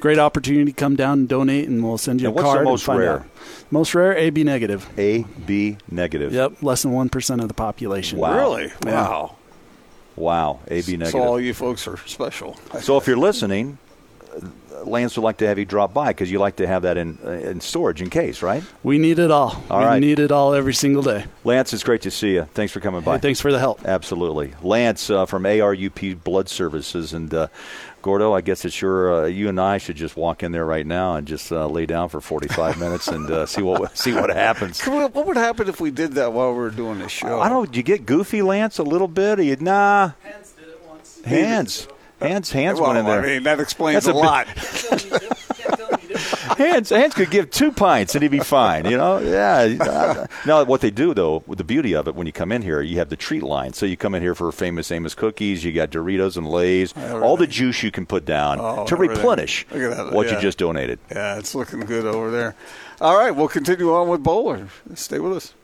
great 0.00 0.18
opportunity 0.18 0.72
to 0.72 0.76
come 0.76 0.96
down 0.96 1.20
and 1.20 1.28
donate, 1.28 1.68
and 1.68 1.84
we'll 1.84 1.98
send 1.98 2.20
you 2.22 2.28
And 2.28 2.32
a 2.32 2.42
what's 2.42 2.48
the 2.48 2.54
card. 2.54 2.64
most 2.64 2.80
and 2.82 2.86
find 2.86 2.98
rare? 3.00 3.18
Out. 3.20 3.26
Most 3.70 3.94
rare, 3.94 4.16
AB 4.16 4.44
negative. 4.44 4.88
A 4.98 5.24
B 5.46 5.76
negative. 5.90 6.32
Yep, 6.32 6.62
less 6.62 6.82
than 6.82 6.92
one 6.92 7.08
percent 7.10 7.40
of 7.42 7.48
the 7.48 7.54
population. 7.54 8.18
Wow. 8.18 8.34
Really? 8.36 8.72
Yeah. 8.86 9.08
Wow. 9.08 9.36
Wow, 10.16 10.60
A 10.68 10.82
B 10.82 10.96
negative. 10.96 11.08
So 11.08 11.20
all 11.20 11.40
you 11.40 11.54
folks 11.54 11.88
are 11.88 11.96
special. 12.06 12.56
So 12.80 12.96
if 12.98 13.06
you're 13.06 13.16
listening, 13.16 13.78
Lance 14.84 15.16
would 15.16 15.22
like 15.22 15.38
to 15.38 15.46
have 15.46 15.58
you 15.58 15.64
drop 15.64 15.94
by 15.94 16.08
because 16.08 16.30
you 16.30 16.38
like 16.38 16.56
to 16.56 16.66
have 16.66 16.82
that 16.82 16.96
in 16.96 17.18
uh, 17.24 17.30
in 17.30 17.60
storage 17.60 18.02
in 18.02 18.10
case, 18.10 18.42
right? 18.42 18.62
We 18.82 18.98
need 18.98 19.18
it 19.18 19.30
all. 19.30 19.62
All 19.70 19.78
we 19.80 19.84
right. 19.84 20.00
need 20.00 20.18
it 20.18 20.32
all 20.32 20.54
every 20.54 20.74
single 20.74 21.02
day. 21.02 21.24
Lance, 21.44 21.72
it's 21.72 21.84
great 21.84 22.02
to 22.02 22.10
see 22.10 22.34
you. 22.34 22.44
Thanks 22.52 22.72
for 22.72 22.80
coming 22.80 23.02
by. 23.02 23.14
Hey, 23.14 23.20
thanks 23.20 23.40
for 23.40 23.52
the 23.52 23.58
help. 23.58 23.84
Absolutely. 23.84 24.54
Lance 24.62 25.08
uh, 25.08 25.26
from 25.26 25.44
ARUP 25.44 26.22
Blood 26.24 26.48
Services. 26.48 27.12
And 27.12 27.32
uh, 27.32 27.48
Gordo, 28.02 28.34
I 28.34 28.40
guess 28.40 28.64
it's 28.64 28.80
your, 28.82 29.24
uh, 29.24 29.26
you 29.26 29.48
and 29.48 29.60
I 29.60 29.78
should 29.78 29.96
just 29.96 30.16
walk 30.16 30.42
in 30.42 30.52
there 30.52 30.66
right 30.66 30.86
now 30.86 31.14
and 31.14 31.26
just 31.26 31.50
uh, 31.52 31.66
lay 31.66 31.86
down 31.86 32.08
for 32.08 32.20
45 32.20 32.78
minutes 32.78 33.08
and 33.08 33.30
uh, 33.30 33.46
see 33.46 33.62
what 33.62 33.96
see 34.04 34.12
what 34.12 34.30
happens. 34.30 34.80
Come 34.80 35.10
What 35.12 35.26
would 35.26 35.36
happen 35.36 35.68
if 35.68 35.80
we 35.80 35.90
did 35.90 36.12
that 36.14 36.32
while 36.32 36.50
we 36.50 36.58
were 36.58 36.70
doing 36.70 36.98
the 36.98 37.08
show? 37.08 37.40
I 37.40 37.48
don't 37.48 37.62
know. 37.62 37.66
Did 37.66 37.76
you 37.76 37.82
get 37.82 38.04
goofy, 38.04 38.42
Lance, 38.42 38.78
a 38.78 38.82
little 38.82 39.08
bit? 39.08 39.38
Or 39.38 39.42
you, 39.42 39.56
nah. 39.56 40.12
Hands. 40.22 40.52
Did 40.52 40.68
it 40.68 40.82
once. 40.88 41.20
Hands. 41.24 41.88
Hands 42.20 42.80
Well, 42.80 42.88
went 42.90 43.00
in 43.00 43.06
there. 43.06 43.22
I 43.22 43.26
mean, 43.26 43.42
that 43.44 43.60
explains 43.60 44.04
That's 44.04 44.06
a, 44.06 44.12
a 44.12 44.20
lot. 44.20 44.46
Hands, 46.58 46.88
hands 46.90 47.14
could 47.14 47.30
give 47.30 47.50
two 47.50 47.72
pints 47.72 48.14
and 48.14 48.22
he'd 48.22 48.30
be 48.30 48.38
fine. 48.40 48.84
You 48.84 48.96
know, 48.96 49.18
yeah. 49.18 50.26
Now, 50.46 50.64
what 50.64 50.80
they 50.80 50.90
do 50.90 51.14
though, 51.14 51.42
with 51.46 51.58
the 51.58 51.64
beauty 51.64 51.94
of 51.94 52.06
it, 52.08 52.14
when 52.14 52.26
you 52.26 52.32
come 52.32 52.52
in 52.52 52.62
here, 52.62 52.80
you 52.82 52.98
have 52.98 53.08
the 53.08 53.16
treat 53.16 53.42
line. 53.42 53.72
So 53.72 53.86
you 53.86 53.96
come 53.96 54.14
in 54.14 54.22
here 54.22 54.34
for 54.34 54.50
famous 54.52 54.90
Amos 54.92 55.14
cookies. 55.14 55.64
You 55.64 55.72
got 55.72 55.90
Doritos 55.90 56.36
and 56.36 56.48
Lay's, 56.48 56.92
all 56.96 57.36
the 57.36 57.46
juice 57.46 57.82
you 57.82 57.90
can 57.90 58.06
put 58.06 58.24
down 58.24 58.58
Oh, 58.60 58.84
to 58.86 58.94
everything. 58.94 59.16
replenish 59.16 59.66
Look 59.70 59.82
at 59.92 59.96
that, 59.96 60.12
what 60.12 60.30
you 60.30 60.38
just 60.40 60.58
donated. 60.58 60.98
yeah, 61.10 61.38
it's 61.38 61.54
looking 61.54 61.80
good 61.80 62.04
over 62.06 62.30
there. 62.30 62.54
All 63.00 63.16
right, 63.16 63.30
we'll 63.32 63.48
continue 63.48 63.92
on 63.94 64.08
with 64.08 64.22
Boler. 64.22 64.68
Stay 64.94 65.18
with 65.18 65.32
us. 65.36 65.54